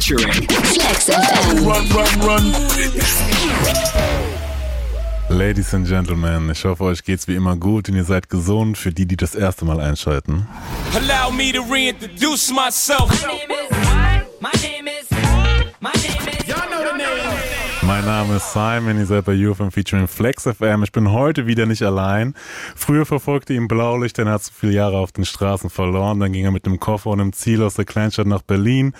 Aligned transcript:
featuring 0.00 0.32
Flex 0.48 1.10
FM. 1.10 1.66
Run, 1.66 1.86
run, 1.92 2.20
run. 2.22 2.54
Ladies 5.28 5.74
and 5.74 5.86
Gentlemen, 5.86 6.50
ich 6.50 6.64
hoffe, 6.64 6.84
euch 6.84 7.04
geht's 7.04 7.28
wie 7.28 7.34
immer 7.34 7.56
gut 7.56 7.88
und 7.88 7.96
ihr 7.96 8.04
seid 8.04 8.28
gesund 8.28 8.76
für 8.78 8.92
die, 8.92 9.06
die 9.06 9.16
das 9.16 9.34
erste 9.34 9.64
Mal 9.64 9.78
einschalten. 9.78 10.46
Allow 10.94 11.30
me 11.30 11.52
to 11.52 11.62
reintroduce 11.62 12.50
myself. 12.50 13.10
My 14.40 14.50
name 14.62 14.88
is. 14.88 15.10
My 15.80 15.90
name 16.02 16.28
is. 16.30 16.48
Y'all 16.48 16.66
know 16.68 16.82
the 16.82 16.96
name. 16.96 17.10
Mein 17.82 18.04
Name 18.04 18.36
ist 18.36 18.52
Simon, 18.52 18.98
ihr 18.98 19.06
seid 19.06 19.24
bei 19.24 19.34
UFM 19.34 19.70
featuring 19.70 20.06
Flex 20.06 20.44
FM. 20.44 20.82
Ich 20.84 20.92
bin 20.92 21.10
heute 21.10 21.46
wieder 21.46 21.66
nicht 21.66 21.82
allein. 21.82 22.34
Früher 22.76 23.04
verfolgte 23.04 23.52
ihn 23.52 23.68
Blaulicht, 23.68 24.18
denn 24.18 24.28
er 24.28 24.34
hat 24.34 24.44
so 24.44 24.52
viele 24.56 24.72
Jahre 24.72 24.98
auf 24.98 25.12
den 25.12 25.24
Straßen 25.24 25.70
verloren. 25.70 26.20
Dann 26.20 26.32
ging 26.32 26.44
er 26.44 26.52
mit 26.52 26.66
einem 26.66 26.78
Koffer 26.78 27.10
und 27.10 27.20
einem 27.20 27.32
Ziel 27.32 27.62
aus 27.62 27.74
der 27.74 27.84
Kleinstadt 27.84 28.26
nach 28.26 28.42
Berlin. 28.42 28.94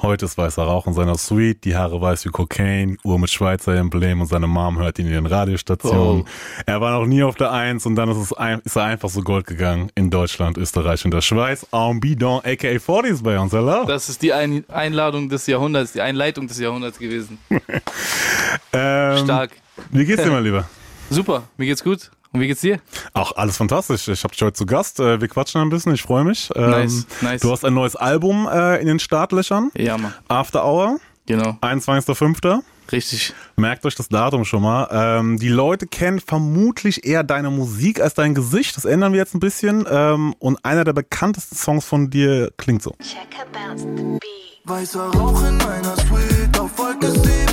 Heute 0.00 0.26
ist 0.26 0.38
weißer 0.38 0.62
Rauch 0.62 0.86
in 0.86 0.92
seiner 0.92 1.16
Suite, 1.16 1.64
die 1.64 1.74
Haare 1.76 2.00
weiß 2.00 2.24
wie 2.24 2.28
Cocaine, 2.28 2.96
Uhr 3.02 3.18
mit 3.18 3.30
Schweizer 3.30 3.74
Emblem 3.74 4.20
und 4.20 4.28
seine 4.28 4.46
Mom 4.46 4.78
hört 4.78 5.00
ihn 5.00 5.06
in 5.06 5.12
den 5.12 5.26
Radiostationen. 5.26 6.24
Er 6.66 6.80
war 6.80 7.00
noch 7.00 7.06
nie 7.06 7.24
auf 7.24 7.34
der 7.34 7.50
Eins 7.50 7.84
und 7.84 7.96
dann 7.96 8.08
ist, 8.08 8.16
es 8.18 8.32
ein, 8.32 8.60
ist 8.60 8.76
er 8.76 8.84
einfach 8.84 9.08
so 9.08 9.22
Gold 9.22 9.46
gegangen 9.46 9.90
in 9.96 10.08
Deutschland, 10.10 10.56
Österreich 10.56 11.04
und 11.04 11.12
der 11.12 11.20
Schweiz. 11.20 11.66
En 11.72 11.98
bidon, 11.98 12.38
aka 12.44 12.78
40 12.78 13.10
ist 13.10 13.24
bei 13.24 13.40
uns, 13.40 13.52
hello. 13.52 13.86
Das 13.86 14.08
ist 14.08 14.22
die 14.22 14.32
Ein 14.32 14.64
Einladung 14.68 15.28
des 15.28 15.48
Jahrhunderts, 15.48 15.92
die 15.92 16.00
Einleitung 16.00 16.46
des 16.46 16.60
Jahrhunderts 16.60 16.98
gewesen. 16.98 17.38
Ähm, 18.72 19.24
Stark. 19.24 19.50
Wie 19.90 20.04
geht's 20.04 20.22
dir, 20.22 20.30
mein 20.30 20.44
Lieber? 20.44 20.68
Super, 21.10 21.44
mir 21.56 21.66
geht's 21.66 21.84
gut. 21.84 22.10
Und 22.32 22.40
wie 22.40 22.46
geht's 22.46 22.60
dir? 22.60 22.78
Auch 23.14 23.36
alles 23.36 23.56
fantastisch. 23.56 24.06
Ich 24.08 24.22
habe 24.22 24.32
dich 24.34 24.42
heute 24.42 24.52
zu 24.52 24.66
Gast. 24.66 25.00
Äh, 25.00 25.20
Wir 25.20 25.28
quatschen 25.28 25.60
ein 25.62 25.70
bisschen. 25.70 25.94
Ich 25.94 26.02
freue 26.02 26.24
mich. 26.24 26.50
Ähm, 26.54 26.70
Nice, 26.70 27.06
nice. 27.22 27.40
Du 27.40 27.50
hast 27.50 27.64
ein 27.64 27.74
neues 27.74 27.96
Album 27.96 28.46
äh, 28.52 28.76
in 28.80 28.86
den 28.86 28.98
Startlöchern. 28.98 29.70
Ja, 29.76 29.96
Mann. 29.96 30.12
After 30.28 30.64
Hour, 30.64 30.98
Genau. 31.26 31.56
21.05. 31.60 32.60
Richtig. 32.90 33.34
Merkt 33.56 33.84
euch 33.84 33.94
das 33.94 34.08
Datum 34.08 34.46
schon 34.46 34.62
mal. 34.62 34.88
Ähm, 34.90 35.38
die 35.38 35.48
Leute 35.50 35.86
kennen 35.86 36.20
vermutlich 36.20 37.04
eher 37.06 37.22
deine 37.22 37.50
Musik 37.50 38.00
als 38.00 38.14
dein 38.14 38.34
Gesicht. 38.34 38.76
Das 38.78 38.86
ändern 38.86 39.12
wir 39.12 39.18
jetzt 39.20 39.34
ein 39.34 39.40
bisschen. 39.40 39.86
Ähm, 39.90 40.34
und 40.38 40.64
einer 40.64 40.84
der 40.84 40.94
bekanntesten 40.94 41.54
Songs 41.56 41.84
von 41.84 42.08
dir 42.08 42.50
klingt 42.56 42.82
so. 42.82 42.94
Check 43.02 43.36
her 43.36 43.46
bounce 43.52 43.82
the 43.82 44.02
beat. 44.02 44.20
Weißer 44.64 45.06
Rauch 45.08 45.42
in 45.46 45.56
meiner 45.58 45.96
Suite 45.96 46.58
auf 46.58 46.78
Wolke 46.78 47.10
7. 47.10 47.47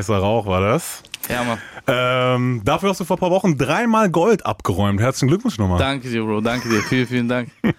Weißer 0.00 0.16
Rauch 0.16 0.46
war 0.46 0.62
das. 0.62 1.02
Ja, 1.28 1.44
Mann. 1.44 1.58
Ähm, 1.86 2.62
dafür 2.64 2.88
hast 2.88 3.00
du 3.00 3.04
vor 3.04 3.18
ein 3.18 3.20
paar 3.20 3.30
Wochen 3.30 3.58
dreimal 3.58 4.08
Gold 4.08 4.46
abgeräumt. 4.46 4.98
Herzlichen 4.98 5.28
Glückwunsch 5.28 5.58
nochmal. 5.58 5.78
Danke 5.78 6.08
dir, 6.08 6.24
Bro. 6.24 6.40
Danke 6.40 6.70
dir. 6.70 6.80
Vielen, 6.80 7.06
vielen 7.06 7.28
Dank. 7.28 7.50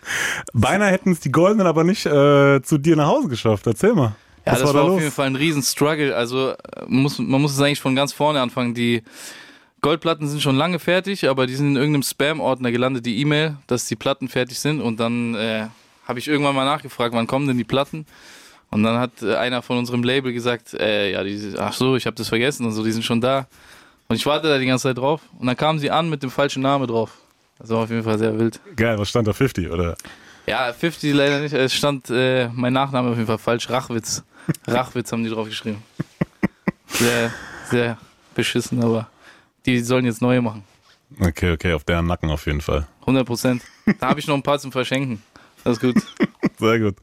Beinahe 0.53 0.91
hätten 0.91 1.13
es 1.13 1.19
die 1.19 1.31
Goldenen 1.31 1.65
aber 1.65 1.83
nicht 1.83 2.05
äh, 2.05 2.61
zu 2.61 2.77
dir 2.77 2.95
nach 2.95 3.07
Hause 3.07 3.27
geschafft. 3.27 3.65
Erzähl 3.65 3.95
mal. 3.95 4.15
Ja, 4.45 4.51
das 4.53 4.59
war 4.59 4.67
war, 4.67 4.83
da 4.83 4.89
auf 4.89 4.99
jeden 4.99 5.11
Fall 5.11 5.25
ein 5.25 5.35
riesen 5.35 5.63
Struggle. 5.63 6.15
Also 6.15 6.51
äh, 6.51 6.55
muss, 6.85 7.17
man 7.17 7.41
muss 7.41 7.53
es 7.53 7.59
eigentlich 7.59 7.81
von 7.81 7.95
ganz 7.95 8.13
vorne 8.13 8.39
anfangen. 8.39 8.75
Die 8.75 9.01
Goldplatten 9.81 10.27
sind 10.27 10.43
schon 10.43 10.57
lange 10.57 10.77
fertig, 10.77 11.27
aber 11.27 11.47
die 11.47 11.55
sind 11.55 11.69
in 11.69 11.75
irgendeinem 11.75 12.03
Spam-Ordner 12.03 12.71
gelandet, 12.71 13.07
die 13.07 13.19
E-Mail, 13.19 13.57
dass 13.65 13.87
die 13.87 13.95
Platten 13.95 14.27
fertig 14.27 14.59
sind. 14.59 14.79
Und 14.79 14.99
dann 14.99 15.33
äh, 15.33 15.65
habe 16.07 16.19
ich 16.19 16.27
irgendwann 16.27 16.53
mal 16.53 16.65
nachgefragt, 16.65 17.15
wann 17.15 17.25
kommen 17.25 17.47
denn 17.47 17.57
die 17.57 17.63
Platten? 17.63 18.05
Und 18.71 18.83
dann 18.83 18.97
hat 18.97 19.21
äh, 19.21 19.35
einer 19.35 19.61
von 19.61 19.77
unserem 19.77 20.03
Label 20.03 20.33
gesagt, 20.33 20.73
äh, 20.73 21.11
ja, 21.11 21.23
die, 21.23 21.53
ach 21.57 21.73
so, 21.73 21.95
ich 21.95 22.05
habe 22.05 22.15
das 22.15 22.29
vergessen 22.29 22.65
und 22.65 22.71
so, 22.71 22.83
die 22.83 22.91
sind 22.91 23.03
schon 23.03 23.21
da. 23.21 23.47
Und 24.07 24.15
ich 24.15 24.25
warte 24.25 24.47
da 24.47 24.57
die 24.57 24.65
ganze 24.65 24.83
Zeit 24.83 24.97
drauf. 24.97 25.21
Und 25.37 25.47
dann 25.47 25.57
kamen 25.57 25.79
sie 25.79 25.91
an 25.91 26.09
mit 26.09 26.23
dem 26.23 26.31
falschen 26.31 26.61
Namen 26.61 26.87
drauf. 26.87 27.11
Das 27.59 27.69
war 27.69 27.79
auf 27.79 27.89
jeden 27.89 28.03
Fall 28.03 28.17
sehr 28.17 28.37
wild. 28.39 28.59
Geil, 28.75 28.97
was 28.97 29.09
stand 29.09 29.27
da 29.27 29.33
50, 29.33 29.69
oder? 29.69 29.95
Ja, 30.47 30.73
50 30.73 31.13
leider 31.13 31.39
nicht. 31.39 31.53
Es 31.53 31.73
stand 31.73 32.09
äh, 32.09 32.47
mein 32.53 32.73
Nachname 32.73 33.09
auf 33.09 33.15
jeden 33.15 33.27
Fall 33.27 33.37
falsch. 33.37 33.69
Rachwitz. 33.69 34.23
Rachwitz 34.67 35.11
haben 35.11 35.23
die 35.23 35.29
drauf 35.29 35.47
geschrieben. 35.47 35.83
Sehr, 36.87 37.31
sehr 37.69 37.97
beschissen, 38.35 38.83
aber 38.83 39.09
die 39.65 39.79
sollen 39.79 40.05
jetzt 40.05 40.21
neue 40.21 40.41
machen. 40.41 40.63
Okay, 41.19 41.51
okay, 41.51 41.73
auf 41.73 41.83
deren 41.83 42.07
Nacken 42.07 42.29
auf 42.29 42.45
jeden 42.45 42.61
Fall. 42.61 42.87
100 43.01 43.25
Prozent. 43.25 43.63
Da 43.99 44.09
habe 44.09 44.19
ich 44.19 44.27
noch 44.27 44.35
ein 44.35 44.43
paar 44.43 44.59
zum 44.59 44.71
Verschenken. 44.71 45.21
Das 45.63 45.77
ist 45.77 45.81
gut. 45.81 45.95
Sehr 46.61 46.79
gut. 46.79 46.95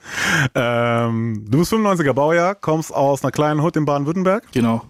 Ähm, 0.54 1.44
du 1.48 1.58
bist 1.58 1.72
95er 1.72 2.12
Baujahr, 2.12 2.54
kommst 2.54 2.94
aus 2.94 3.24
einer 3.24 3.32
kleinen 3.32 3.60
Hut 3.60 3.76
in 3.76 3.84
Baden-Württemberg. 3.84 4.44
Genau. 4.52 4.84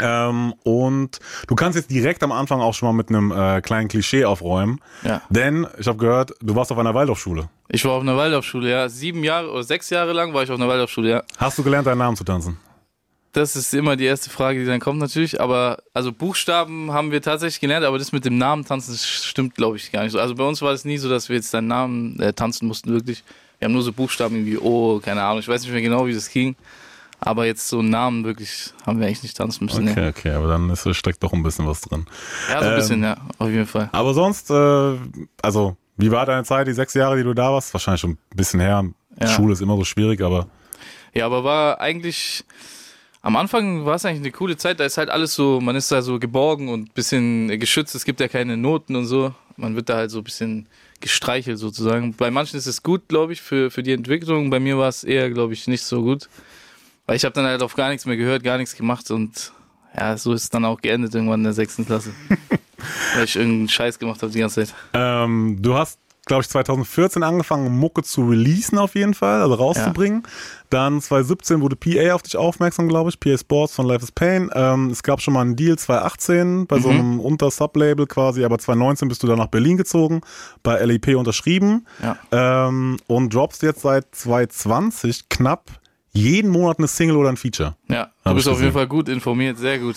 Ähm, 0.00 0.54
und 0.64 1.18
du 1.46 1.54
kannst 1.54 1.76
jetzt 1.76 1.90
direkt 1.90 2.22
am 2.22 2.32
Anfang 2.32 2.60
auch 2.60 2.72
schon 2.72 2.88
mal 2.88 2.92
mit 2.94 3.10
einem 3.10 3.30
äh, 3.30 3.60
kleinen 3.60 3.88
Klischee 3.88 4.24
aufräumen. 4.24 4.80
Ja. 5.04 5.20
Denn 5.28 5.66
ich 5.78 5.86
habe 5.86 5.98
gehört, 5.98 6.32
du 6.40 6.54
warst 6.54 6.72
auf 6.72 6.78
einer 6.78 6.94
Waldorfschule. 6.94 7.50
Ich 7.68 7.84
war 7.84 7.92
auf 7.92 8.02
einer 8.02 8.16
Waldorfschule, 8.16 8.70
ja. 8.70 8.88
Sieben 8.88 9.22
Jahre 9.22 9.50
oder 9.50 9.62
sechs 9.62 9.90
Jahre 9.90 10.14
lang 10.14 10.32
war 10.32 10.42
ich 10.42 10.50
auf 10.50 10.58
einer 10.58 10.68
Waldorfschule, 10.68 11.10
ja. 11.10 11.22
Hast 11.36 11.58
du 11.58 11.62
gelernt, 11.62 11.86
deinen 11.86 11.98
Namen 11.98 12.16
zu 12.16 12.24
tanzen? 12.24 12.58
Das 13.32 13.54
ist 13.54 13.74
immer 13.74 13.96
die 13.96 14.06
erste 14.06 14.30
Frage, 14.30 14.60
die 14.60 14.64
dann 14.64 14.80
kommt 14.80 14.98
natürlich. 14.98 15.42
Aber 15.42 15.82
also 15.92 16.10
Buchstaben 16.10 16.90
haben 16.92 17.10
wir 17.10 17.20
tatsächlich 17.20 17.60
gelernt, 17.60 17.84
aber 17.84 17.98
das 17.98 18.12
mit 18.12 18.24
dem 18.24 18.38
Namen 18.38 18.64
tanzen, 18.64 18.92
das 18.92 19.06
stimmt, 19.06 19.54
glaube 19.56 19.76
ich, 19.76 19.92
gar 19.92 20.04
nicht 20.04 20.12
so. 20.12 20.18
Also 20.18 20.34
bei 20.34 20.44
uns 20.44 20.62
war 20.62 20.72
es 20.72 20.86
nie 20.86 20.96
so, 20.96 21.10
dass 21.10 21.28
wir 21.28 21.36
jetzt 21.36 21.52
deinen 21.52 21.68
Namen 21.68 22.18
äh, 22.18 22.32
tanzen 22.32 22.66
mussten, 22.66 22.90
wirklich. 22.90 23.22
Wir 23.58 23.66
haben 23.66 23.72
nur 23.72 23.82
so 23.82 23.92
Buchstaben 23.92 24.44
wie 24.46 24.58
O, 24.58 25.00
keine 25.02 25.22
Ahnung, 25.22 25.38
ich 25.40 25.48
weiß 25.48 25.62
nicht 25.62 25.72
mehr 25.72 25.80
genau, 25.82 26.06
wie 26.06 26.14
das 26.14 26.30
ging. 26.30 26.56
Aber 27.18 27.46
jetzt 27.46 27.68
so 27.68 27.78
einen 27.78 27.88
Namen 27.88 28.24
wirklich 28.24 28.74
haben 28.84 29.00
wir 29.00 29.06
eigentlich 29.06 29.22
nicht 29.22 29.36
tanzen 29.38 29.64
müssen. 29.64 29.88
Okay, 29.88 30.00
Nee. 30.02 30.08
okay, 30.08 30.30
aber 30.32 30.48
dann 30.48 30.68
ist, 30.68 30.86
steckt 30.94 31.22
doch 31.22 31.32
ein 31.32 31.42
bisschen 31.42 31.66
was 31.66 31.80
drin. 31.80 32.04
Ja, 32.50 32.58
so 32.60 32.66
ein 32.66 32.70
Ähm, 32.72 32.76
bisschen, 32.78 33.02
ja, 33.02 33.16
auf 33.38 33.48
jeden 33.48 33.66
Fall. 33.66 33.88
Aber 33.92 34.12
sonst, 34.12 34.50
äh, 34.50 34.96
also, 35.40 35.76
wie 35.96 36.10
war 36.10 36.26
deine 36.26 36.44
Zeit, 36.44 36.66
die 36.66 36.72
sechs 36.74 36.92
Jahre, 36.92 37.16
die 37.16 37.22
du 37.22 37.32
da 37.32 37.50
warst? 37.52 37.72
Wahrscheinlich 37.72 38.02
schon 38.02 38.10
ein 38.12 38.18
bisschen 38.36 38.60
her. 38.60 38.84
Ja. 39.18 39.28
Schule 39.28 39.54
ist 39.54 39.62
immer 39.62 39.76
so 39.76 39.84
schwierig, 39.84 40.20
aber 40.20 40.46
Ja, 41.14 41.24
aber 41.24 41.42
war 41.42 41.80
eigentlich, 41.80 42.44
am 43.22 43.34
Anfang 43.36 43.86
war 43.86 43.94
es 43.94 44.04
eigentlich 44.04 44.20
eine 44.20 44.32
coole 44.32 44.58
Zeit, 44.58 44.78
da 44.78 44.84
ist 44.84 44.98
halt 44.98 45.08
alles 45.08 45.34
so, 45.34 45.58
man 45.62 45.74
ist 45.74 45.90
da 45.90 46.02
so 46.02 46.18
geborgen 46.18 46.68
und 46.68 46.90
ein 46.90 46.92
bisschen 46.92 47.48
geschützt, 47.58 47.94
es 47.94 48.04
gibt 48.04 48.20
ja 48.20 48.28
keine 48.28 48.58
Noten 48.58 48.94
und 48.94 49.06
so. 49.06 49.32
Man 49.56 49.74
wird 49.74 49.88
da 49.88 49.96
halt 49.96 50.10
so 50.10 50.18
ein 50.18 50.24
bisschen 50.24 50.68
gestreichelt 51.00 51.58
sozusagen. 51.58 52.14
Bei 52.14 52.30
manchen 52.30 52.56
ist 52.56 52.66
es 52.66 52.82
gut, 52.82 53.08
glaube 53.08 53.32
ich, 53.32 53.42
für, 53.42 53.70
für 53.70 53.82
die 53.82 53.92
Entwicklung. 53.92 54.50
Bei 54.50 54.60
mir 54.60 54.78
war 54.78 54.88
es 54.88 55.04
eher, 55.04 55.30
glaube 55.30 55.52
ich, 55.52 55.66
nicht 55.66 55.82
so 55.82 56.02
gut. 56.02 56.28
Weil 57.06 57.16
ich 57.16 57.24
habe 57.24 57.34
dann 57.34 57.44
halt 57.44 57.62
auf 57.62 57.74
gar 57.74 57.90
nichts 57.90 58.04
mehr 58.06 58.16
gehört, 58.16 58.42
gar 58.42 58.58
nichts 58.58 58.74
gemacht 58.76 59.10
und 59.10 59.52
ja, 59.96 60.16
so 60.16 60.32
ist 60.32 60.42
es 60.44 60.50
dann 60.50 60.64
auch 60.64 60.80
geendet 60.80 61.14
irgendwann 61.14 61.40
in 61.40 61.44
der 61.44 61.52
sechsten 61.52 61.86
Klasse. 61.86 62.12
Weil 63.14 63.24
ich 63.24 63.36
irgendeinen 63.36 63.68
Scheiß 63.68 63.98
gemacht 63.98 64.22
habe 64.22 64.32
die 64.32 64.40
ganze 64.40 64.64
Zeit. 64.66 64.74
ähm, 64.92 65.58
du 65.60 65.74
hast, 65.74 65.98
glaube 66.26 66.42
ich, 66.42 66.48
2014 66.48 67.22
angefangen, 67.22 67.76
Mucke 67.78 68.02
zu 68.02 68.28
releasen 68.28 68.78
auf 68.78 68.94
jeden 68.96 69.14
Fall, 69.14 69.40
also 69.40 69.54
rauszubringen. 69.54 70.24
Dann 70.70 71.00
2017 71.00 71.60
wurde 71.60 71.76
PA 71.76 72.14
auf 72.14 72.22
dich 72.22 72.36
aufmerksam, 72.36 72.88
glaube 72.88 73.10
ich, 73.10 73.20
PA 73.20 73.38
Sports 73.38 73.74
von 73.76 73.86
Life 73.86 74.02
is 74.04 74.10
Pain. 74.10 74.50
Ähm, 74.52 74.90
es 74.90 75.04
gab 75.04 75.20
schon 75.22 75.34
mal 75.34 75.42
einen 75.42 75.54
Deal 75.54 75.78
2018 75.78 76.66
bei 76.66 76.80
so 76.80 76.88
einem 76.90 77.20
Unter-Sublabel 77.20 78.06
quasi, 78.08 78.44
aber 78.44 78.58
2019 78.58 79.08
bist 79.08 79.22
du 79.22 79.28
dann 79.28 79.38
nach 79.38 79.46
Berlin 79.46 79.76
gezogen, 79.76 80.20
bei 80.64 80.84
LEP 80.84 81.14
unterschrieben 81.16 81.86
Ja. 82.02 82.18
ähm, 82.32 82.96
und 83.06 83.32
droppst 83.32 83.62
jetzt 83.62 83.82
seit 83.82 84.12
2020 84.14 85.28
knapp 85.28 85.70
jeden 86.12 86.50
Monat 86.50 86.78
eine 86.78 86.88
Single 86.88 87.16
oder 87.16 87.28
ein 87.28 87.36
Feature. 87.36 87.76
Ja, 87.88 88.10
du 88.24 88.34
bist 88.34 88.48
auf 88.48 88.60
jeden. 88.60 88.72
Fall 88.72 88.88
gut 88.88 89.08
informiert, 89.08 89.58
sehr 89.58 89.78
gut. 89.78 89.96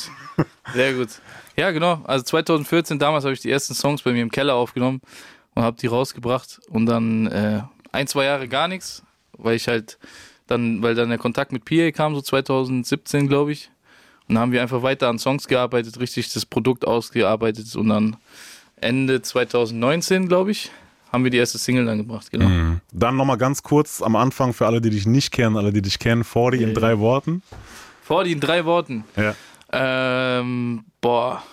Sehr 0.73 0.94
gut. 0.94 1.09
Ja, 1.56 1.72
genau. 1.72 2.00
Also 2.06 2.23
2014, 2.23 3.00
damals 3.00 3.25
habe 3.25 3.34
ich 3.34 3.41
die 3.41 3.51
ersten 3.51 3.73
Songs 3.73 4.01
bei 4.01 4.13
mir 4.13 4.22
im 4.22 4.31
Keller 4.31 4.56
aufgenommen 4.56 5.01
und 5.59 5.65
habe 5.65 5.75
die 5.77 5.87
rausgebracht 5.87 6.61
und 6.69 6.85
dann 6.85 7.27
äh, 7.27 7.61
ein, 7.91 8.07
zwei 8.07 8.23
Jahre 8.23 8.47
gar 8.47 8.69
nichts, 8.69 9.03
weil 9.33 9.57
ich 9.57 9.67
halt 9.67 9.97
dann, 10.47 10.81
weil 10.81 10.95
dann 10.95 11.09
der 11.09 11.17
Kontakt 11.17 11.51
mit 11.51 11.65
PA 11.65 11.91
kam, 11.91 12.15
so 12.15 12.21
2017, 12.21 13.27
glaube 13.27 13.51
ich. 13.51 13.69
Und 14.27 14.35
dann 14.35 14.44
haben 14.44 14.51
wir 14.53 14.61
einfach 14.61 14.83
weiter 14.83 15.09
an 15.09 15.19
Songs 15.19 15.50
gearbeitet, 15.50 16.00
richtig 16.00 16.31
das 16.31 16.45
Produkt 16.45 16.88
ausgearbeitet 16.88 17.75
und 17.75 17.89
dann 17.89 18.15
Ende 18.77 19.21
2019, 19.21 20.29
glaube 20.29 20.51
ich, 20.51 20.71
haben 21.11 21.25
wir 21.25 21.31
die 21.31 21.38
erste 21.38 21.57
Single 21.57 21.85
dann 21.85 21.97
gebracht, 21.97 22.31
genau. 22.31 22.47
Mhm. 22.47 22.79
Dann 22.94 23.17
nochmal 23.17 23.38
ganz 23.38 23.62
kurz 23.62 24.01
am 24.01 24.15
Anfang 24.15 24.53
für 24.53 24.65
alle, 24.65 24.79
die 24.79 24.91
dich 24.91 25.05
nicht 25.05 25.33
kennen, 25.33 25.57
alle, 25.57 25.73
die 25.73 25.81
dich 25.81 26.00
kennen, 26.00 26.23
40 26.23 26.62
in 26.62 26.67
Ja, 26.69 26.73
drei 26.73 27.00
Worten. 27.00 27.44
Vor 28.01 28.23
die 28.23 28.31
in 28.31 28.39
drei 28.39 28.63
Worten. 28.63 29.03
Ja. 29.17 29.35
Ähm, 29.73 30.85
boah. 31.01 31.44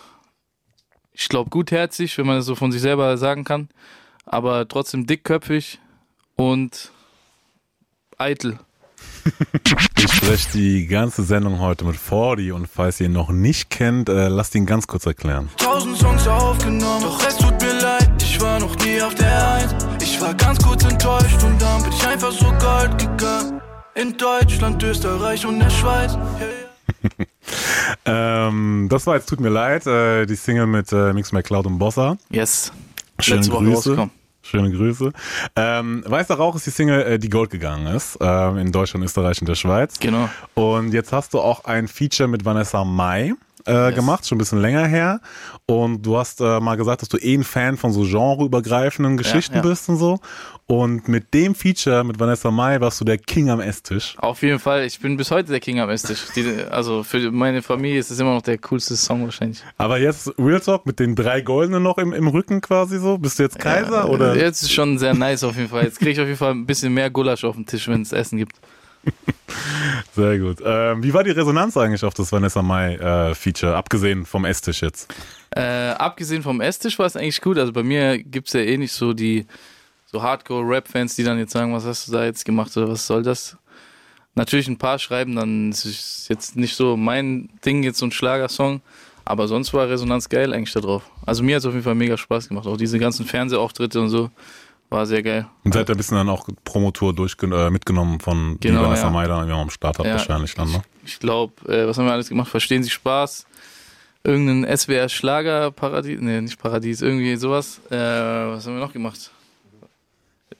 Ich 1.19 1.31
glaube 1.31 1.49
gutherzig, 1.49 2.19
wenn 2.19 2.27
man 2.27 2.37
das 2.37 2.45
so 2.45 2.55
von 2.55 2.71
sich 2.71 2.83
selber 2.83 3.17
sagen 3.17 3.45
kann. 3.45 3.69
Aber 4.27 4.69
trotzdem 4.69 5.07
dickköpfig 5.07 5.81
und 6.37 6.93
eitel. 8.19 8.59
Ich 9.99 10.13
spreche 10.13 10.53
die 10.53 10.87
ganze 10.87 11.25
Sendung 11.25 11.59
heute 11.59 11.85
mit 11.85 11.97
40 11.97 12.53
und 12.53 12.69
falls 12.69 13.01
ihr 13.01 13.07
ihn 13.07 13.13
noch 13.13 13.31
nicht 13.31 13.71
kennt, 13.71 14.09
äh, 14.09 14.29
lasst 14.29 14.55
ihn 14.55 14.67
ganz 14.67 14.87
kurz 14.87 15.05
erklären. 15.05 15.49
Tausend 15.57 15.97
Songs 15.97 16.29
aufgenommen, 16.29 17.03
doch 17.03 17.27
es 17.27 17.37
tut 17.37 17.61
mir 17.61 17.73
leid, 17.81 18.09
ich 18.23 18.41
war 18.41 18.61
noch 18.61 18.77
nie 18.85 19.03
auf 19.03 19.15
der 19.17 19.55
Eins. 19.55 19.75
Ich 20.01 20.21
war 20.21 20.33
ganz 20.35 20.62
kurz 20.62 20.85
enttäuscht 20.85 21.43
und 21.43 21.61
dann 21.61 21.83
bin 21.83 21.93
ich 21.93 22.07
einfach 22.07 22.31
so 22.31 22.47
gold 22.53 22.99
gegangen. 22.99 23.61
In 23.97 24.17
Deutschland, 24.17 24.81
Österreich 24.83 25.45
und 25.45 25.59
der 25.59 25.71
Schweiz. 25.71 26.12
Yeah, 26.15 26.49
yeah. 27.19 27.27
Ähm, 28.05 28.89
das 28.91 29.07
war 29.07 29.17
jetzt 29.17 29.29
Tut 29.29 29.41
mir 29.41 29.49
leid, 29.49 29.87
äh, 29.87 30.27
die 30.27 30.37
Single 30.37 30.67
mit 30.67 30.93
äh, 30.93 31.13
Mix 31.13 31.33
McCloud 31.33 31.67
und 31.67 31.79
Bossa. 31.79 32.17
Yes. 32.31 32.73
Schöne 33.19 33.39
Letzte 33.39 33.53
Woche 33.53 33.65
Grüße. 33.65 33.75
rausgekommen. 33.77 34.11
Schöne 34.43 34.71
Grüße. 34.71 35.13
Ähm, 35.57 36.05
Weißer 36.07 36.37
Rauch 36.37 36.55
ist 36.55 36.67
die 36.67 36.71
Single, 36.71 37.03
äh, 37.03 37.19
die 37.19 37.29
Gold 37.31 37.51
gegangen 37.51 37.89
ist, 37.89 38.17
ähm, 38.21 38.59
in 38.59 38.71
Deutschland, 38.71 39.05
Österreich 39.05 39.41
und 39.41 39.49
der 39.49 39.57
Schweiz. 39.57 39.99
Genau. 39.99 40.29
Und 40.55 40.93
jetzt 40.93 41.13
hast 41.13 41.35
du 41.35 41.41
auch 41.41 41.65
ein 41.65 41.89
Feature 41.89 42.29
mit 42.29 42.45
Vanessa 42.45 42.85
Mai 42.85 43.33
äh, 43.67 43.93
gemacht, 43.93 44.27
schon 44.27 44.37
ein 44.37 44.39
bisschen 44.39 44.61
länger 44.61 44.87
her. 44.87 45.21
Und 45.67 46.03
du 46.03 46.17
hast 46.17 46.41
äh, 46.41 46.61
mal 46.61 46.77
gesagt, 46.77 47.03
dass 47.03 47.09
du 47.09 47.19
eh 47.19 47.35
ein 47.35 47.45
Fan 47.45 47.77
von 47.77 47.93
so 47.93 48.03
genreübergreifenden 48.03 49.17
Geschichten 49.17 49.57
ja. 49.57 49.63
bist 49.63 49.89
und 49.89 49.97
so. 49.97 50.19
Und 50.69 51.07
mit 51.07 51.33
dem 51.33 51.55
Feature 51.55 52.03
mit 52.03 52.19
Vanessa 52.19 52.51
Mai 52.51 52.81
warst 52.81 53.01
du 53.01 53.05
der 53.05 53.19
King 53.19 53.51
am 53.51 53.61
Esstisch. 53.61 54.17
Auf 54.19 54.43
jeden 54.43 54.59
Fall. 54.59 54.85
Ich 54.85 54.99
bin 54.99 55.17
bis 55.17 55.31
heute 55.31 55.51
der 55.51 55.61
King 55.61 55.79
am 55.79 55.91
Esstisch. 55.91 56.25
Die, 56.35 56.65
also 56.69 57.05
für 57.05 57.31
meine 57.31 57.63
Familie 57.63 58.01
ist 58.01 58.11
es 58.11 58.19
immer 58.19 58.35
noch 58.35 58.43
der 58.43 58.59
coolste 58.59 58.97
Song 58.97 59.25
wahrscheinlich. 59.25 59.63
Aber 59.79 59.99
jetzt 59.99 60.33
Real 60.39 60.61
Talk 60.61 60.85
mit 60.87 60.99
den 60.99 61.15
drei 61.15 61.41
Goldenen 61.41 61.83
noch 61.83 61.99
im, 61.99 62.12
im 62.12 62.27
Rücken 62.27 62.61
quasi 62.61 62.99
so. 62.99 63.19
Bist 63.19 63.39
du 63.39 63.45
jetzt 63.45 63.59
Kaiser 63.59 63.91
Ja, 63.91 64.05
oder? 64.07 64.37
Jetzt 64.37 64.62
ist 64.62 64.73
schon 64.73 64.99
sehr 64.99 65.15
nice 65.15 65.45
auf 65.45 65.57
jeden 65.57 65.69
Fall. 65.69 65.85
Jetzt 65.85 65.99
kriege 65.99 66.11
ich 66.11 66.21
auf 66.21 66.27
jeden 66.27 66.39
Fall 66.39 66.53
ein 66.53 66.67
bisschen 66.67 66.93
mehr 66.93 67.11
Gulasch 67.11 67.45
auf 67.45 67.55
den 67.55 67.67
Tisch, 67.67 67.87
wenn 67.87 68.03
es 68.03 68.12
Essen 68.12 68.37
gibt. 68.37 68.57
Sehr 70.14 70.38
gut. 70.38 70.58
Ähm, 70.64 71.03
wie 71.03 71.12
war 71.12 71.25
die 71.25 71.31
Resonanz 71.31 71.76
eigentlich 71.76 72.05
auf 72.05 72.14
das 72.14 72.32
Vanessa 72.32 72.62
Mai 72.62 72.94
äh, 72.97 73.67
abgesehen 73.67 74.25
vom 74.26 74.44
Esstisch 74.44 74.82
jetzt? 74.82 75.12
Äh, 75.50 75.91
abgesehen 75.91 76.43
vom 76.43 76.61
Esstisch 76.61 76.99
war 76.99 77.06
es 77.06 77.17
eigentlich 77.17 77.41
gut. 77.41 77.58
Also 77.58 77.73
bei 77.73 77.82
mir 77.82 78.19
gibt 78.19 78.49
es 78.49 78.55
ja 78.55 78.61
eh 78.61 78.76
nicht 78.76 78.93
so 78.93 79.12
die 79.12 79.47
so 80.06 80.23
Hardcore-Rap-Fans, 80.23 81.17
die 81.17 81.25
dann 81.25 81.38
jetzt 81.38 81.53
sagen, 81.53 81.75
was 81.75 81.85
hast 81.85 82.08
du 82.08 82.12
da 82.12 82.25
jetzt 82.25 82.44
gemacht 82.44 82.76
oder 82.76 82.88
was 82.88 83.06
soll 83.06 83.23
das? 83.23 83.56
Natürlich 84.35 84.69
ein 84.69 84.79
paar 84.79 84.99
schreiben 84.99 85.35
dann, 85.35 85.70
es 85.70 85.85
ist 85.85 86.29
jetzt 86.29 86.56
nicht 86.56 86.76
so 86.76 86.97
mein 86.97 87.49
Ding, 87.64 87.82
jetzt 87.82 87.99
so 87.99 88.06
ein 88.06 88.12
Schlagersong, 88.12 88.82
aber 89.25 89.49
sonst 89.49 89.73
war 89.73 89.88
Resonanz 89.88 90.29
geil 90.29 90.52
eigentlich 90.52 90.75
da 90.75 90.81
drauf. 90.81 91.11
Also 91.25 91.43
mir 91.43 91.56
hat 91.56 91.61
es 91.61 91.67
auf 91.67 91.73
jeden 91.73 91.85
Fall 91.85 91.94
mega 91.94 92.17
Spaß 92.17 92.49
gemacht. 92.49 92.67
Auch 92.67 92.76
diese 92.76 92.99
ganzen 92.99 93.26
Fernsehauftritte 93.26 94.00
und 94.00 94.11
so 94.11 94.31
war 94.88 95.06
sehr 95.06 95.23
geil. 95.23 95.47
Und 95.65 95.75
seid 95.75 95.88
ihr 95.88 95.94
ein 95.94 95.97
bisschen 95.97 96.17
dann 96.17 96.29
auch 96.29 96.49
Promotour 96.65 97.12
durchge 97.15 97.47
äh, 97.47 97.71
mitgenommen 97.71 98.21
von 98.21 98.59
die 98.61 98.69
Genau, 98.69 98.83
Vanessa 98.83 99.11
ja. 99.12 99.27
Dann 99.27 99.49
irgendwie 99.49 99.61
am 99.61 99.71
Start 99.71 99.99
hat 99.99 100.06
Ja. 100.06 100.12
wahrscheinlich 100.12 100.55
dann, 100.55 100.71
ne? 100.71 100.83
Ich 101.05 101.19
glaube, 101.19 101.53
äh, 101.73 101.87
was 101.87 101.99
haben 101.99 102.06
wir 102.06 102.12
alles 102.12 102.29
gemacht? 102.29 102.49
Verstehen 102.49 102.83
Sie 102.83 102.91
Spaß? 102.91 103.47
Irgendein 104.25 104.77
SWR 104.77 105.09
Schlagerparadies? 105.09 106.21
Nee, 106.21 106.41
nicht 106.41 106.59
Paradies, 106.59 107.00
irgendwie 107.00 107.37
sowas. 107.37 107.81
Äh, 107.91 107.94
was 107.97 108.67
haben 108.67 108.75
wir 108.75 108.81
noch 108.81 108.93
gemacht? 108.93 109.31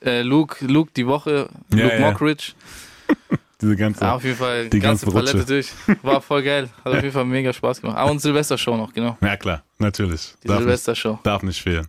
Äh, 0.05 0.23
Luke, 0.23 0.64
Luke 0.67 0.90
die 0.96 1.06
Woche, 1.06 1.49
Ja, 1.75 1.84
Luke. 1.84 1.99
Mockridge. 2.00 2.52
Diese 3.61 3.75
ganze. 3.75 4.03
Ja, 4.05 4.14
auf 4.17 4.23
jeden 4.25 4.37
Fall 4.37 4.69
Die 4.69 4.79
ganze 4.81 5.06
ganze 5.06 5.17
Palette 5.32 5.47
durch. 5.47 5.70
War 6.03 6.20
voll 6.20 6.43
geil. 6.43 6.69
Hat 6.85 6.93
auf 6.93 7.03
jeden 7.03 7.12
Fall 7.12 7.25
mega 7.25 7.53
Spaß 7.53 7.81
gemacht. 7.81 7.97
Ah, 7.97 8.05
und 8.05 8.19
Silvestershow 8.20 8.76
noch, 8.76 8.93
genau. 8.93 9.17
Ja 9.23 9.37
klar, 9.38 9.62
natürlich. 9.79 10.35
Die 10.43 10.49
Darf 10.49 10.58
nicht, 10.58 10.67
Silvestershow. 10.67 11.19
darf 11.23 11.43
nicht 11.43 11.62
fehlen. 11.62 11.87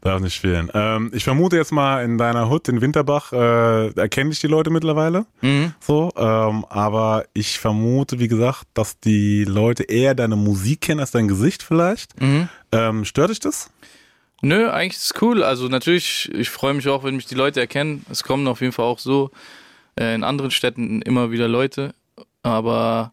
Darf 0.00 0.20
nicht 0.20 0.40
fehlen. 0.40 0.70
Ähm, 0.74 1.12
ich 1.14 1.22
vermute 1.22 1.56
jetzt 1.56 1.70
mal 1.70 2.02
in 2.04 2.18
deiner 2.18 2.50
Hut 2.50 2.68
in 2.68 2.80
Winterbach 2.80 3.32
äh, 3.32 3.90
erkenne 3.90 4.30
ich 4.32 4.40
die 4.40 4.48
Leute 4.48 4.70
mittlerweile. 4.70 5.26
Mhm. 5.40 5.72
So, 5.78 6.10
ähm, 6.16 6.64
aber 6.68 7.26
ich 7.32 7.60
vermute, 7.60 8.18
wie 8.18 8.28
gesagt, 8.28 8.64
dass 8.74 8.98
die 8.98 9.44
Leute 9.44 9.84
eher 9.84 10.16
deine 10.16 10.34
Musik 10.34 10.80
kennen 10.80 10.98
als 10.98 11.12
dein 11.12 11.28
Gesicht 11.28 11.62
vielleicht. 11.62 12.20
Mhm. 12.20 12.48
Ähm, 12.72 13.04
stört 13.04 13.30
dich 13.30 13.38
das? 13.38 13.70
Nö, 14.42 14.68
eigentlich 14.68 14.96
ist 14.98 15.14
es 15.14 15.22
cool. 15.22 15.44
Also 15.44 15.68
natürlich, 15.68 16.28
ich 16.34 16.50
freue 16.50 16.74
mich 16.74 16.88
auch, 16.88 17.04
wenn 17.04 17.14
mich 17.14 17.26
die 17.26 17.36
Leute 17.36 17.60
erkennen. 17.60 18.04
Es 18.10 18.24
kommen 18.24 18.46
auf 18.48 18.60
jeden 18.60 18.72
Fall 18.72 18.84
auch 18.84 18.98
so 18.98 19.30
äh, 19.98 20.14
in 20.14 20.24
anderen 20.24 20.50
Städten 20.50 21.02
immer 21.02 21.30
wieder 21.30 21.48
Leute. 21.48 21.94
Aber 22.42 23.12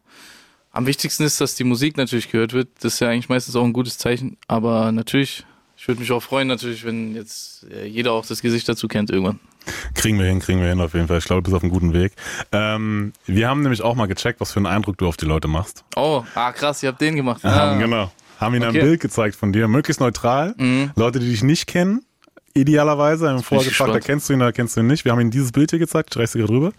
am 0.70 0.86
wichtigsten 0.86 1.24
ist, 1.24 1.40
dass 1.40 1.54
die 1.54 1.64
Musik 1.64 1.96
natürlich 1.96 2.30
gehört 2.30 2.52
wird. 2.52 2.68
Das 2.80 2.94
ist 2.94 3.00
ja 3.00 3.08
eigentlich 3.08 3.28
meistens 3.28 3.56
auch 3.56 3.64
ein 3.64 3.72
gutes 3.72 3.98
Zeichen. 3.98 4.36
Aber 4.48 4.92
natürlich, 4.92 5.44
ich 5.76 5.88
würde 5.88 6.00
mich 6.00 6.12
auch 6.12 6.22
freuen, 6.22 6.48
natürlich, 6.48 6.84
wenn 6.84 7.14
jetzt 7.14 7.66
äh, 7.70 7.86
jeder 7.86 8.12
auch 8.12 8.26
das 8.26 8.42
Gesicht 8.42 8.68
dazu 8.68 8.88
kennt 8.88 9.10
irgendwann. 9.10 9.38
Kriegen 9.94 10.18
wir 10.18 10.26
hin, 10.26 10.40
kriegen 10.40 10.60
wir 10.60 10.68
hin 10.68 10.80
auf 10.80 10.92
jeden 10.94 11.06
Fall. 11.08 11.18
Ich 11.18 11.24
glaube, 11.24 11.42
du 11.42 11.50
bist 11.50 11.56
auf 11.56 11.62
einem 11.62 11.72
guten 11.72 11.92
Weg. 11.92 12.12
Ähm, 12.50 13.12
wir 13.26 13.48
haben 13.48 13.62
nämlich 13.62 13.82
auch 13.82 13.94
mal 13.94 14.06
gecheckt, 14.06 14.40
was 14.40 14.50
für 14.52 14.58
einen 14.58 14.66
Eindruck 14.66 14.98
du 14.98 15.06
auf 15.06 15.16
die 15.16 15.24
Leute 15.26 15.46
machst. 15.46 15.84
Oh, 15.94 16.24
ah 16.34 16.50
krass, 16.52 16.82
ihr 16.82 16.88
habt 16.88 17.00
den 17.00 17.14
gemacht. 17.16 17.44
Haben, 17.44 17.76
Ah. 17.76 17.78
genau. 17.78 18.12
Haben 18.40 18.56
ihnen 18.56 18.68
Okay. 18.68 18.80
ein 18.80 18.84
Bild 18.86 19.00
gezeigt 19.00 19.36
von 19.36 19.52
dir, 19.52 19.68
möglichst 19.68 20.00
neutral. 20.00 20.54
Mhm. 20.58 20.90
Leute, 20.96 21.20
die 21.20 21.30
dich 21.30 21.44
nicht 21.44 21.68
kennen, 21.68 22.04
idealerweise, 22.54 23.28
haben 23.30 23.42
vorher 23.42 23.62
ich 23.66 23.68
gefragt, 23.76 23.94
da 23.94 24.00
kennst 24.00 24.28
du 24.28 24.32
ihn, 24.34 24.40
da 24.40 24.52
kennst 24.52 24.76
du 24.76 24.80
ihn 24.80 24.86
nicht. 24.86 25.04
Wir 25.04 25.12
haben 25.12 25.20
ihnen 25.20 25.30
dieses 25.30 25.52
Bild 25.52 25.70
hier 25.70 25.78
gezeigt, 25.78 26.10
ich 26.14 26.20
reiß 26.20 26.32
dir 26.32 26.38
gerade 26.40 26.52
drüber. 26.52 26.72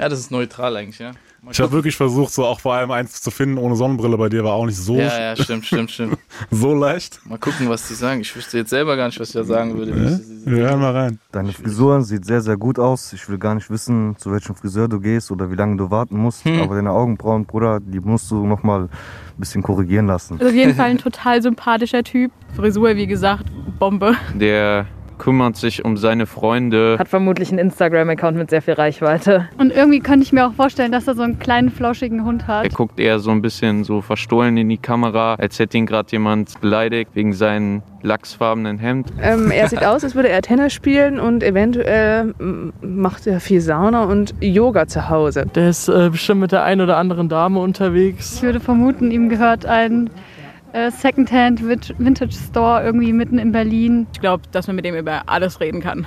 Ja, 0.00 0.08
das 0.08 0.18
ist 0.18 0.30
neutral 0.30 0.76
eigentlich, 0.76 0.98
ja. 0.98 1.12
Mal 1.40 1.52
Ich 1.52 1.60
habe 1.60 1.70
wirklich 1.72 1.94
versucht, 1.94 2.32
so 2.32 2.44
auch 2.46 2.58
vor 2.58 2.74
allem 2.74 2.90
eins 2.90 3.20
zu 3.20 3.30
finden 3.30 3.58
ohne 3.58 3.76
Sonnenbrille 3.76 4.16
bei 4.16 4.28
dir, 4.28 4.42
war 4.42 4.54
auch 4.54 4.64
nicht 4.66 4.78
so, 4.78 4.96
Ja, 4.96 5.20
ja, 5.20 5.36
stimmt, 5.36 5.66
stimmt, 5.66 5.90
stimmt. 5.90 6.18
so 6.50 6.74
leicht. 6.74 7.20
Mal 7.26 7.38
gucken, 7.38 7.68
was 7.68 7.86
die 7.86 7.94
sagen. 7.94 8.22
Ich 8.22 8.34
wüsste 8.34 8.56
jetzt 8.58 8.70
selber 8.70 8.96
gar 8.96 9.06
nicht, 9.06 9.20
was 9.20 9.28
ich 9.28 9.34
da 9.34 9.44
sagen 9.44 9.76
würde. 9.76 9.92
das- 9.92 10.22
Wir 10.46 10.68
hören 10.68 10.80
mal 10.80 10.92
rein. 10.92 11.18
Deine 11.32 11.52
Frisur 11.52 12.02
sieht 12.02 12.24
sehr, 12.24 12.40
sehr 12.40 12.56
gut 12.56 12.78
aus. 12.78 13.12
Ich 13.12 13.28
will 13.28 13.38
gar 13.38 13.54
nicht 13.54 13.70
wissen, 13.70 14.16
zu 14.18 14.32
welchem 14.32 14.54
Friseur 14.54 14.88
du 14.88 14.98
gehst 15.00 15.30
oder 15.30 15.50
wie 15.50 15.54
lange 15.56 15.76
du 15.76 15.90
warten 15.90 16.16
musst. 16.16 16.44
Hm. 16.44 16.60
Aber 16.62 16.74
deine 16.76 16.90
Augenbrauen, 16.90 17.44
Bruder, 17.44 17.78
die 17.78 18.00
musst 18.00 18.30
du 18.30 18.46
nochmal 18.46 18.88
ein 19.36 19.40
bisschen 19.40 19.62
korrigieren 19.62 20.06
lassen. 20.06 20.34
Also 20.34 20.46
auf 20.46 20.54
jeden 20.54 20.74
Fall 20.74 20.90
ein 20.90 20.98
total 20.98 21.42
sympathischer 21.42 22.04
Typ. 22.04 22.30
Frisur, 22.54 22.96
wie 22.96 23.06
gesagt, 23.06 23.46
Bombe. 23.78 24.14
Der 24.34 24.86
kümmert 25.18 25.56
sich 25.56 25.84
um 25.84 25.96
seine 25.96 26.26
Freunde. 26.26 26.96
Hat 26.98 27.08
vermutlich 27.08 27.50
einen 27.50 27.58
Instagram-Account 27.58 28.36
mit 28.36 28.50
sehr 28.50 28.62
viel 28.62 28.74
Reichweite. 28.74 29.48
Und 29.58 29.72
irgendwie 29.74 30.00
könnte 30.00 30.24
ich 30.24 30.32
mir 30.32 30.46
auch 30.46 30.52
vorstellen, 30.54 30.92
dass 30.92 31.06
er 31.08 31.14
so 31.14 31.22
einen 31.22 31.38
kleinen, 31.38 31.70
flauschigen 31.70 32.24
Hund 32.24 32.42
Er 32.48 32.62
hat. 32.64 32.74
guckt 32.74 32.98
eher 32.98 33.18
so 33.18 33.30
ein 33.30 33.42
bisschen 33.42 33.84
so 33.84 34.00
verstohlen 34.00 34.56
in 34.56 34.68
die 34.68 34.78
Kamera, 34.78 35.34
als 35.34 35.58
hätte 35.58 35.78
ihn 35.78 35.86
gerade 35.86 36.10
jemand 36.12 36.60
beleidigt 36.60 37.10
wegen 37.14 37.32
seinem 37.32 37.82
lachsfarbenen 38.02 38.78
Hemd. 38.78 39.12
Ähm, 39.22 39.50
er 39.50 39.68
sieht 39.68 39.84
aus, 39.84 40.04
als 40.04 40.14
würde 40.14 40.28
er 40.28 40.42
Tennis 40.42 40.74
spielen 40.74 41.18
und 41.18 41.42
eventuell 41.42 42.34
macht 42.82 43.26
er 43.26 43.40
viel 43.40 43.60
Sauna 43.62 44.04
und 44.04 44.34
Yoga 44.40 44.86
zu 44.86 45.08
Hause. 45.08 45.46
Der 45.54 45.70
ist 45.70 45.88
äh, 45.88 46.10
bestimmt 46.10 46.42
mit 46.42 46.52
der 46.52 46.64
einen 46.64 46.82
oder 46.82 46.98
anderen 46.98 47.28
Dame 47.30 47.60
unterwegs. 47.60 48.36
Ich 48.36 48.42
würde 48.42 48.60
vermuten, 48.60 49.10
ihm 49.10 49.30
gehört 49.30 49.64
ein 49.64 50.10
äh, 50.74 50.90
Secondhand 50.90 51.62
Vintage 51.62 52.34
Store 52.34 52.82
irgendwie 52.82 53.12
mitten 53.12 53.38
in 53.38 53.52
Berlin. 53.52 54.06
Ich 54.12 54.20
glaube, 54.20 54.42
dass 54.50 54.66
man 54.66 54.76
mit 54.76 54.84
dem 54.84 54.96
über 54.96 55.22
alles 55.26 55.60
reden 55.60 55.80
kann. 55.80 56.06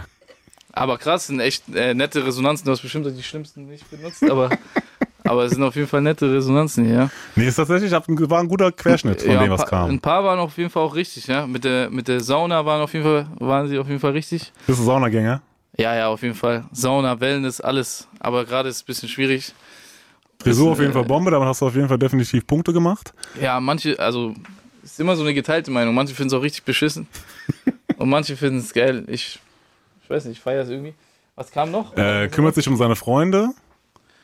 Aber 0.73 0.97
krass, 0.97 1.27
sind 1.27 1.39
echt 1.39 1.63
äh, 1.73 1.93
nette 1.93 2.25
Resonanzen. 2.25 2.65
Du 2.65 2.71
hast 2.71 2.81
bestimmt 2.81 3.07
die 3.07 3.23
schlimmsten 3.23 3.67
nicht 3.67 3.89
benutzt, 3.89 4.29
aber, 4.29 4.49
aber 5.23 5.45
es 5.45 5.53
sind 5.53 5.63
auf 5.63 5.75
jeden 5.75 5.87
Fall 5.87 6.01
nette 6.01 6.31
Resonanzen 6.31 6.85
hier. 6.85 6.95
Ja. 6.95 7.09
Nee, 7.35 7.47
ist 7.47 7.55
tatsächlich, 7.55 7.91
war 7.91 8.39
ein 8.39 8.47
guter 8.47 8.71
Querschnitt 8.71 9.21
von 9.21 9.31
ja, 9.31 9.39
dem, 9.39 9.45
ein 9.45 9.49
was 9.51 9.61
paar, 9.61 9.69
kam. 9.69 9.89
Ein 9.89 9.99
paar 9.99 10.23
waren 10.23 10.37
auf 10.37 10.57
jeden 10.57 10.69
Fall 10.69 10.83
auch 10.83 10.95
richtig, 10.95 11.27
ja. 11.27 11.47
Mit 11.47 11.63
der, 11.63 11.89
mit 11.89 12.07
der 12.07 12.19
Sauna 12.19 12.65
waren, 12.65 12.81
auf 12.81 12.93
jeden 12.93 13.05
Fall, 13.05 13.27
waren 13.39 13.67
sie 13.67 13.79
auf 13.79 13.87
jeden 13.87 14.01
Fall 14.01 14.11
richtig. 14.11 14.51
Bist 14.67 14.79
du 14.79 14.83
Saunagänger? 14.83 15.41
Ja, 15.77 15.95
ja, 15.95 16.09
auf 16.09 16.21
jeden 16.21 16.35
Fall. 16.35 16.65
Sauna, 16.71 17.19
Wellness, 17.19 17.61
alles. 17.61 18.07
Aber 18.19 18.45
gerade 18.45 18.69
ist 18.69 18.75
es 18.75 18.81
ein 18.83 18.87
bisschen 18.87 19.09
schwierig. 19.09 19.53
Frisur 20.39 20.71
auf 20.71 20.79
jeden 20.79 20.93
Fall 20.93 21.03
äh, 21.03 21.07
Bombe, 21.07 21.31
damit 21.31 21.47
hast 21.47 21.61
du 21.61 21.67
auf 21.67 21.75
jeden 21.75 21.87
Fall 21.87 21.97
definitiv 21.97 22.45
Punkte 22.45 22.73
gemacht. 22.73 23.13
Ja, 23.41 23.59
manche, 23.59 23.99
also 23.99 24.35
ist 24.91 24.99
immer 24.99 25.15
so 25.15 25.23
eine 25.23 25.33
geteilte 25.33 25.71
Meinung. 25.71 25.93
Manche 25.93 26.15
finden 26.15 26.27
es 26.27 26.33
auch 26.33 26.43
richtig 26.43 26.63
beschissen. 26.63 27.07
und 27.97 28.09
manche 28.09 28.35
finden 28.37 28.59
es 28.59 28.73
geil. 28.73 29.03
Ich, 29.07 29.39
ich 30.03 30.09
weiß 30.09 30.25
nicht, 30.25 30.37
ich 30.37 30.43
feiere 30.43 30.63
es 30.63 30.69
irgendwie. 30.69 30.93
Was 31.35 31.51
kam 31.51 31.71
noch? 31.71 31.95
Äh, 31.95 32.29
kümmert 32.29 32.55
sich 32.55 32.67
um 32.67 32.77
seine 32.77 32.95
Freunde. 32.95 33.49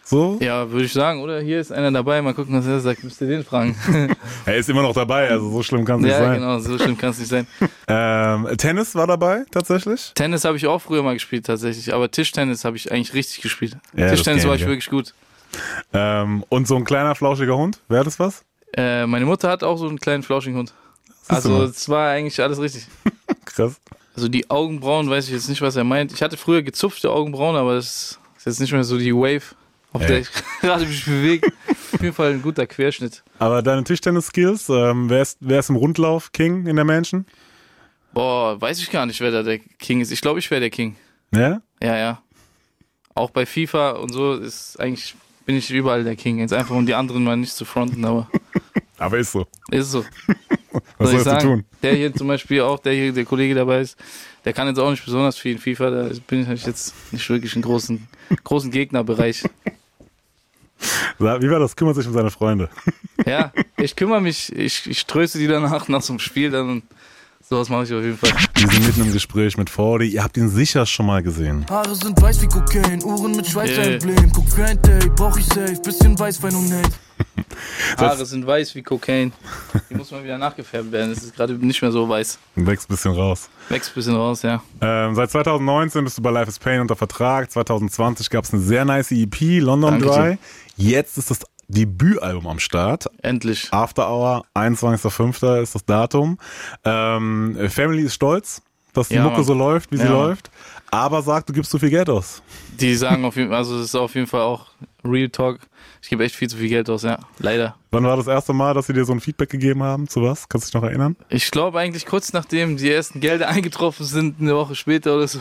So. 0.06 0.38
Ja, 0.42 0.70
würde 0.70 0.86
ich 0.86 0.92
sagen, 0.92 1.22
oder? 1.22 1.40
Hier 1.40 1.62
ist 1.62 1.72
einer 1.72 1.90
dabei, 1.90 2.22
mal 2.22 2.34
gucken, 2.34 2.54
was 2.58 2.66
er 2.68 2.80
sagt. 2.82 3.04
Müsst 3.04 3.22
ihr 3.22 3.28
den 3.28 3.44
fragen. 3.44 3.76
Er 4.46 4.58
ist 4.58 4.70
immer 4.70 4.82
noch 4.82 4.94
dabei, 4.94 5.30
also 5.30 5.50
so 5.50 5.64
schlimm 5.64 5.86
kann 5.86 5.98
es 5.98 6.02
nicht 6.04 6.12
ja, 6.12 6.20
sein. 6.20 6.40
genau, 6.42 6.60
so 6.60 6.78
schlimm 6.78 6.98
kann 6.98 7.12
es 7.12 7.20
nicht 7.20 7.30
sein. 7.30 7.48
Ähm, 7.88 8.48
Tennis 8.58 8.96
war 8.96 9.08
dabei, 9.08 9.44
tatsächlich. 9.52 10.12
Tennis 10.16 10.46
habe 10.46 10.58
ich 10.58 10.68
auch 10.68 10.80
früher 10.80 11.04
mal 11.04 11.14
gespielt, 11.14 11.46
tatsächlich. 11.46 11.94
Aber 11.94 12.10
Tischtennis 12.10 12.66
habe 12.66 12.78
ich 12.78 12.92
eigentlich 12.92 13.14
richtig 13.14 13.42
gespielt. 13.42 13.78
Ja, 13.96 14.10
Tischtennis 14.10 14.46
war 14.46 14.56
ich, 14.56 14.62
ich 14.62 14.66
ja. 14.66 14.68
wirklich 14.68 14.90
gut. 14.90 15.14
Ähm, 15.94 16.44
und 16.50 16.68
so 16.68 16.76
ein 16.76 16.86
kleiner, 16.86 17.14
flauschiger 17.16 17.56
Hund, 17.56 17.80
wäre 17.90 18.04
das 18.04 18.20
was? 18.20 18.44
Äh, 18.76 19.06
meine 19.06 19.26
Mutter 19.26 19.50
hat 19.50 19.64
auch 19.64 19.78
so 19.78 19.88
einen 19.88 20.00
kleinen 20.00 20.24
flauschigen 20.24 20.58
Hund. 20.58 20.74
Also, 21.28 21.64
es 21.64 21.88
war 21.90 22.10
eigentlich 22.10 22.42
alles 22.42 22.60
richtig. 22.60 22.88
Krass. 23.46 23.80
Also, 24.16 24.28
die 24.28 24.50
Augenbrauen, 24.50 25.10
weiß 25.10 25.28
ich 25.28 25.34
jetzt 25.34 25.50
nicht, 25.50 25.62
was 25.62 25.76
er 25.76 25.84
meint. 25.84 26.12
Ich 26.12 26.22
hatte 26.22 26.38
früher 26.38 26.64
gezupfte 26.64 27.12
Augenbrauen, 27.12 27.56
aber 27.56 27.76
das 27.76 28.20
ist 28.38 28.46
jetzt 28.46 28.60
nicht 28.60 28.74
mehr 28.74 28.84
so 28.84 28.98
die 28.98 29.14
Wave, 29.14 29.56
auf 29.94 30.02
Ey. 30.02 30.08
der 30.08 30.20
ich 30.20 30.28
gerade 30.62 30.86
mich 30.86 31.06
bewege. 31.06 31.48
Auf 31.94 32.02
jeden 32.02 32.14
Fall 32.14 32.32
ein 32.32 32.42
guter 32.42 32.68
Querschnitt. 32.68 33.24
Aber 33.40 33.62
deine 33.62 33.84
Tischtennis-Skills, 33.84 34.70
ähm, 34.70 35.10
wer, 35.10 35.22
ist, 35.22 35.38
wer 35.40 35.60
ist 35.60 35.70
im 35.70 35.76
Rundlauf 35.76 36.32
King 36.32 36.66
in 36.66 36.76
der 36.76 36.86
Mansion? 36.86 37.26
Boah, 38.14 38.60
weiß 38.60 38.80
ich 38.80 38.92
gar 38.92 39.06
nicht, 39.06 39.22
wer 39.22 39.32
da 39.32 39.44
der 39.44 39.60
King 39.80 40.02
ist. 40.02 40.12
Ich 40.12 40.22
glaube, 40.22 40.40
ich 40.40 40.50
wäre 40.52 40.62
der 40.62 40.70
King. 40.70 40.96
Ja? 41.32 41.62
Ja, 41.82 41.98
ja. 41.98 42.22
Auch 43.16 43.30
bei 43.30 43.46
FIFA 43.46 43.92
und 43.92 44.12
so 44.12 44.34
ist 44.34 44.80
eigentlich, 44.80 45.16
bin 45.46 45.56
ich 45.56 45.70
überall 45.72 46.04
der 46.04 46.16
King. 46.16 46.40
Jetzt 46.40 46.54
einfach, 46.54 46.76
um 46.76 46.86
die 46.86 46.96
anderen 46.96 47.24
mal 47.24 47.38
nicht 47.38 47.54
zu 47.54 47.66
fronten, 47.66 48.06
aber 48.06 48.30
Aber 49.04 49.18
ist 49.18 49.32
so. 49.32 49.46
ist 49.72 49.92
so. 49.92 50.06
Was 50.98 51.10
soll 51.10 51.20
ich 51.20 51.24
sollst 51.24 51.26
du 51.26 51.30
sagen? 51.30 51.42
tun? 51.42 51.66
Der 51.84 51.94
hier 51.96 52.14
zum 52.14 52.28
Beispiel 52.28 52.62
auch, 52.62 52.80
der 52.80 52.94
hier, 52.94 53.12
der 53.12 53.26
Kollege 53.26 53.54
dabei 53.54 53.82
ist, 53.82 53.98
der 54.46 54.54
kann 54.54 54.68
jetzt 54.68 54.80
auch 54.80 54.90
nicht 54.90 55.04
besonders 55.06 55.38
viel 55.38 55.54
in 55.54 55.60
FIFA. 55.60 55.90
Da 55.90 56.10
bin 56.28 56.52
ich 56.52 56.66
jetzt 56.66 56.94
nicht 57.12 57.30
wirklich 57.30 57.56
im 57.56 57.62
großen, 57.62 58.08
großen 58.44 58.72
Gegnerbereich. 58.72 59.44
Wie 61.20 61.50
war 61.50 61.60
das? 61.60 61.76
Kümmert 61.76 61.96
sich 61.96 62.08
um 62.08 62.14
seine 62.14 62.32
Freunde. 62.32 62.70
Ja, 63.26 63.54
ich 63.78 63.96
kümmere 63.96 64.20
mich, 64.20 64.52
ich, 64.54 64.90
ich 64.90 65.06
tröste 65.06 65.38
die 65.38 65.48
danach 65.48 65.88
nach 65.88 66.02
so 66.02 66.12
einem 66.12 66.20
Spiel 66.20 66.52
dann 66.52 66.70
und 66.70 66.84
sowas 67.48 67.70
mache 67.70 67.84
ich 67.84 67.94
auf 67.94 68.04
jeden 68.04 68.18
Fall. 68.18 68.34
Wir 68.56 68.68
sind 68.68 68.86
mitten 68.86 69.02
im 69.04 69.14
Gespräch 69.14 69.56
mit 69.56 69.70
Fordi. 69.70 70.08
Ihr 70.08 70.24
habt 70.24 70.36
ihn 70.36 70.50
sicher 70.50 70.86
schon 70.86 71.06
mal 71.06 71.24
gesehen. 71.24 71.66
Haare 71.70 71.96
sind 71.96 72.22
weiß 72.22 72.42
wie 72.42 72.48
Kokain, 72.48 73.02
Uhren 73.04 73.32
mit 73.32 73.46
Yeah. 73.46 73.52
Schweißemblem. 73.52 74.32
Guck 74.34 74.50
für 74.50 74.66
ein 74.66 74.82
Date, 74.82 75.16
brauch 75.16 75.38
ich 75.38 75.46
safe, 75.46 75.80
bisschen 75.82 76.20
Weißwein 76.20 76.54
und 76.56 76.74
Hate. 76.74 76.90
Haare 77.98 78.26
sind 78.26 78.46
weiß 78.46 78.76
wie 78.76 78.82
Kokain. 78.84 79.32
Die 79.90 79.96
muss 79.96 80.12
mal 80.12 80.24
wieder 80.24 80.38
nachgefärbt 80.38 80.92
werden. 80.92 81.12
Es 81.12 81.24
ist 81.24 81.36
gerade 81.36 81.54
nicht 81.54 81.82
mehr 81.82 81.92
so 81.92 82.08
weiß. 82.08 82.40
Wächst 82.56 82.90
ein 82.90 82.94
bisschen 82.96 83.14
raus. 83.14 83.50
Wächst 83.70 83.92
ein 83.92 83.96
bisschen 83.96 84.16
raus, 84.16 84.42
ja. 84.42 84.62
Ähm, 84.82 85.16
seit 85.16 85.32
2019 85.32 86.04
bist 86.04 86.18
du 86.18 86.22
bei 86.22 86.32
Life 86.32 86.50
is 86.50 86.60
Pain 86.60 86.82
unter 86.82 86.96
Vertrag. 86.96 87.52
2020 87.52 88.30
gab 88.30 88.44
es 88.46 88.54
eine 88.54 88.62
sehr 88.62 88.86
nice 88.86 89.12
EP, 89.12 89.60
London 89.62 90.00
Danke 90.00 90.06
Dry. 90.08 90.38
dir. 90.78 90.92
Jetzt 90.92 91.18
ist 91.18 91.30
das 91.32 91.40
Debütalbum 91.68 92.48
am 92.48 92.60
Start. 92.60 93.06
Endlich. 93.22 93.68
After 93.72 94.10
Hour, 94.10 94.46
21.05. 94.56 95.62
ist 95.62 95.76
das 95.76 95.86
Datum. 95.86 96.38
Ähm, 96.84 97.58
Family 97.70 98.04
ist 98.04 98.16
stolz, 98.16 98.62
dass 98.94 99.08
die 99.10 99.16
Ja, 99.16 99.24
Mucke 99.24 99.38
Mann. 99.38 99.46
so 99.46 99.54
läuft, 99.54 99.92
wie 99.92 99.98
sie 99.98 100.04
Ja, 100.04 100.10
Mann. 100.10 100.20
läuft. 100.28 100.52
Aber 100.92 101.22
sagt, 101.22 101.50
du 101.50 101.54
gibst 101.54 101.72
zu 101.72 101.80
viel 101.80 101.90
Geld 101.90 102.10
aus. 102.10 102.42
Die 102.80 102.94
sagen 102.96 103.26
auf 103.26 103.36
jeden 103.36 103.50
Fall, 103.50 103.58
also 103.60 103.78
es 103.78 103.86
ist 103.86 103.96
auf 103.96 104.14
jeden 104.14 104.28
Fall 104.28 104.42
auch 104.42 104.68
Real 105.06 105.30
Talk. 105.30 105.60
Ich 106.02 106.10
gebe 106.10 106.24
echt 106.24 106.36
viel 106.36 106.50
zu 106.50 106.58
viel 106.58 106.70
Geld 106.70 106.90
aus, 106.90 107.04
ja. 107.04 107.20
Leider. 107.40 107.76
Wann 107.92 108.04
war 108.04 108.18
das 108.18 108.28
erste 108.28 108.54
Mal, 108.54 108.74
dass 108.74 108.88
sie 108.88 108.94
dir 108.94 109.06
so 109.06 109.14
ein 109.14 109.20
Feedback 109.20 109.50
gegeben 109.50 109.84
haben? 109.84 110.08
Zu 110.08 110.22
was? 110.22 110.50
Kannst 110.50 110.68
du 110.68 110.72
dich 110.72 110.82
noch 110.82 110.88
erinnern? 110.88 111.16
Ich 111.30 111.52
glaube 111.52 111.80
eigentlich 111.80 112.06
kurz 112.06 112.34
nachdem 112.34 112.78
die 112.78 112.92
ersten 112.92 113.20
Gelder 113.20 113.48
eingetroffen 113.50 114.06
sind, 114.06 114.40
eine 114.40 114.56
Woche 114.56 114.76
später 114.76 115.16
oder 115.16 115.28
so, 115.28 115.40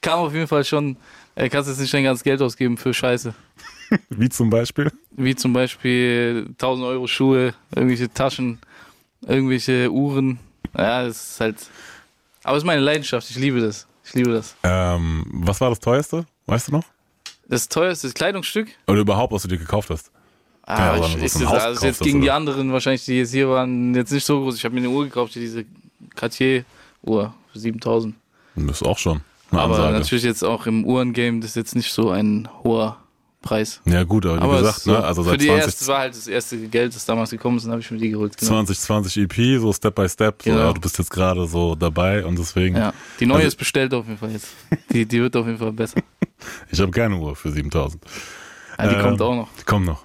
kam 0.00 0.20
auf 0.20 0.34
jeden 0.34 0.48
Fall 0.48 0.64
schon, 0.64 0.96
äh, 1.34 1.48
kannst 1.48 1.68
jetzt 1.68 1.80
nicht 1.80 1.92
dein 1.92 2.04
ganzes 2.04 2.24
Geld 2.24 2.42
ausgeben 2.42 2.76
für 2.76 2.92
Scheiße. 2.92 3.34
Wie 4.08 4.28
zum 4.28 4.50
Beispiel? 4.50 4.90
Wie 5.12 5.34
zum 5.34 5.52
Beispiel 5.52 6.46
1000 6.52 6.86
Euro 6.86 7.06
Schuhe, 7.06 7.54
irgendwelche 7.74 8.12
Taschen, 8.12 8.58
irgendwelche 9.26 9.90
Uhren. 9.90 10.38
Ja, 10.76 11.04
das 11.04 11.32
ist 11.32 11.40
halt. 11.40 11.56
Aber 12.42 12.56
es 12.56 12.62
ist 12.62 12.66
meine 12.66 12.80
Leidenschaft, 12.80 13.30
ich 13.30 13.36
liebe 13.36 13.60
das. 13.60 13.86
Ich 14.04 14.14
liebe 14.14 14.32
das. 14.32 14.56
Ähm, 14.64 15.24
was 15.32 15.60
war 15.60 15.70
das 15.70 15.78
teuerste? 15.80 16.26
Weißt 16.46 16.68
du 16.68 16.72
noch? 16.72 16.84
Das 17.52 17.68
teuerste 17.68 18.08
Kleidungsstück? 18.10 18.68
Oder 18.86 19.00
überhaupt, 19.00 19.30
was 19.30 19.42
du 19.42 19.48
dir 19.48 19.58
gekauft 19.58 19.90
hast? 19.90 20.10
Ah, 20.62 20.96
Ja, 20.96 21.06
ich, 21.06 21.16
ich, 21.22 21.34
Haus 21.46 21.60
also 21.60 21.84
jetzt 21.86 22.00
hast, 22.00 22.02
gegen 22.06 22.22
die 22.22 22.28
oder? 22.28 22.36
anderen 22.36 22.72
wahrscheinlich, 22.72 23.04
die 23.04 23.18
jetzt 23.18 23.32
hier 23.32 23.46
waren, 23.50 23.94
jetzt 23.94 24.10
nicht 24.10 24.24
so 24.24 24.40
groß. 24.40 24.56
Ich 24.56 24.64
habe 24.64 24.74
mir 24.74 24.80
eine 24.80 24.88
Uhr 24.88 25.04
gekauft, 25.04 25.34
diese 25.34 25.66
Cartier-Uhr 26.14 27.34
für 27.52 27.58
7000. 27.58 28.14
Das 28.56 28.80
ist 28.80 28.86
auch 28.86 28.96
schon 28.96 29.20
eine 29.50 29.60
Aber 29.60 29.74
Ansage. 29.74 29.98
natürlich 29.98 30.24
jetzt 30.24 30.42
auch 30.42 30.66
im 30.66 30.86
Uhrengame, 30.86 31.40
das 31.40 31.50
ist 31.50 31.56
jetzt 31.56 31.76
nicht 31.76 31.92
so 31.92 32.08
ein 32.10 32.48
hoher 32.64 32.96
Preis. 33.42 33.80
Ja 33.84 34.04
gut, 34.04 34.24
aber 34.24 34.36
wie 34.36 34.40
Aber 34.40 34.58
gesagt, 34.58 34.70
es 34.72 34.78
ist 34.78 34.84
so, 34.84 34.92
ne, 34.92 35.04
also 35.04 35.22
für 35.24 35.30
seit 35.30 35.40
die 35.42 35.46
20, 35.46 35.64
erste 35.66 35.86
war 35.88 35.98
halt 35.98 36.14
das 36.16 36.26
erste 36.26 36.56
Geld, 36.68 36.94
das 36.94 37.04
damals 37.04 37.30
gekommen 37.30 37.56
ist, 37.58 37.64
und 37.64 37.70
habe 37.72 37.80
ich 37.80 37.90
mir 37.90 37.98
die 37.98 38.10
geholt. 38.10 38.36
Genau. 38.38 38.48
2020 38.52 39.16
EP, 39.24 39.60
so 39.60 39.72
Step 39.72 39.94
by 39.94 40.08
Step. 40.08 40.42
So, 40.42 40.50
Genau. 40.50 40.62
ja, 40.62 40.72
du 40.72 40.80
bist 40.80 40.96
jetzt 40.98 41.10
gerade 41.10 41.46
so 41.46 41.74
dabei 41.74 42.24
und 42.24 42.38
deswegen. 42.38 42.76
Ja, 42.76 42.94
die 43.20 43.26
neue 43.26 43.36
Also- 43.38 43.48
ist 43.48 43.56
bestellt 43.56 43.92
auf 43.92 44.06
jeden 44.06 44.18
Fall 44.18 44.30
jetzt. 44.30 44.48
Die, 44.90 45.04
die 45.04 45.20
wird 45.20 45.36
auf 45.36 45.46
jeden 45.46 45.58
Fall 45.58 45.72
besser. 45.72 46.00
Ich 46.72 46.80
habe 46.80 46.90
keine 46.90 47.14
Uhr 47.16 47.36
für 47.36 47.52
7000. 47.52 48.02
Ja, 48.78 48.88
die 48.88 48.94
Ähm, 48.96 49.02
kommt 49.02 49.22
auch 49.22 49.34
noch. 49.36 49.48
Die 49.60 49.64
kommt 49.64 49.86
noch. 49.86 50.04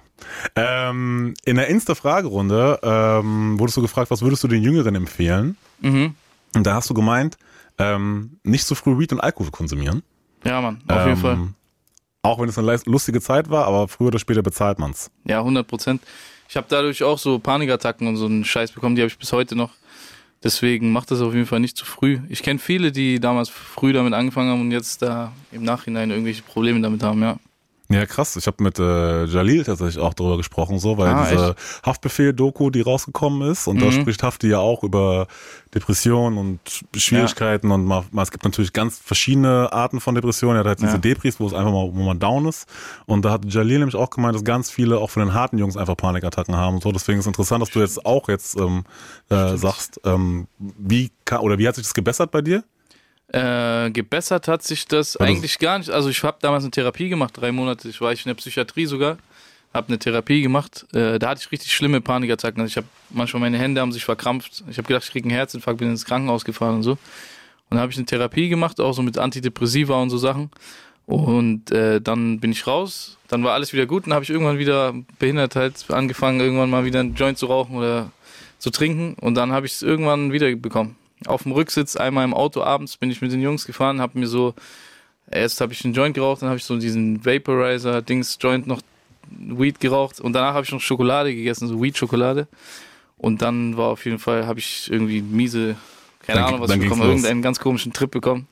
Ähm, 0.54 1.34
in 1.44 1.56
der 1.56 1.66
Insta-Fragerunde 1.68 2.78
ähm, 2.82 3.58
wurdest 3.58 3.76
du 3.76 3.82
gefragt, 3.82 4.10
was 4.10 4.22
würdest 4.22 4.44
du 4.44 4.48
den 4.48 4.62
Jüngeren 4.62 4.94
empfehlen? 4.94 5.56
Mhm. 5.80 6.14
Und 6.54 6.64
da 6.66 6.74
hast 6.74 6.88
du 6.90 6.94
gemeint, 6.94 7.36
ähm, 7.78 8.38
nicht 8.44 8.64
so 8.64 8.74
früh 8.74 8.98
Weed 8.98 9.12
und 9.12 9.20
Alkohol 9.20 9.50
konsumieren. 9.50 10.02
Ja, 10.44 10.60
Mann, 10.60 10.80
auf 10.86 10.96
jeden 11.06 11.10
Ähm, 11.10 11.16
Fall. 11.16 11.38
Auch 12.28 12.38
wenn 12.38 12.48
es 12.50 12.58
eine 12.58 12.78
lustige 12.84 13.22
Zeit 13.22 13.48
war, 13.48 13.64
aber 13.64 13.88
früher 13.88 14.08
oder 14.08 14.18
später 14.18 14.42
bezahlt 14.42 14.78
man's. 14.78 15.10
Ja, 15.24 15.38
100 15.38 15.66
Prozent. 15.66 16.02
Ich 16.46 16.58
habe 16.58 16.66
dadurch 16.68 17.02
auch 17.02 17.18
so 17.18 17.38
Panikattacken 17.38 18.06
und 18.06 18.16
so 18.16 18.26
einen 18.26 18.44
Scheiß 18.44 18.72
bekommen, 18.72 18.96
die 18.96 19.00
habe 19.00 19.08
ich 19.08 19.16
bis 19.16 19.32
heute 19.32 19.56
noch. 19.56 19.70
Deswegen 20.44 20.92
macht 20.92 21.10
das 21.10 21.22
auf 21.22 21.32
jeden 21.32 21.46
Fall 21.46 21.60
nicht 21.60 21.78
zu 21.78 21.86
früh. 21.86 22.20
Ich 22.28 22.42
kenne 22.42 22.58
viele, 22.58 22.92
die 22.92 23.18
damals 23.18 23.48
früh 23.48 23.94
damit 23.94 24.12
angefangen 24.12 24.50
haben 24.50 24.60
und 24.60 24.72
jetzt 24.72 25.00
da 25.00 25.32
im 25.52 25.64
Nachhinein 25.64 26.10
irgendwelche 26.10 26.42
Probleme 26.42 26.80
damit 26.82 27.02
haben, 27.02 27.22
ja. 27.22 27.38
Ja, 27.90 28.04
krass. 28.04 28.36
Ich 28.36 28.46
habe 28.46 28.62
mit 28.62 28.78
äh, 28.78 29.24
Jalil 29.24 29.64
tatsächlich 29.64 29.98
auch 29.98 30.12
darüber 30.12 30.36
gesprochen, 30.36 30.78
so, 30.78 30.98
weil 30.98 31.08
Ah, 31.14 31.22
diese 31.22 31.54
Haftbefehl-Doku, 31.86 32.68
die 32.68 32.82
rausgekommen 32.82 33.50
ist, 33.50 33.66
und 33.66 33.80
da 33.80 33.86
Mhm. 33.86 33.92
spricht 33.92 34.22
Hafti 34.22 34.48
ja 34.48 34.58
auch 34.58 34.82
über 34.84 35.26
Depressionen 35.74 36.36
und 36.38 36.60
Schwierigkeiten 36.94 37.70
und 37.70 37.86
mal, 37.86 38.04
mal, 38.10 38.22
es 38.24 38.30
gibt 38.30 38.44
natürlich 38.44 38.74
ganz 38.74 38.98
verschiedene 38.98 39.72
Arten 39.72 40.00
von 40.00 40.14
Depressionen. 40.14 40.56
Er 40.56 40.60
hat 40.60 40.66
halt 40.66 40.80
diese 40.82 40.92
Ja. 40.92 40.98
Depris, 40.98 41.40
wo 41.40 41.46
es 41.46 41.54
einfach 41.54 41.72
mal, 41.72 41.88
wo 41.90 42.02
man 42.02 42.18
down 42.18 42.44
ist. 42.46 42.68
Und 43.06 43.24
da 43.24 43.30
hat 43.30 43.46
Jalil 43.46 43.78
nämlich 43.78 43.96
auch 43.96 44.10
gemeint, 44.10 44.34
dass 44.34 44.44
ganz 44.44 44.70
viele 44.70 44.98
auch 44.98 45.08
von 45.08 45.20
den 45.24 45.32
harten 45.32 45.56
Jungs 45.56 45.78
einfach 45.78 45.96
Panikattacken 45.96 46.56
haben 46.56 46.74
und 46.76 46.82
so. 46.82 46.92
Deswegen 46.92 47.18
ist 47.20 47.24
es 47.24 47.28
interessant, 47.28 47.62
dass 47.62 47.70
du 47.70 47.80
jetzt 47.80 48.04
auch 48.04 48.28
jetzt 48.28 48.54
ähm, 48.58 48.84
äh, 49.30 49.56
sagst, 49.56 49.98
ähm, 50.04 50.46
wie 50.58 51.10
oder 51.40 51.56
wie 51.56 51.66
hat 51.66 51.76
sich 51.76 51.84
das 51.84 51.94
gebessert 51.94 52.30
bei 52.32 52.42
dir? 52.42 52.64
Äh, 53.32 53.90
gebessert 53.90 54.48
hat 54.48 54.62
sich 54.62 54.86
das 54.86 55.16
Also- 55.16 55.30
eigentlich 55.30 55.58
gar 55.58 55.78
nicht. 55.78 55.90
Also 55.90 56.08
ich 56.08 56.22
habe 56.22 56.38
damals 56.40 56.64
eine 56.64 56.70
Therapie 56.70 57.08
gemacht, 57.10 57.34
drei 57.36 57.52
Monate. 57.52 57.88
Ich 57.88 58.00
war 58.00 58.12
ich 58.12 58.24
in 58.24 58.30
der 58.30 58.34
Psychiatrie 58.34 58.86
sogar, 58.86 59.18
habe 59.74 59.88
eine 59.88 59.98
Therapie 59.98 60.40
gemacht. 60.40 60.86
Äh, 60.94 61.18
da 61.18 61.28
hatte 61.30 61.42
ich 61.44 61.52
richtig 61.52 61.72
schlimme 61.74 62.00
Panikattacken. 62.00 62.60
Also 62.62 62.70
ich 62.70 62.76
habe 62.78 62.86
manchmal 63.10 63.40
meine 63.42 63.58
Hände 63.58 63.80
haben 63.82 63.92
sich 63.92 64.04
verkrampft. 64.04 64.64
Ich 64.70 64.78
habe 64.78 64.88
gedacht, 64.88 65.04
ich 65.04 65.10
kriege 65.10 65.28
einen 65.28 65.36
Herzinfarkt, 65.36 65.78
bin 65.78 65.90
ins 65.90 66.06
Krankenhaus 66.06 66.44
gefahren 66.44 66.76
und 66.76 66.82
so. 66.84 66.92
Und 66.92 66.98
dann 67.70 67.80
habe 67.80 67.92
ich 67.92 67.98
eine 67.98 68.06
Therapie 68.06 68.48
gemacht, 68.48 68.80
auch 68.80 68.92
so 68.94 69.02
mit 69.02 69.18
Antidepressiva 69.18 70.00
und 70.00 70.08
so 70.08 70.16
Sachen. 70.16 70.50
Und 71.04 71.70
äh, 71.70 72.00
dann 72.00 72.40
bin 72.40 72.52
ich 72.52 72.66
raus. 72.66 73.18
Dann 73.28 73.44
war 73.44 73.52
alles 73.52 73.72
wieder 73.74 73.84
gut. 73.86 74.06
Dann 74.06 74.14
habe 74.14 74.24
ich 74.24 74.30
irgendwann 74.30 74.58
wieder 74.58 74.94
behindert 75.18 75.54
halt 75.56 75.84
angefangen, 75.90 76.40
irgendwann 76.40 76.70
mal 76.70 76.84
wieder 76.86 77.00
einen 77.00 77.14
Joint 77.14 77.36
zu 77.36 77.46
rauchen 77.46 77.76
oder 77.76 78.10
zu 78.58 78.70
trinken. 78.70 79.14
Und 79.20 79.34
dann 79.34 79.52
habe 79.52 79.66
ich 79.66 79.72
es 79.72 79.82
irgendwann 79.82 80.32
wieder 80.32 80.54
bekommen. 80.56 80.96
Auf 81.26 81.42
dem 81.42 81.52
Rücksitz, 81.52 81.96
einmal 81.96 82.24
im 82.24 82.34
Auto 82.34 82.62
abends, 82.62 82.96
bin 82.96 83.10
ich 83.10 83.20
mit 83.20 83.32
den 83.32 83.40
Jungs 83.42 83.64
gefahren, 83.66 84.00
habe 84.00 84.18
mir 84.18 84.26
so, 84.28 84.54
erst 85.30 85.60
habe 85.60 85.72
ich 85.72 85.84
einen 85.84 85.94
Joint 85.94 86.14
geraucht, 86.14 86.42
dann 86.42 86.48
habe 86.48 86.58
ich 86.58 86.64
so 86.64 86.76
diesen 86.78 87.24
Vaporizer-Dings-Joint 87.24 88.66
noch 88.66 88.80
Weed 89.30 89.80
geraucht 89.80 90.20
und 90.20 90.32
danach 90.32 90.54
habe 90.54 90.64
ich 90.64 90.72
noch 90.72 90.80
Schokolade 90.80 91.34
gegessen, 91.34 91.68
so 91.68 91.82
Weed-Schokolade. 91.82 92.46
Und 93.18 93.42
dann 93.42 93.76
war 93.76 93.88
auf 93.88 94.04
jeden 94.04 94.18
Fall, 94.18 94.46
habe 94.46 94.60
ich 94.60 94.88
irgendwie 94.90 95.20
miese, 95.22 95.76
keine 96.22 96.38
Dann- 96.40 96.48
Ahnung, 96.48 96.60
was 96.60 96.70
ich 96.70 96.80
bekommen, 96.80 97.02
irgendeinen 97.02 97.42
ganz 97.42 97.58
komischen 97.58 97.92
Trip 97.92 98.10
bekommen. 98.10 98.46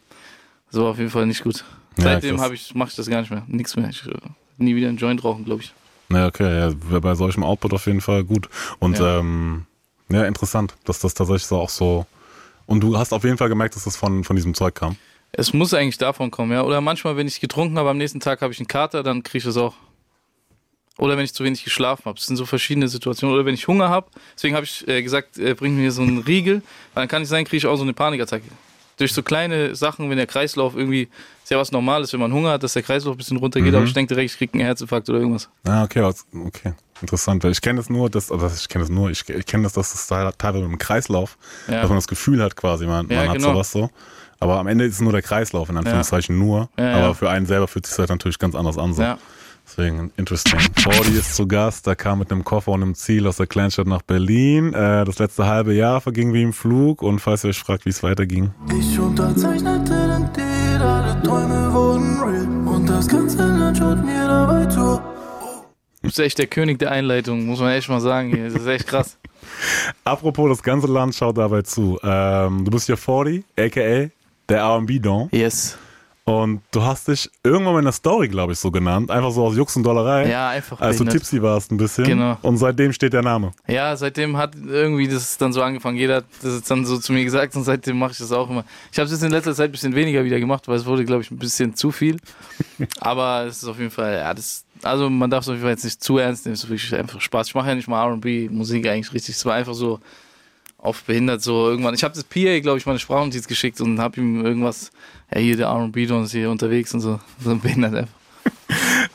Das 0.70 0.80
war 0.80 0.88
auf 0.90 0.99
jeden 0.99 1.11
Fall 1.11 1.26
nicht 1.26 1.44
gut. 1.44 1.64
Ja, 1.99 2.04
Seitdem 2.04 2.40
habe 2.40 2.54
ich, 2.54 2.75
mache 2.75 2.90
ich 2.90 2.96
das 2.96 3.08
gar 3.08 3.20
nicht 3.20 3.30
mehr, 3.30 3.44
nichts 3.46 3.76
mehr. 3.76 3.88
Ich, 3.88 4.04
äh, 4.06 4.12
nie 4.58 4.75
wieder 4.75 4.88
einen 4.88 4.99
Joint 4.99 5.23
rauchen, 5.25 5.44
glaube 5.44 5.62
ich. 5.62 5.73
Ja, 6.11 6.26
okay, 6.26 6.73
ja, 6.90 6.99
bei 7.00 7.14
solchem 7.14 7.42
Output 7.42 7.73
auf 7.73 7.87
jeden 7.87 8.00
Fall 8.00 8.25
gut. 8.25 8.49
Und 8.80 8.99
Ja. 8.99 9.18
ähm, 9.20 9.66
ja, 10.08 10.25
interessant, 10.25 10.75
dass 10.85 10.99
das 10.99 11.14
tatsächlich 11.14 11.46
so 11.46 11.56
auch 11.58 11.70
so. 11.70 12.06
Und 12.66 12.80
du 12.80 12.99
hast 12.99 13.12
auf 13.12 13.25
jeden 13.25 13.38
Fall 13.38 13.49
gemerkt, 13.49 13.76
dass 13.76 13.85
das 13.85 13.96
von, 13.96 14.25
von 14.25 14.37
diesem 14.37 14.54
Zeug 14.54 14.75
kam. 14.75 14.96
Es 15.32 15.52
muss 15.52 15.75
eigentlich 15.75 15.99
davon 15.99 16.30
kommen, 16.30 16.52
ja. 16.52 16.62
Oder 16.62 16.80
manchmal, 16.80 17.16
wenn 17.16 17.26
ich 17.26 17.40
getrunken 17.40 17.78
habe, 17.78 17.90
am 17.90 17.99
nächsten 17.99 18.20
Tag 18.20 18.42
habe 18.42 18.52
ich 18.52 18.58
einen 18.58 18.68
Kater, 18.68 19.02
dann 19.02 19.23
kriege 19.23 19.38
ich 19.38 19.44
das 19.44 19.56
auch. 19.56 19.75
Oder 20.99 21.16
wenn 21.18 21.25
ich 21.25 21.35
zu 21.35 21.44
wenig 21.44 21.62
geschlafen 21.62 22.06
habe. 22.06 22.16
Das 22.16 22.26
sind 22.26 22.37
so 22.37 22.46
verschiedene 22.46 22.88
Situationen. 22.88 23.35
Oder 23.35 23.44
wenn 23.44 23.54
ich 23.54 23.68
Hunger 23.68 23.90
habe. 23.90 24.08
Deswegen 24.35 24.54
habe 24.54 24.64
ich 24.64 24.88
äh, 24.88 25.02
gesagt, 25.02 25.37
äh, 25.37 25.54
bring 25.54 25.76
mir 25.76 25.92
so 25.92 26.00
einen 26.00 26.18
Riegel. 26.18 26.62
Weil 26.94 27.02
dann 27.02 27.08
kann 27.08 27.23
ich 27.23 27.28
sein, 27.28 27.44
kriege 27.44 27.58
ich 27.58 27.66
auch 27.66 27.76
so 27.76 27.82
eine 27.82 27.92
Panikattacke. 27.92 28.46
Durch 28.99 29.12
so 29.12 29.23
kleine 29.23 29.75
Sachen, 29.75 30.09
wenn 30.09 30.17
der 30.17 30.26
Kreislauf 30.26 30.75
irgendwie, 30.75 31.09
ist 31.45 31.50
ja 31.50 31.59
was 31.59 31.71
Normales, 31.71 32.12
wenn 32.15 32.21
man 32.21 32.33
Hunger 32.33 32.53
hat, 32.53 32.62
dass 32.62 32.73
der 32.73 32.83
Kreislauf 32.83 33.15
ein 33.15 33.19
bisschen 33.19 33.37
runtergeht. 33.37 33.73
Mhm. 33.73 33.76
Aber 33.76 33.85
ich 33.87 33.93
denke 33.93 34.15
direkt, 34.15 34.33
ich 34.33 34.38
kriege 34.38 34.55
einen 34.55 34.65
Herzinfarkt 34.65 35.09
oder 35.11 35.19
irgendwas. 35.19 35.49
Ah, 35.67 35.85
okay, 35.85 36.00
okay. 36.03 36.73
Interessant. 37.03 37.45
weil 37.45 37.53
Ich 37.53 37.61
kenne 37.61 37.76
das 37.79 37.91
nur, 37.91 38.09
dass, 38.09 38.33
also 38.33 38.47
ich 38.47 38.69
kenne 38.71 38.85
das 38.85 38.91
nur, 38.91 39.11
ich, 39.11 39.29
ich 39.29 39.45
kenne 39.45 39.65
das, 39.65 39.75
dass 39.75 39.93
das 39.93 40.07
da- 40.07 40.33
teilweise 40.33 40.65
mit 40.65 40.73
dem 40.73 40.79
Kreislauf, 40.79 41.37
Ja. 41.69 41.81
dass 41.83 41.88
man 41.91 41.99
das 41.99 42.09
Gefühl 42.09 42.43
hat 42.43 42.57
quasi, 42.57 42.87
man, 42.87 43.07
Ja, 43.11 43.19
man 43.21 43.29
hat 43.29 43.37
genau. 43.37 43.53
sowas 43.53 43.71
so. 43.71 43.91
Aber 44.41 44.59
am 44.59 44.67
Ende 44.67 44.85
ist 44.87 44.95
es 44.95 45.00
nur 45.00 45.12
der 45.12 45.23
Kreislauf, 45.23 45.69
in 45.69 45.76
Anführungszeichen 45.76 46.38
nur. 46.38 46.69
Ja, 46.79 46.93
Aber 46.97 47.07
ja. 47.09 47.15
für 47.15 47.29
einen 47.31 47.45
selber 47.47 47.69
fühlt 47.69 47.87
sich 47.87 47.99
halt 47.99 48.09
natürlich 48.11 48.38
ganz 48.38 48.55
anders 48.55 48.76
an. 48.79 48.93
So. 48.95 49.03
Ja. 49.66 49.73
Deswegen 49.76 50.12
interesting. 50.16 50.61
Fordy 50.78 51.18
ist 51.18 51.35
zu 51.35 51.46
Gast, 51.46 51.87
er 51.87 51.96
kam 51.96 52.20
mit 52.20 52.30
einem 52.30 52.44
Koffer 52.44 52.73
und 52.73 52.82
einem 52.82 52.94
Ziel 52.94 53.26
aus 53.26 53.37
der 53.37 53.46
Kleinstadt 53.46 53.87
nach 53.87 54.02
Berlin. 54.02 54.73
Äh, 54.73 55.04
das 55.04 55.18
letzte 55.18 55.46
halbe 55.46 55.75
Jahr 55.75 56.00
verging 56.00 56.32
wie 56.32 56.42
im 56.42 56.52
Flug 56.52 57.02
und 57.02 57.18
falls 57.18 57.44
ihr 57.44 57.50
euch 57.50 57.58
fragt, 57.58 57.85
wie 57.85 57.90
es 57.90 58.02
weiterging. 58.02 58.50
Ich 58.78 58.99
unterzeichnete 58.99 59.92
den 59.92 60.32
Deal, 60.32 60.82
alle 60.82 61.23
Träume 61.23 61.73
wurden 61.73 62.20
real. 62.20 62.75
Und 62.75 62.87
das 62.88 63.08
ganze 63.08 63.38
Land 63.38 63.78
schaut 63.78 64.04
mir 64.04 64.26
dabei 64.26 64.66
zu. 64.66 65.00
Du 66.02 66.08
bist 66.08 66.20
echt 66.20 66.38
der 66.38 66.46
König 66.46 66.78
der 66.78 66.92
Einleitung, 66.92 67.46
muss 67.46 67.58
man 67.58 67.73
echt 67.73 67.88
mal 67.88 68.00
sagen. 68.00 68.30
Hier. 68.32 68.44
Das 68.44 68.54
ist 68.54 68.66
echt 68.66 68.87
krass. 68.87 69.18
Apropos, 70.04 70.49
das 70.49 70.62
ganze 70.62 70.87
Land 70.87 71.14
schaut 71.14 71.37
dabei 71.37 71.62
zu. 71.62 71.99
Ähm, 72.02 72.64
du 72.64 72.70
bist 72.70 72.87
hier 72.87 72.96
40, 72.96 73.44
aka 73.58 74.11
der 74.49 74.58
R&B 74.58 75.00
Don. 75.00 75.28
Yes. 75.32 75.76
Und 76.28 76.61
du 76.73 76.83
hast 76.83 77.06
dich 77.06 77.30
irgendwann 77.45 77.78
in 77.78 77.85
der 77.85 77.92
Story, 77.92 78.26
glaube 78.26 78.52
ich, 78.52 78.59
so 78.59 78.73
genannt. 78.73 79.12
Einfach 79.12 79.30
so 79.30 79.45
aus 79.45 79.56
Jux 79.56 79.76
und 79.76 79.85
Dollerei. 79.85 80.28
Ja, 80.28 80.49
einfach 80.49 80.80
Als 80.80 80.99
du 80.99 81.04
tipsy 81.04 81.40
warst 81.40 81.71
ein 81.71 81.76
bisschen. 81.76 82.02
Genau. 82.02 82.37
Und 82.42 82.56
seitdem 82.56 82.92
steht 82.92 83.12
der 83.12 83.23
Name. 83.23 83.52
Ja, 83.68 83.97
seitdem 83.97 84.37
hat 84.37 84.56
irgendwie 84.56 85.06
das 85.06 85.38
dann 85.38 85.52
so 85.52 85.62
angefangen. 85.62 85.97
Jeder 85.97 86.16
hat 86.16 86.25
das 86.42 86.62
dann 86.62 86.85
so 86.85 86.99
zu 86.99 87.12
mir 87.12 87.23
gesagt 87.23 87.54
und 87.54 87.62
seitdem 87.62 87.97
mache 87.97 88.11
ich 88.11 88.18
das 88.18 88.33
auch 88.33 88.50
immer. 88.50 88.64
Ich 88.90 88.99
habe 88.99 89.06
es 89.06 89.12
jetzt 89.12 89.23
in 89.23 89.30
letzter 89.30 89.54
Zeit 89.54 89.68
ein 89.68 89.73
bisschen 89.73 89.95
weniger 89.95 90.25
wieder 90.25 90.40
gemacht, 90.40 90.66
weil 90.66 90.75
es 90.75 90.85
wurde, 90.85 91.04
glaube 91.04 91.23
ich, 91.23 91.30
ein 91.30 91.38
bisschen 91.38 91.76
zu 91.76 91.92
viel. 91.92 92.16
Aber 92.99 93.45
es 93.45 93.62
ist 93.62 93.68
auf 93.68 93.78
jeden 93.78 93.92
Fall, 93.92 94.14
ja, 94.14 94.35
das, 94.35 94.64
also 94.83 95.09
man 95.09 95.30
darf 95.30 95.45
es 95.45 95.49
auf 95.49 95.54
jeden 95.54 95.62
Fall 95.62 95.75
jetzt 95.75 95.85
nicht 95.85 96.02
zu 96.02 96.18
ernst 96.18 96.45
nehmen. 96.45 96.54
Es 96.54 96.64
ist 96.64 96.68
wirklich 96.68 96.92
einfach 96.92 97.21
Spaß. 97.21 97.47
Ich 97.47 97.54
mache 97.54 97.68
ja 97.68 97.76
nicht 97.76 97.87
mal 97.87 98.04
R&B-Musik 98.04 98.88
eigentlich 98.88 99.14
richtig. 99.14 99.37
Es 99.37 99.47
war 99.47 99.54
einfach 99.54 99.75
so 99.75 100.00
auf 100.87 101.02
behindert 101.02 101.43
so 101.43 101.69
irgendwann. 101.69 101.95
Ich 101.95 102.05
habe 102.05 102.14
das 102.14 102.25
PA, 102.25 102.61
glaube 102.61 102.78
ich, 102.78 102.87
meine 102.87 102.99
Sprachnotiz 102.99 103.47
geschickt 103.47 103.81
und 103.81 103.99
habe 103.99 104.21
ihm 104.21 104.45
irgendwas, 104.45 104.90
ja 105.35 105.40
hier 105.40 105.57
der 105.57 105.66
R&B-Don 105.66 106.25
ist 106.25 106.33
hier 106.33 106.50
unterwegs 106.50 106.95
und 106.95 107.00
so. 107.00 107.21
So 107.43 107.57
behindert 107.57 107.95
einfach. 107.95 108.14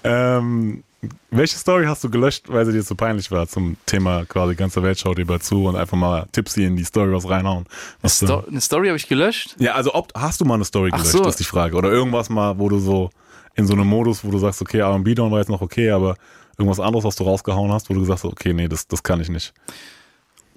Ähm, 0.04 0.84
welche 1.30 1.58
Story 1.58 1.86
hast 1.86 2.04
du 2.04 2.10
gelöscht, 2.10 2.46
weil 2.48 2.66
sie 2.66 2.72
dir 2.72 2.84
zu 2.84 2.96
peinlich 2.96 3.30
war 3.32 3.48
zum 3.48 3.78
Thema 3.86 4.25
quasi 4.25 4.56
ganze 4.56 4.82
Welt 4.82 5.00
schaut 5.00 5.18
dir 5.18 5.25
bald 5.25 5.44
zu 5.44 5.66
und 5.66 5.75
einfach 5.75 5.98
mal 5.98 6.28
tipsy 6.32 6.66
in 6.66 6.75
die 6.75 6.84
Story 6.84 7.13
was 7.13 7.30
reinhauen? 7.30 7.66
Was 8.01 8.18
Sto 8.18 8.44
eine 8.48 8.62
Story 8.62 8.88
habe 8.88 8.98
ich 8.98 9.08
gelöscht. 9.08 9.56
ja, 9.60 9.74
also 9.74 9.94
ob, 9.94 10.12
hast 10.16 10.42
du 10.42 10.46
mal 10.46 10.56
eine 10.56 10.66
Story 10.66 10.90
gelöscht, 10.90 11.12
so. 11.12 11.28
ist 11.28 11.40
die 11.40 11.44
Frage. 11.44 11.75
Oder 11.75 11.92
irgendwas 11.92 12.30
mal, 12.30 12.58
wo 12.58 12.70
du 12.70 12.80
so 12.80 13.10
in 13.56 13.68
so 13.68 13.74
einem 13.74 13.88
Modus, 13.88 14.24
wo 14.24 14.32
du 14.32 14.38
sagst, 14.38 14.62
okay, 14.62 14.80
R&B 14.80 15.13
Don 15.16 15.32
war 15.32 15.40
jetzt 15.40 15.50
noch 15.50 15.62
okay, 15.62 15.92
aber 15.92 16.16
irgendwas 16.58 16.80
anderes, 16.80 17.06
was 17.06 17.16
du 17.16 17.24
rausgehauen 17.24 17.72
hast, 17.72 17.90
wo 17.90 17.94
du 17.94 18.01
gesagt 18.01 18.24
hast, 18.24 18.32
okay, 18.32 18.54
nee, 18.54 18.68
das, 18.68 18.88
das 18.88 19.04
kann 19.04 19.22
ich 19.22 19.30
nicht. 19.30 19.54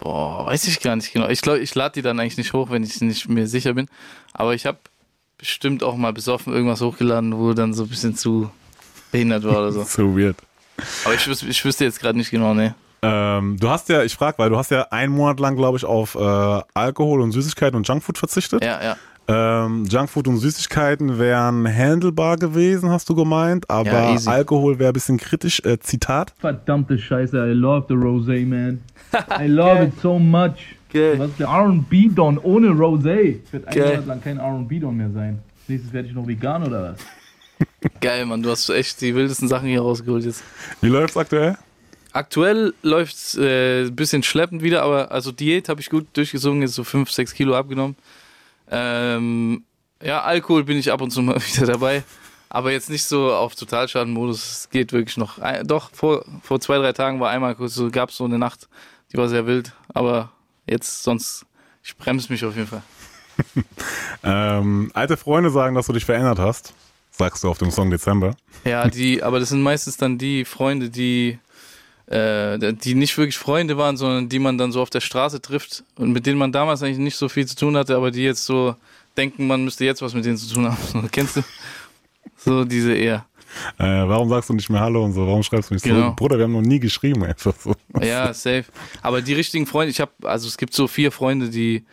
Boah, 0.05 0.45
weiß 0.47 0.69
ich 0.69 0.81
gar 0.81 0.95
nicht 0.97 1.13
genau. 1.15 1.29
Ich 1.29 1.41
glaube, 1.41 1.61
ich 1.61 1.75
lade 1.75 1.95
die 1.95 2.03
dann 2.03 2.21
eigentlich 2.21 2.37
nicht 2.37 2.53
hoch, 2.53 2.71
wenn 2.71 2.83
ich 2.85 3.01
nicht 3.01 3.27
mir 3.29 3.47
sicher 3.47 3.73
bin. 3.73 3.87
Aber 4.35 4.55
ich 4.55 4.67
habe 4.67 4.77
bestimmt 5.39 5.83
auch 5.83 5.97
mal 5.97 6.13
besoffen 6.13 6.53
irgendwas 6.53 6.83
hochgeladen, 6.83 7.37
wo 7.39 7.55
dann 7.55 7.73
so 7.73 7.85
ein 7.85 7.89
bisschen 7.89 8.15
zu 8.15 8.51
behindert 9.11 9.45
war 9.45 9.59
oder 9.61 9.73
so. 9.73 9.83
so 9.89 10.15
weird. 10.17 10.37
Aber 11.07 11.15
ich, 11.15 11.23
wüs- 11.23 11.49
ich 11.49 11.65
wüsste 11.65 11.85
jetzt 11.85 12.01
gerade 12.01 12.19
nicht 12.19 12.31
genau, 12.31 12.53
ne. 12.53 12.75
Ähm, 13.01 13.57
du 13.59 13.69
hast 13.71 13.89
ja, 13.89 14.03
ich 14.03 14.15
frage, 14.15 14.37
weil 14.39 14.51
du 14.51 14.59
hast 14.59 14.71
ja 14.71 14.83
einen 14.91 15.13
Monat 15.15 15.41
lang, 15.41 15.57
glaube 15.57 15.79
ich, 15.79 15.85
auf 15.87 16.15
äh, 16.17 16.61
Alkohol 16.75 17.23
und 17.23 17.33
Süßigkeiten 17.33 17.75
und 17.77 17.89
Junkfood 17.89 18.19
verzichtet. 18.19 18.63
Ja, 18.63 18.83
ja. 18.83 18.97
Ähm, 19.27 19.87
Junkfood 19.87 20.29
und 20.29 20.37
Süßigkeiten 20.37 21.19
wären 21.19 21.67
handelbar 21.67 22.37
gewesen, 22.37 22.91
hast 22.91 23.09
du 23.09 23.15
gemeint, 23.15 23.71
aber 23.71 23.91
Ja. 23.91 24.17
Alkohol 24.27 24.79
wäre 24.79 24.91
ein 24.91 24.93
bisschen 24.93 25.17
kritisch. 25.17 25.61
Äh, 25.65 25.79
Zitat. 25.81 26.35
Verdammte 26.39 26.99
Scheiße, 26.99 27.39
I 27.39 27.53
love 27.53 27.87
the 27.89 27.95
Rosé, 27.95 28.45
man. 28.47 28.83
I 29.41 29.47
love 29.47 29.83
it 29.83 29.93
so 30.01 30.19
much. 30.19 30.77
Was 30.93 31.31
ist 31.31 31.41
der 31.41 31.49
R&B 31.49 32.11
Don 32.15 32.39
ohne 32.39 32.69
Rosé? 32.69 33.41
Ich 33.45 33.53
werde 33.53 33.67
Geil. 33.67 33.91
Monat 33.95 34.07
lang 34.07 34.23
kein 34.23 34.39
R&B 34.39 34.79
Don 34.79 34.97
mehr 34.97 35.11
sein. 35.11 35.41
Nächstes 35.67 35.93
werde 35.93 36.09
ich 36.09 36.15
noch 36.15 36.27
vegan 36.27 36.63
oder 36.63 36.93
was? 36.93 37.01
Geil, 38.01 38.27
Mann, 38.27 38.43
du 38.43 38.51
hast 38.51 38.69
echt 38.69 39.01
die 39.01 39.15
wildesten 39.15 39.49
Sachen 39.49 39.69
hier 39.69 39.81
rausgeholt 39.81 40.25
jetzt. 40.25 40.45
Wie 40.81 40.89
läuft's 40.89 41.17
aktuell? 41.17 41.57
Aktuell 42.13 42.75
läuft 42.83 43.15
es 43.15 43.35
äh, 43.35 43.87
ein 43.87 43.97
bisschen 43.97 44.23
schleppend 44.23 44.63
wieder, 44.63 44.83
aber 44.83 45.11
also 45.11 45.33
Diät 45.33 45.69
habe 45.69 45.81
ich 45.81 45.91
gut 45.91 46.07
durchgesungen, 46.13 46.63
jetzt 46.63 46.75
so 46.75 46.85
5, 46.85 47.11
6 47.11 47.35
Kilo 47.35 47.57
abgenommen. 47.57 47.97
Ähm, 48.71 49.65
ja, 50.01 50.23
Alkohol 50.23 50.65
bin 50.65 50.79
ich 50.79 50.93
ab 50.93 51.01
und 51.01 51.11
zu 51.11 51.23
mal 51.23 51.37
wieder 51.41 51.67
dabei, 51.67 52.05
aber 52.51 52.71
jetzt 52.71 52.89
nicht 52.89 53.05
so 53.05 53.33
auf 53.33 53.57
Totalschadenmodus. 53.57 54.51
Es 54.51 54.71
geht 54.71 54.93
wirklich 54.93 55.17
noch. 55.17 55.39
Ein, 55.41 55.67
doch, 55.67 55.91
vor, 55.93 56.25
vor 56.43 56.61
zwei, 56.61 56.79
drei 56.79 56.93
Tagen 56.93 57.19
war 57.19 57.31
einmal 57.31 57.57
kurz 57.57 57.75
so, 57.75 57.91
gab 57.91 58.11
es 58.11 58.17
so 58.17 58.25
eine 58.25 58.39
Nacht, 58.39 58.69
die 59.15 59.19
war 59.19 59.29
sehr 59.29 59.47
wild, 59.47 59.73
aber 59.93 60.33
jetzt 60.67 61.05
sonst, 61.05 61.47
ich 61.85 61.97
bremse 61.97 62.33
mich 62.33 62.45
auf 62.45 62.57
jeden 62.57 62.69
Fall. 62.69 62.83
Ähm, 64.27 64.91
alte 64.95 65.19
Freunde 65.19 65.51
sagen, 65.51 65.75
dass 65.75 65.87
du 65.87 65.93
dich 65.93 66.07
verändert 66.07 66.39
hast. 66.39 66.73
Sagst 67.11 67.45
du 67.45 67.51
auf 67.51 67.59
dem 67.59 67.71
Song 67.71 67.91
Dezember. 67.91 68.35
Ja, 68.65 68.89
die, 68.89 69.23
aber 69.23 69.39
das 69.39 69.51
sind 69.51 69.61
meistens 69.61 69.99
dann 69.99 70.17
die 70.17 70.47
Freunde, 70.47 70.89
die, 70.89 71.39
äh, 72.07 72.73
die 72.73 72.95
nicht 72.95 73.19
wirklich 73.19 73.37
Freunde 73.37 73.77
waren, 73.77 73.99
sondern 73.99 74.31
die 74.31 74.39
man 74.39 74.57
dann 74.57 74.73
so 74.73 74.81
auf 74.81 74.89
der 74.89 75.01
Straße 75.01 75.43
trifft 75.43 75.85
und 75.97 76.13
mit 76.13 76.25
denen 76.25 76.39
man 76.39 76.53
damals 76.53 76.83
eigentlich 76.83 76.99
nicht 76.99 77.17
so 77.17 77.29
viel 77.29 77.45
zu 77.45 77.55
tun 77.55 77.77
hatte, 77.77 77.97
aber 77.97 78.11
die 78.11 78.23
jetzt 78.23 78.47
so 78.47 78.77
denken, 79.15 79.47
man 79.47 79.63
müsste 79.63 79.85
jetzt 79.85 80.01
was 80.01 80.15
mit 80.15 80.25
denen 80.25 80.39
zu 80.39 80.55
tun 80.55 80.65
haben. 80.67 81.09
Kennst 81.13 81.37
du? 81.37 81.43
So 82.39 82.65
diese 82.65 82.95
eher. 82.95 83.27
Äh, 83.79 83.85
warum 83.85 84.29
sagst 84.29 84.51
du 84.51 84.55
nicht 84.55 84.71
mehr 84.71 84.81
Hallo 84.81 85.05
und 85.05 85.13
so? 85.13 85.27
Warum 85.27 85.43
schreibst 85.43 85.71
du 85.71 85.75
nicht 85.75 85.83
Genau. 85.85 86.01
zurück? 86.03 86.17
Bruder, 86.17 86.37
wir 86.39 86.45
haben 86.45 86.53
noch 86.53 86.61
nie 86.63 86.81
geschrieben 86.81 87.25
einfach 87.25 87.55
so. 87.59 87.75
Ja, 88.01 88.33
safe. 88.35 88.65
Aber 89.03 89.23
die 89.23 89.35
richtigen 89.35 89.67
Freunde, 89.67 89.91
ich 89.91 90.01
habe, 90.01 90.13
also 90.23 90.47
es 90.49 90.57
gibt 90.57 90.75
so 90.75 90.87
vier 90.87 91.11
Freunde, 91.13 91.49
die, 91.51 91.85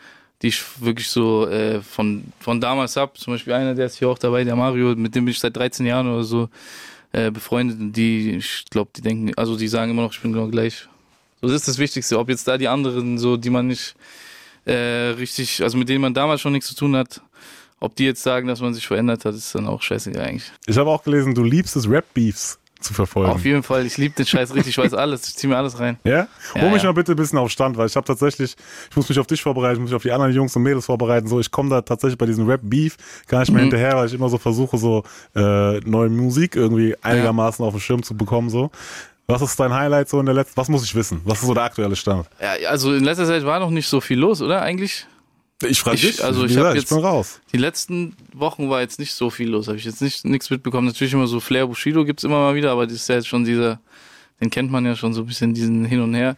die 0.42 0.48
ich 0.48 0.64
wirklich 0.80 1.08
so 1.10 1.48
äh, 1.48 1.82
von, 1.82 2.24
von 2.40 2.60
damals 2.62 2.96
hab. 2.98 3.18
Zum 3.18 3.34
Beispiel 3.34 3.54
einer, 3.54 3.76
der 3.76 3.86
ist 3.88 3.98
hier 4.00 4.10
auch 4.10 4.18
dabei, 4.18 4.44
der 4.44 4.56
Mario, 4.56 4.96
mit 4.96 5.14
dem 5.16 5.26
bin 5.26 5.32
ich 5.32 5.40
seit 5.40 5.56
13 5.56 5.86
Jahren 5.86 6.08
oder 6.12 6.24
so 6.24 6.50
äh, 7.12 7.30
befreundet. 7.32 7.80
Und 7.80 7.94
die, 7.94 8.32
ich 8.38 8.66
glaube, 8.70 8.92
die 8.96 9.02
denken, 9.02 9.32
also 9.38 9.56
die 9.58 9.68
sagen 9.68 9.92
immer 9.92 10.02
noch, 10.04 10.14
ich 10.14 10.22
bin 10.22 10.34
genau 10.34 10.48
gleich. 10.48 10.88
So, 11.42 11.48
das 11.48 11.58
ist 11.58 11.68
das 11.68 11.78
Wichtigste. 11.78 12.18
Ob 12.20 12.30
jetzt 12.30 12.48
da 12.48 12.58
die 12.58 12.68
anderen, 12.68 13.18
so, 13.18 13.38
die 13.38 13.50
man 13.50 13.68
nicht 13.68 13.96
äh, 14.66 14.74
richtig, 15.18 15.64
also 15.64 15.78
mit 15.78 15.90
denen 15.90 16.02
man 16.02 16.14
damals 16.14 16.42
schon 16.42 16.54
nichts 16.54 16.68
zu 16.70 16.76
tun 16.76 16.96
hat, 16.96 17.22
ob 17.82 17.96
die 17.98 18.06
jetzt 18.06 18.24
sagen, 18.24 18.48
dass 18.48 18.62
man 18.62 18.74
sich 18.74 18.88
verändert 18.88 19.26
hat, 19.26 19.36
ist 19.36 19.54
dann 19.54 19.68
auch 19.68 19.82
scheißegal 19.82 20.24
eigentlich. 20.26 20.50
Ich 20.68 20.78
habe 20.78 20.90
auch 20.90 21.04
gelesen, 21.04 21.36
du 21.36 21.44
liebst 21.44 21.76
es, 21.76 21.90
Rap-Beefs 21.90 22.58
zu 22.80 22.94
verfolgen. 22.96 23.30
Auf 23.32 23.44
jeden 23.46 23.62
Fall, 23.62 23.86
ich 23.86 23.98
liebe 23.98 24.16
den 24.16 24.26
Scheiß 24.26 24.56
richtig, 24.56 24.70
ich 24.76 24.78
weiß 24.84 24.96
alles, 24.96 25.28
ich 25.28 25.36
zieh 25.36 25.46
mir 25.46 25.56
alles 25.58 25.80
rein. 25.80 26.00
Ja? 26.04 26.28
Ja, 26.56 26.62
Hol 26.62 26.72
mich 26.72 26.82
ja. 26.82 26.90
mal 26.90 26.94
bitte 26.94 27.12
ein 27.12 27.16
bisschen 27.16 27.38
auf 27.38 27.52
Stand, 27.52 27.78
weil 27.78 27.86
ich 27.86 27.96
habe 27.96 28.08
tatsächlich, 28.08 28.56
ich 28.90 28.96
muss 28.96 29.08
mich 29.08 29.20
auf 29.20 29.28
dich 29.28 29.42
vorbereiten, 29.44 29.74
ich 29.76 29.80
muss 29.82 29.90
mich 29.92 29.96
auf 29.96 30.02
die 30.02 30.12
anderen 30.12 30.34
Jungs 30.34 30.56
und 30.56 30.64
Mädels 30.64 30.86
vorbereiten. 30.88 31.28
So, 31.28 31.40
ich 31.40 31.52
komme 31.52 31.70
da 31.70 31.82
tatsächlich 31.82 32.18
bei 32.18 32.26
diesem 32.26 32.48
Rap-Beef 32.48 32.98
gar 33.28 33.42
nicht 33.42 33.52
mehr 33.52 33.60
Mhm. 33.60 33.70
hinterher, 33.70 33.98
weil 33.98 34.08
ich 34.08 34.14
immer 34.16 34.30
so 34.30 34.40
versuche, 34.40 34.80
so 34.80 35.04
äh, 35.36 35.80
neue 35.82 36.10
Musik 36.10 36.56
irgendwie 36.56 36.96
einigermaßen 37.04 37.64
auf 37.64 37.74
den 37.74 37.82
Schirm 37.82 38.02
zu 38.02 38.16
bekommen. 38.18 38.50
So. 38.50 38.72
Was 39.28 39.44
ist 39.44 39.60
dein 39.60 39.74
Highlight 39.74 40.10
so 40.10 40.20
in 40.20 40.26
der 40.26 40.34
letzten, 40.36 40.58
was 40.58 40.68
muss 40.68 40.84
ich 40.84 40.96
wissen? 40.96 41.22
Was 41.24 41.40
ist 41.42 41.46
so 41.48 41.54
der 41.54 41.64
aktuelle 41.64 41.96
Stand? 41.96 42.28
Ja, 42.42 42.68
also 42.70 42.94
in 42.96 43.04
letzter 43.04 43.26
Zeit 43.28 43.46
war 43.46 43.60
noch 43.60 43.70
nicht 43.70 43.88
so 43.88 44.02
viel 44.02 44.18
los, 44.20 44.42
oder 44.42 44.62
eigentlich? 44.64 45.06
Ich 45.64 45.82
frage 45.82 45.98
dich, 45.98 46.24
Also 46.24 46.46
ich 46.46 46.58
habe 46.58 46.70
ich 46.70 46.82
jetzt 46.82 46.90
bin 46.90 47.00
raus. 47.00 47.40
die 47.54 47.58
letzten 47.58 48.16
Wochen 48.34 48.70
war 48.70 48.82
jetzt 48.82 49.00
nicht 49.00 49.14
so 49.14 49.30
viel 49.30 49.50
los, 49.50 49.68
habe 49.68 49.78
ich 49.78 49.86
jetzt 49.86 50.02
nicht 50.02 50.26
nichts 50.26 50.50
mitbekommen. 50.50 50.88
Natürlich 50.88 51.14
immer 51.14 51.28
so 51.28 51.40
Flair 51.40 51.68
Bushido 51.68 52.06
gibt's 52.06 52.24
immer 52.24 52.40
mal 52.40 52.56
wieder, 52.56 52.72
aber 52.72 52.86
das 52.86 52.96
ist 52.96 53.10
ja 53.10 53.16
jetzt 53.16 53.28
schon 53.28 53.44
dieser, 53.46 53.80
den 54.40 54.50
kennt 54.50 54.72
man 54.72 54.86
ja 54.86 54.96
schon 54.96 55.14
so 55.14 55.22
ein 55.22 55.28
bisschen 55.28 55.54
diesen 55.54 55.86
hin 55.86 56.02
und 56.02 56.14
her. 56.14 56.38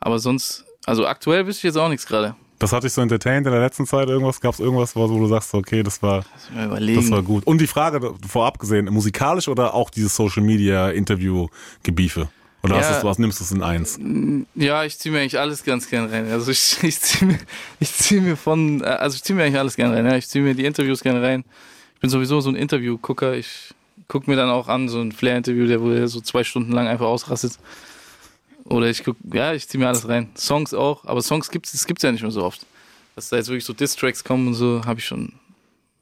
Aber 0.00 0.18
sonst, 0.18 0.64
also 0.86 1.06
aktuell 1.06 1.46
wüsste 1.46 1.60
ich 1.60 1.74
jetzt 1.74 1.76
auch 1.76 1.88
nichts 1.88 2.06
gerade. 2.06 2.34
Das 2.58 2.72
hat 2.72 2.82
dich 2.82 2.92
so 2.92 3.00
entertained 3.00 3.46
in 3.46 3.52
der 3.52 3.60
letzten 3.60 3.86
Zeit 3.86 4.08
irgendwas? 4.08 4.40
Gab 4.40 4.54
es 4.54 4.58
irgendwas, 4.60 4.96
wo 4.96 5.06
du 5.06 5.26
sagst, 5.28 5.54
okay, 5.54 5.84
das 5.84 6.02
war, 6.02 6.24
das 6.54 7.10
war 7.10 7.22
gut. 7.22 7.46
Und 7.46 7.60
die 7.60 7.68
Frage 7.68 8.14
vorab 8.28 8.58
gesehen, 8.58 8.86
musikalisch 8.86 9.46
oder 9.46 9.74
auch 9.74 9.90
dieses 9.90 10.16
Social 10.16 10.42
Media 10.42 10.90
Interview 10.90 11.46
Gebiefe? 11.84 12.28
Oder 12.62 12.74
Ja. 12.76 12.80
hast 12.80 12.96
du's- 12.96 13.04
was 13.04 13.18
nimmst 13.18 13.40
du 13.40 13.44
es 13.44 13.52
in 13.52 13.62
eins? 13.62 13.98
Ja, 14.54 14.84
ich 14.84 14.98
ziehe 14.98 15.12
mir 15.12 15.20
eigentlich 15.20 15.38
alles 15.38 15.62
ganz 15.64 15.88
gern 15.88 16.06
rein. 16.08 16.30
Also 16.30 16.50
ich, 16.50 16.76
ich 16.82 17.00
ziehe 17.00 17.30
mir, 17.32 17.38
ich 17.80 17.92
zieh 17.92 18.20
mir 18.20 18.36
von, 18.36 18.80
äh, 18.82 18.86
also 18.86 19.14
ich 19.16 19.22
ziehe 19.22 19.36
mir 19.36 19.44
eigentlich 19.44 19.58
alles 19.58 19.76
gern 19.76 19.92
rein. 19.92 20.04
Ja. 20.06 20.16
Ich 20.16 20.28
ziehe 20.28 20.42
mir 20.44 20.54
die 20.54 20.64
Interviews 20.64 21.02
gerne 21.02 21.22
rein. 21.22 21.44
Ich 21.94 22.00
bin 22.00 22.10
sowieso 22.10 22.40
so 22.40 22.50
ein 22.50 22.56
Interview-Gucker. 22.56 23.34
Ich 23.34 23.74
gucke 24.08 24.28
mir 24.30 24.36
dann 24.36 24.48
auch 24.50 24.68
an, 24.68 24.88
so 24.88 25.00
ein 25.00 25.12
Flair-Interview, 25.12 25.66
der 25.66 25.80
wo 25.80 26.06
so 26.06 26.20
zwei 26.20 26.42
Stunden 26.44 26.72
lang 26.72 26.86
einfach 26.88 27.06
ausrastet. 27.06 27.58
Oder 28.64 28.88
ich 28.90 29.02
guck, 29.04 29.16
ja, 29.32 29.52
ich 29.54 29.68
ziehe 29.68 29.80
mir 29.82 29.88
alles 29.88 30.08
rein. 30.08 30.28
Songs 30.36 30.74
auch, 30.74 31.04
aber 31.06 31.22
Songs 31.22 31.50
gibt's, 31.50 31.72
das 31.72 31.86
gibt's 31.86 32.02
ja 32.02 32.12
nicht 32.12 32.22
mehr 32.22 32.30
so 32.30 32.44
oft. 32.44 32.66
Dass 33.14 33.28
da 33.30 33.36
jetzt 33.36 33.48
wirklich 33.48 33.64
so 33.64 33.72
Diss-Tracks 33.72 34.24
kommen 34.24 34.48
und 34.48 34.54
so, 34.54 34.82
habe 34.84 35.00
ich 35.00 35.06
schon, 35.06 35.32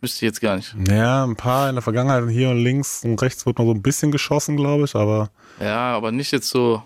wüsste 0.00 0.18
ich 0.18 0.22
jetzt 0.30 0.40
gar 0.40 0.56
nicht. 0.56 0.74
Ja, 0.88 1.24
ein 1.24 1.36
paar 1.36 1.68
in 1.68 1.74
der 1.74 1.82
Vergangenheit 1.82 2.28
hier 2.30 2.50
und 2.50 2.58
links 2.58 3.04
und 3.04 3.20
rechts 3.22 3.46
wird 3.46 3.58
noch 3.58 3.64
so 3.66 3.72
ein 3.72 3.82
bisschen 3.82 4.12
geschossen, 4.12 4.56
glaube 4.56 4.84
ich, 4.84 4.94
aber 4.94 5.30
Ja, 5.60 5.94
aber 5.96 6.12
nicht 6.12 6.32
jetzt 6.32 6.48
so, 6.48 6.82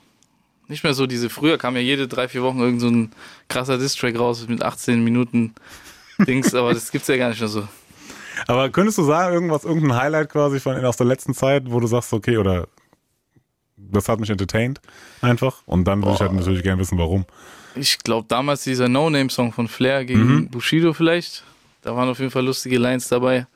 nicht 0.68 0.84
mehr 0.84 0.94
so 0.94 1.06
diese, 1.06 1.28
früher 1.30 1.58
kam 1.58 1.74
ja 1.74 1.82
jede 1.82 2.06
drei, 2.08 2.28
vier 2.28 2.42
Wochen 2.42 2.60
irgend 2.60 2.80
so 2.80 2.88
ein 2.88 3.12
krasser 3.48 3.78
Diss-Track 3.78 4.18
raus 4.18 4.46
mit 4.48 4.62
18 4.62 5.02
Minuten 5.02 5.54
Dings, 6.26 6.54
aber 6.54 6.72
das 6.74 6.90
gibt's 6.92 7.08
ja 7.08 7.16
gar 7.16 7.30
nicht 7.30 7.40
mehr 7.40 7.48
so. 7.48 7.66
Aber 8.46 8.70
könntest 8.70 8.96
du 8.98 9.02
sagen, 9.02 9.34
irgendwas, 9.34 9.64
irgendein 9.64 9.96
Highlight 10.00 10.30
quasi 10.30 10.60
von 10.60 10.82
aus 10.84 10.96
der 10.96 11.06
letzten 11.06 11.34
Zeit, 11.34 11.64
wo 11.66 11.80
du 11.80 11.86
sagst, 11.86 12.12
okay, 12.12 12.36
oder 12.38 12.68
das 13.76 14.08
hat 14.08 14.20
mich 14.20 14.30
entertained 14.30 14.80
einfach 15.20 15.62
und 15.66 15.84
dann 15.84 16.02
würde 16.02 16.14
ich 16.14 16.20
halt 16.20 16.32
natürlich 16.32 16.62
gerne 16.62 16.80
wissen, 16.80 16.96
warum. 16.98 17.24
Ich 17.74 17.98
glaube, 17.98 18.26
damals 18.28 18.64
dieser 18.64 18.88
No-Name-Song 18.88 19.52
von 19.52 19.68
Flair 19.68 20.04
gegen 20.04 20.34
Mhm. 20.34 20.48
Bushido 20.48 20.92
vielleicht, 20.92 21.44
da 21.82 21.94
waren 21.96 22.08
auf 22.08 22.18
jeden 22.18 22.30
Fall 22.30 22.44
lustige 22.44 22.78
Lines 22.78 23.08
dabei. 23.08 23.46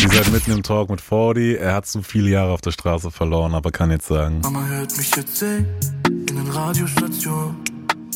Ihr 0.00 0.08
seid 0.08 0.30
mitten 0.32 0.50
im 0.52 0.62
Talk 0.62 0.90
mit 0.90 1.00
40, 1.00 1.58
er 1.60 1.74
hat 1.74 1.86
so 1.86 2.02
viele 2.02 2.30
Jahre 2.30 2.52
auf 2.52 2.60
der 2.60 2.72
Straße 2.72 3.10
verloren, 3.10 3.54
aber 3.54 3.70
kann 3.70 3.90
jetzt 3.90 4.06
sagen. 4.08 4.40
Mama 4.42 4.64
hört 4.66 4.96
mich 4.96 5.14
jetzt 5.16 5.36
singen 5.36 5.66
in 6.04 6.26
den 6.36 6.48
Radiostationen. 6.50 7.56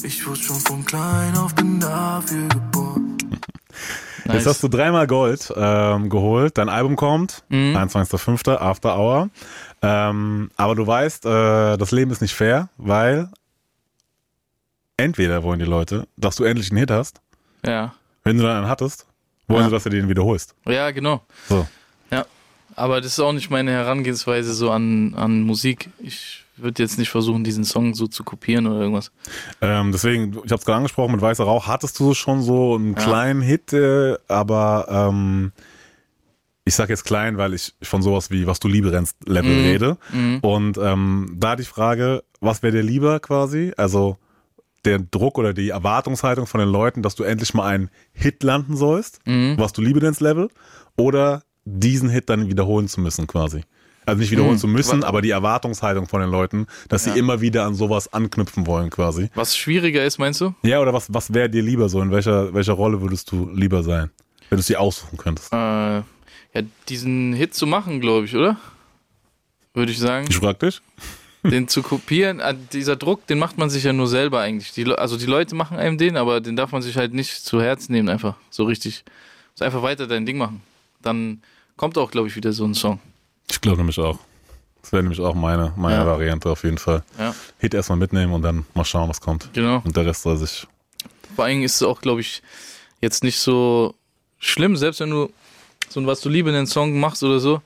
Ich 0.02 0.26
wurde 0.26 0.38
schon 0.40 0.56
von 0.56 0.84
klein 0.84 1.36
auf, 1.36 1.54
bin 1.54 1.80
dafür 1.80 2.48
geboren. 2.48 3.16
Jetzt 4.32 4.46
hast 4.46 4.60
du 4.62 4.66
dreimal 4.68 5.06
Gold 5.06 5.52
ähm, 5.56 6.10
geholt, 6.10 6.58
dein 6.58 6.68
Album 6.68 6.96
kommt, 6.96 7.44
Mhm. 7.48 7.76
21.05. 7.76 8.56
After 8.56 8.98
Hour. 8.98 9.30
Ähm, 9.82 10.50
aber 10.56 10.74
du 10.74 10.84
weißt, 10.84 11.24
äh, 11.26 11.76
das 11.76 11.92
Leben 11.92 12.10
ist 12.10 12.20
nicht 12.22 12.34
fair, 12.34 12.68
weil 12.76 13.30
entweder 14.96 15.44
wollen 15.44 15.60
die 15.60 15.64
Leute, 15.64 16.08
dass 16.16 16.34
du 16.36 16.44
endlich 16.44 16.70
einen 16.70 16.78
Hit 16.78 16.90
hast, 16.90 17.20
Ja. 17.64 17.94
Wenn 18.26 18.36
du 18.36 18.42
dann 18.42 18.56
einen 18.58 18.68
hattest, 18.68 19.06
wollen 19.48 19.62
Ja. 19.62 19.66
sie, 19.68 19.72
dass 19.74 19.84
du 19.84 19.90
den 19.90 20.08
wiederholst. 20.08 20.54
Ja, 20.66 20.90
genau. 20.90 21.22
So. 21.48 21.66
Aber 22.78 23.00
das 23.00 23.12
ist 23.12 23.20
auch 23.20 23.32
nicht 23.32 23.48
meine 23.48 23.70
Herangehensweise 23.70 24.52
so 24.52 24.70
an, 24.70 25.14
an 25.14 25.40
Musik. 25.40 25.88
Ich 25.98 26.44
würde 26.58 26.82
jetzt 26.82 26.98
nicht 26.98 27.08
versuchen, 27.08 27.42
diesen 27.42 27.64
Song 27.64 27.94
so 27.94 28.06
zu 28.06 28.22
kopieren 28.22 28.66
oder 28.66 28.80
irgendwas. 28.80 29.12
Ähm, 29.62 29.92
deswegen, 29.92 30.32
ich 30.44 30.52
habe 30.52 30.56
es 30.56 30.64
gerade 30.66 30.76
angesprochen, 30.76 31.12
mit 31.12 31.22
Weißer 31.22 31.44
Rauch 31.44 31.66
hattest 31.68 31.98
du 31.98 32.12
schon 32.12 32.42
so 32.42 32.74
einen 32.74 32.88
Ja. 32.94 33.02
kleinen 33.02 33.40
Hit, 33.40 33.72
äh, 33.72 34.16
aber 34.28 34.88
ähm, 34.90 35.52
ich 36.66 36.74
sag 36.74 36.90
jetzt 36.90 37.04
klein, 37.06 37.38
weil 37.38 37.54
ich 37.54 37.72
von 37.82 38.02
sowas 38.02 38.30
wie 38.30 38.46
Was 38.46 38.60
du 38.60 38.68
Liebe 38.68 38.92
rennst 38.92 39.16
Level 39.26 39.52
Mhm. 39.56 39.64
rede. 39.64 39.96
Mhm. 40.12 40.38
Und 40.42 40.76
ähm, 40.76 41.34
da 41.34 41.56
die 41.56 41.64
Frage, 41.64 42.24
was 42.40 42.62
wäre 42.62 42.74
dir 42.76 42.82
lieber 42.82 43.20
quasi? 43.20 43.72
Also 43.78 44.18
der 44.86 44.98
Druck 45.00 45.38
oder 45.38 45.52
die 45.52 45.68
Erwartungshaltung 45.70 46.46
von 46.46 46.60
den 46.60 46.68
Leuten, 46.70 47.02
dass 47.02 47.14
du 47.14 47.24
endlich 47.24 47.52
mal 47.54 47.66
einen 47.66 47.90
Hit 48.12 48.42
landen 48.42 48.76
sollst, 48.76 49.20
Mhm. 49.26 49.56
was 49.58 49.72
du 49.72 49.82
Liebe 49.82 50.00
rennst 50.00 50.20
Level, 50.20 50.48
oder 50.96 51.42
diesen 51.64 52.08
Hit 52.08 52.30
dann 52.30 52.48
wiederholen 52.48 52.88
zu 52.88 53.00
müssen 53.00 53.26
quasi. 53.26 53.62
Also 54.06 54.20
nicht 54.20 54.30
wiederholen 54.30 54.54
Mhm. 54.54 54.58
zu 54.60 54.68
müssen, 54.68 55.02
aber 55.02 55.20
die 55.20 55.30
Erwartungshaltung 55.30 56.06
von 56.06 56.20
den 56.20 56.30
Leuten, 56.30 56.68
dass 56.88 57.04
Ja. 57.06 57.12
sie 57.12 57.18
immer 57.18 57.40
wieder 57.40 57.64
an 57.66 57.74
sowas 57.74 58.12
anknüpfen 58.12 58.66
wollen 58.68 58.88
quasi. 58.88 59.30
Was 59.34 59.56
schwieriger 59.56 60.04
ist, 60.04 60.18
meinst 60.18 60.40
du? 60.40 60.54
Ja, 60.62 60.80
oder 60.80 60.92
was, 60.92 61.12
was 61.12 61.34
wäre 61.34 61.50
dir 61.50 61.62
lieber 61.62 61.88
so? 61.88 62.00
In 62.00 62.12
welcher, 62.12 62.54
welcher 62.54 62.74
Rolle 62.74 63.00
würdest 63.00 63.32
du 63.32 63.50
lieber 63.52 63.82
sein? 63.82 64.10
Wenn 64.48 64.58
du 64.60 64.64
dir 64.64 64.80
aussuchen 64.80 65.16
könntest. 65.18 65.52
Äh, 65.52 65.56
ja, 65.56 66.04
diesen 66.88 67.32
Hit 67.32 67.54
zu 67.54 67.66
machen, 67.66 68.00
glaube 68.00 68.26
ich, 68.26 68.36
oder? 68.36 68.56
Würde 69.74 69.90
ich 69.90 69.98
sagen. 69.98 70.26
Dich. 70.62 70.80
Den 71.50 71.68
zu 71.68 71.82
kopieren, 71.82 72.40
äh, 72.40 72.54
dieser 72.72 72.96
Druck, 72.96 73.26
den 73.26 73.38
macht 73.38 73.58
man 73.58 73.70
sich 73.70 73.84
ja 73.84 73.92
nur 73.92 74.08
selber 74.08 74.40
eigentlich. 74.40 74.72
Die, 74.72 74.84
also 74.92 75.16
die 75.16 75.26
Leute 75.26 75.54
machen 75.54 75.76
einem 75.78 75.98
den, 75.98 76.16
aber 76.16 76.40
den 76.40 76.56
darf 76.56 76.72
man 76.72 76.82
sich 76.82 76.96
halt 76.96 77.14
nicht 77.14 77.44
zu 77.44 77.60
Herzen 77.60 77.92
nehmen, 77.92 78.08
einfach. 78.08 78.34
So 78.50 78.64
richtig. 78.64 79.04
Muss 79.52 79.62
einfach 79.62 79.82
weiter 79.82 80.06
dein 80.06 80.26
Ding 80.26 80.38
machen. 80.38 80.62
Dann 81.02 81.42
kommt 81.76 81.98
auch, 81.98 82.10
glaube 82.10 82.28
ich, 82.28 82.36
wieder 82.36 82.52
so 82.52 82.64
ein 82.64 82.74
Song. 82.74 83.00
Ich 83.50 83.60
glaube 83.60 83.78
nämlich 83.78 83.98
auch. 83.98 84.18
Das 84.82 84.92
wäre 84.92 85.02
nämlich 85.02 85.20
auch 85.20 85.34
meine, 85.34 85.72
meine 85.76 85.96
Ja. 85.96 86.06
Variante 86.06 86.48
auf 86.50 86.62
jeden 86.62 86.78
Fall. 86.78 87.02
Ja. 87.18 87.34
Hit 87.58 87.74
erstmal 87.74 87.98
mitnehmen 87.98 88.32
und 88.32 88.42
dann 88.42 88.66
mal 88.74 88.84
schauen, 88.84 89.08
was 89.08 89.20
kommt. 89.20 89.48
Genau. 89.52 89.82
Und 89.84 89.96
der 89.96 90.06
Rest 90.06 90.22
soll 90.22 90.36
sich. 90.36 90.66
Vor 91.34 91.44
allem 91.44 91.62
ist 91.62 91.76
es 91.76 91.82
auch, 91.82 92.00
glaube 92.00 92.20
ich, 92.20 92.42
jetzt 93.00 93.24
nicht 93.24 93.38
so 93.38 93.94
schlimm, 94.38 94.76
selbst 94.76 95.00
wenn 95.00 95.10
du 95.10 95.30
so 95.88 96.00
ein 96.00 96.06
Was 96.06 96.20
du 96.20 96.28
Liebe 96.28 96.50
in 96.50 96.54
den 96.54 96.66
Song 96.66 96.98
machst 97.00 97.22
oder 97.22 97.40
so. 97.40 97.62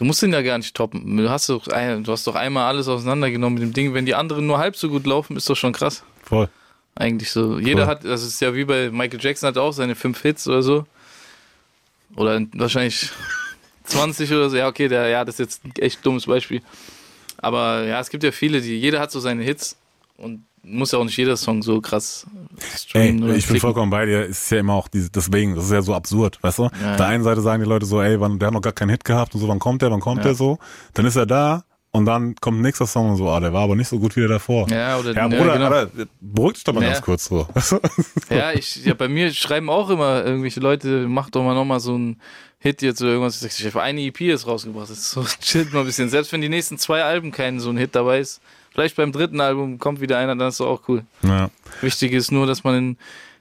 Du 0.00 0.06
musst 0.06 0.22
den 0.22 0.32
ja 0.32 0.40
gar 0.40 0.56
nicht 0.56 0.74
toppen. 0.74 1.16
Du 1.18 1.28
hast 1.28 1.50
doch, 1.50 1.68
ein- 1.68 2.02
du 2.04 2.10
hast 2.10 2.26
doch 2.26 2.34
einmal 2.34 2.64
alles 2.68 2.88
auseinandergenommen 2.88 3.54
mit 3.58 3.62
dem 3.62 3.72
Ding. 3.74 3.92
Wenn 3.92 4.06
die 4.06 4.14
anderen 4.14 4.46
nur 4.46 4.56
halb 4.56 4.74
so 4.74 4.88
gut 4.88 5.04
laufen, 5.06 5.36
ist 5.36 5.48
doch 5.50 5.56
schon 5.56 5.74
krass. 5.74 6.02
Voll. 6.24 6.48
Eigentlich 6.94 7.30
so. 7.30 7.58
Jeder 7.58 7.84
Voll. 7.84 7.86
hat, 7.96 8.04
das 8.04 8.22
ist 8.24 8.40
ja 8.40 8.54
wie 8.54 8.64
bei 8.64 8.90
Michael 8.90 9.20
Jackson 9.22 9.46
hat 9.48 9.58
auch 9.58 9.72
seine 9.72 9.94
fünf 9.94 10.22
Hits 10.22 10.48
oder 10.48 10.62
so. 10.62 10.86
Oder 12.16 12.40
wahrscheinlich 12.54 13.10
20 13.84 14.32
oder 14.32 14.48
so. 14.48 14.56
Ja, 14.56 14.68
okay, 14.68 14.88
der, 14.88 15.08
ja, 15.08 15.24
das 15.24 15.34
ist 15.34 15.38
jetzt 15.38 15.64
ein 15.66 15.72
echt 15.82 16.04
dummes 16.04 16.24
Beispiel. 16.24 16.62
Aber 17.36 17.84
ja, 17.84 18.00
es 18.00 18.08
gibt 18.10 18.24
ja 18.24 18.32
viele, 18.32 18.60
die, 18.62 18.78
jeder 18.80 19.00
hat 19.00 19.12
so 19.12 19.20
seine 19.20 19.42
Hits 19.42 19.76
und 20.16 20.44
muss 20.62 20.92
ja 20.92 20.98
auch 20.98 21.04
nicht 21.04 21.16
jeder 21.16 21.36
Song 21.36 21.62
so 21.62 21.80
krass 21.80 22.26
Ey, 22.58 22.78
streamen 22.78 23.22
oder 23.24 23.32
ich 23.34 23.44
bin 23.46 23.54
klicken. 23.54 23.60
vollkommen 23.60 23.90
bei 23.90 24.04
dir. 24.06 24.24
Ist 24.26 24.50
ja 24.50 24.58
immer 24.58 24.74
auch 24.74 24.88
diese, 24.88 25.10
deswegen, 25.10 25.54
das 25.54 25.64
ist 25.64 25.72
ja 25.72 25.82
so 25.82 25.94
absurd, 25.94 26.38
weißt 26.42 26.58
du? 26.58 26.62
Ja, 26.64 26.90
Auf 26.90 26.96
der 26.98 27.06
einen 27.06 27.24
Seite 27.24 27.40
sagen 27.40 27.62
die 27.62 27.68
Leute 27.68 27.86
so, 27.86 28.00
ey, 28.02 28.20
wann, 28.20 28.38
der 28.38 28.48
hat 28.48 28.54
noch 28.54 28.60
gar 28.60 28.72
keinen 28.72 28.90
Hit 28.90 29.04
gehabt 29.04 29.34
und 29.34 29.40
so, 29.40 29.48
wann 29.48 29.58
kommt 29.58 29.82
der, 29.82 29.90
wann 29.90 30.00
kommt 30.00 30.18
Ja. 30.18 30.24
der 30.24 30.34
so? 30.34 30.58
Dann 30.94 31.06
ist 31.06 31.16
er 31.16 31.26
da 31.26 31.64
und 31.92 32.04
dann 32.06 32.34
kommt 32.36 32.58
ein 32.58 32.62
nächster 32.62 32.86
Song 32.86 33.10
und 33.10 33.16
so, 33.16 33.28
ah, 33.28 33.40
der 33.40 33.52
war 33.52 33.62
aber 33.62 33.74
nicht 33.76 33.88
so 33.88 33.98
gut 33.98 34.14
wie 34.16 34.20
der 34.20 34.28
davor. 34.28 34.68
Ja, 34.70 34.98
oder- 34.98 35.12
ja, 35.14 35.26
ja, 35.26 35.28
Bruder, 35.28 35.52
genau. 35.54 35.66
Alter, 35.70 35.90
beruhig 36.20 36.54
dich 36.54 36.64
doch 36.64 36.72
mal 36.72 36.82
Ja. 36.82 36.90
ganz 36.90 37.02
kurz 37.02 37.24
so. 37.28 37.46
Ja, 38.30 38.52
ich, 38.52 38.84
ja, 38.84 38.94
bei 38.94 39.08
mir 39.08 39.32
schreiben 39.32 39.68
auch 39.70 39.90
immer 39.90 40.24
irgendwelche 40.24 40.60
Leute, 40.60 41.06
mach 41.08 41.30
doch 41.30 41.42
mal 41.42 41.54
nochmal 41.54 41.80
so 41.80 41.94
einen 41.94 42.20
Hit 42.58 42.82
jetzt 42.82 43.00
oder 43.00 43.12
irgendwas. 43.12 43.42
Ich 43.42 43.54
sag, 43.54 43.76
eine 43.76 44.02
EP 44.02 44.20
jetzt 44.20 44.46
rausgebracht. 44.46 44.90
Das 44.90 44.98
ist 44.98 45.10
so, 45.10 45.24
chillt 45.40 45.72
mal 45.72 45.80
ein 45.80 45.86
bisschen. 45.86 46.08
Selbst 46.10 46.32
wenn 46.32 46.42
die 46.42 46.48
nächsten 46.50 46.76
zwei 46.78 47.02
Alben 47.02 47.32
kein 47.32 47.58
so 47.58 47.70
ein 47.70 47.76
Hit 47.78 47.94
dabei 47.94 48.20
ist, 48.20 48.40
vielleicht 48.72 48.96
beim 48.96 49.12
dritten 49.12 49.40
Album 49.40 49.78
kommt 49.78 50.00
wieder 50.00 50.18
einer, 50.18 50.36
dann 50.36 50.48
ist 50.48 50.60
das 50.60 50.66
auch 50.66 50.82
cool. 50.88 51.04
Ja. 51.22 51.50
Wichtig 51.80 52.12
ist 52.12 52.30
nur, 52.30 52.46
dass 52.46 52.62
man 52.62 52.74
in 52.76 52.96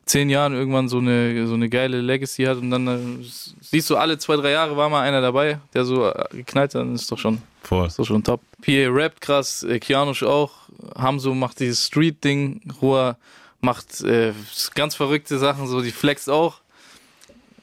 zehn 0.09 0.29
Jahren 0.29 0.53
irgendwann 0.53 0.89
so 0.89 0.97
eine, 0.97 1.45
so 1.47 1.53
eine 1.53 1.69
geile 1.69 2.01
Legacy 2.01 2.43
hat 2.43 2.57
und 2.57 2.71
dann 2.71 2.87
äh, 2.87 3.25
siehst 3.61 3.89
du, 3.89 3.95
alle 3.95 4.17
zwei, 4.17 4.35
drei 4.37 4.51
Jahre 4.51 4.75
war 4.75 4.89
mal 4.89 5.01
einer 5.01 5.21
dabei, 5.21 5.59
der 5.73 5.85
so 5.85 6.07
äh, 6.07 6.25
geknallt 6.31 6.73
hat, 6.73 6.81
dann 6.81 6.95
ist 6.95 7.11
doch 7.11 7.17
schon, 7.17 7.41
Voll. 7.63 7.87
ist 7.87 7.99
doch 7.99 8.05
schon 8.05 8.23
top. 8.23 8.41
PA 8.61 8.89
rappt 8.89 9.21
krass, 9.21 9.63
äh, 9.63 9.79
Kianosch 9.79 10.23
auch, 10.23 10.51
Hamzo 10.97 11.33
macht 11.35 11.59
dieses 11.59 11.85
Street-Ding, 11.85 12.61
Ruhr 12.81 13.17
macht 13.61 14.01
äh, 14.01 14.33
ganz 14.73 14.95
verrückte 14.95 15.37
Sachen, 15.37 15.67
so 15.67 15.81
die 15.81 15.91
flext 15.91 16.29
auch. 16.29 16.61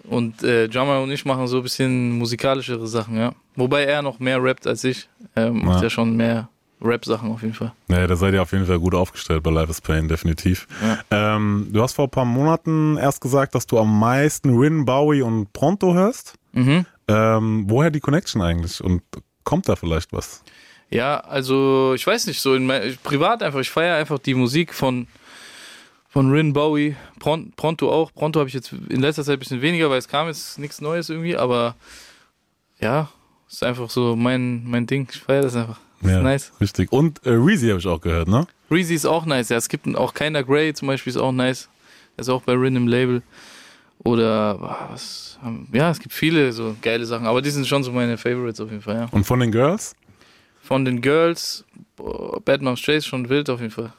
Und 0.04 0.44
äh, 0.44 0.68
Jamal 0.68 1.02
und 1.02 1.10
ich 1.10 1.24
machen 1.24 1.48
so 1.48 1.56
ein 1.56 1.62
bisschen 1.64 2.12
musikalischere 2.12 2.86
Sachen, 2.86 3.16
ja. 3.16 3.32
Wobei 3.56 3.84
er 3.84 4.02
noch 4.02 4.20
mehr 4.20 4.40
rappt 4.40 4.66
als 4.68 4.84
ich. 4.84 5.08
Macht 5.34 5.78
Ja. 5.78 5.82
ja 5.82 5.90
schon 5.90 6.14
mehr 6.16 6.48
Rap-Sachen 6.80 7.30
auf 7.30 7.42
jeden 7.42 7.54
Fall. 7.54 7.72
Ja, 7.88 8.06
da 8.06 8.16
seid 8.16 8.34
ihr 8.34 8.42
auf 8.42 8.52
jeden 8.52 8.66
Fall 8.66 8.78
gut 8.78 8.94
aufgestellt 8.94 9.42
bei 9.42 9.50
Life 9.50 9.70
is 9.70 9.80
Pain, 9.80 10.08
definitiv. 10.08 10.66
Ähm, 11.10 11.68
du 11.70 11.82
hast 11.82 11.94
vor 11.94 12.06
ein 12.06 12.10
paar 12.10 12.24
Monaten 12.24 12.96
erst 12.96 13.20
gesagt, 13.20 13.54
dass 13.54 13.66
du 13.66 13.78
am 13.78 13.98
meisten 13.98 14.58
Rin, 14.58 14.84
Bowie 14.84 15.22
und 15.22 15.52
Pronto 15.52 15.94
hörst. 15.94 16.34
Mhm. 16.52 16.84
Ähm, 17.08 17.64
woher 17.68 17.90
die 17.90 18.00
Connection 18.00 18.42
eigentlich? 18.42 18.82
Und 18.82 19.02
kommt 19.44 19.68
da 19.68 19.76
vielleicht 19.76 20.12
was? 20.12 20.42
Ja, 20.90 21.18
also 21.20 21.94
ich 21.94 22.06
weiß 22.06 22.26
nicht, 22.26 22.40
so 22.40 22.54
in 22.54 22.66
mein, 22.66 22.96
privat 23.02 23.42
einfach, 23.42 23.60
ich 23.60 23.70
feiere 23.70 23.96
einfach 23.96 24.18
die 24.18 24.34
Musik 24.34 24.72
von, 24.74 25.08
von 26.08 26.30
Rin 26.30 26.52
Bowie, 26.52 26.94
Pron, 27.18 27.52
Pronto 27.56 27.90
auch. 27.90 28.12
Pronto 28.12 28.40
habe 28.40 28.48
ich 28.48 28.54
jetzt 28.54 28.72
in 28.72 29.00
letzter 29.00 29.24
Zeit 29.24 29.36
ein 29.36 29.40
bisschen 29.40 29.62
weniger, 29.62 29.90
weil 29.90 29.98
es 29.98 30.08
kam 30.08 30.26
jetzt 30.28 30.58
nichts 30.58 30.80
Neues 30.80 31.08
irgendwie, 31.08 31.36
aber 31.36 31.74
ja, 32.80 33.08
ist 33.48 33.62
einfach 33.62 33.90
so 33.90 34.14
mein, 34.14 34.64
mein 34.64 34.86
Ding. 34.86 35.08
Ich 35.10 35.20
feiere 35.20 35.42
das 35.42 35.56
einfach. 35.56 35.80
Das 36.02 36.10
Ja, 36.12 36.18
ist 36.18 36.22
nice. 36.24 36.52
Richtig. 36.60 36.92
Und 36.92 37.24
äh, 37.26 37.30
Reezy 37.30 37.68
habe 37.68 37.78
ich 37.78 37.86
auch 37.86 38.00
gehört, 38.00 38.28
ne? 38.28 38.46
Reezy 38.70 38.94
ist 38.94 39.06
auch 39.06 39.24
nice, 39.26 39.48
ja. 39.48 39.56
Es 39.56 39.68
gibt 39.68 39.86
auch 39.96 40.12
Keiner 40.14 40.42
Grey 40.44 40.74
zum 40.74 40.88
Beispiel, 40.88 41.10
ist 41.10 41.16
auch 41.16 41.32
nice. 41.32 41.68
Der 42.16 42.22
ist 42.22 42.28
auch 42.28 42.42
bei 42.42 42.52
Rin 42.54 42.76
im 42.76 42.88
Label. 42.88 43.22
Oder 44.04 44.60
was? 44.90 45.38
haben- 45.42 45.68
Ja, 45.72 45.90
es 45.90 45.98
gibt 45.98 46.14
viele 46.14 46.52
so 46.52 46.76
geile 46.82 47.04
Sachen, 47.06 47.26
aber 47.26 47.42
die 47.42 47.50
sind 47.50 47.66
schon 47.66 47.82
so 47.82 47.92
meine 47.92 48.16
Favorites 48.18 48.60
auf 48.60 48.70
jeden 48.70 48.82
Fall, 48.82 48.94
ja. 48.96 49.08
Und 49.10 49.24
von 49.24 49.40
den 49.40 49.50
Girls? 49.50 49.94
Von 50.62 50.84
den 50.84 51.00
Girls, 51.00 51.64
boah, 51.96 52.40
Bad 52.40 52.60
Moms 52.62 52.82
Chase 52.82 53.06
schon 53.06 53.28
wild 53.28 53.48
auf 53.50 53.60
jeden 53.60 53.72
Fall. 53.72 53.92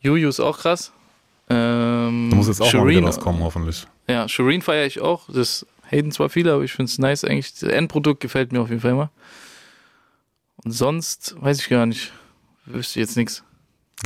Juju 0.00 0.28
ist 0.28 0.40
auch 0.40 0.58
krass. 0.58 0.92
Ähm, 1.48 2.28
Da 2.30 2.36
muss 2.36 2.48
jetzt 2.48 2.60
auch 2.60 2.66
mal 2.66 2.70
Shireen, 2.70 2.88
wieder 2.98 3.06
was 3.08 3.20
kommen, 3.20 3.40
hoffentlich. 3.42 3.86
Ja, 4.08 4.28
Shireen 4.28 4.62
feiere 4.62 4.86
ich 4.86 5.00
auch. 5.00 5.28
Das 5.32 5.66
haten 5.90 6.12
zwar 6.12 6.28
viele, 6.28 6.52
aber 6.52 6.62
ich 6.64 6.72
finde 6.72 6.90
es 6.90 6.98
nice 6.98 7.24
eigentlich. 7.24 7.52
Das 7.54 7.62
Endprodukt 7.64 8.20
gefällt 8.20 8.52
mir 8.52 8.60
auf 8.60 8.68
jeden 8.68 8.80
Fall 8.80 8.92
immer. 8.92 9.10
Sonst 10.66 11.34
weiß 11.40 11.60
ich 11.60 11.68
gar 11.68 11.86
nicht. 11.86 12.12
Wüsste 12.66 13.00
jetzt 13.00 13.16
nichts. 13.16 13.42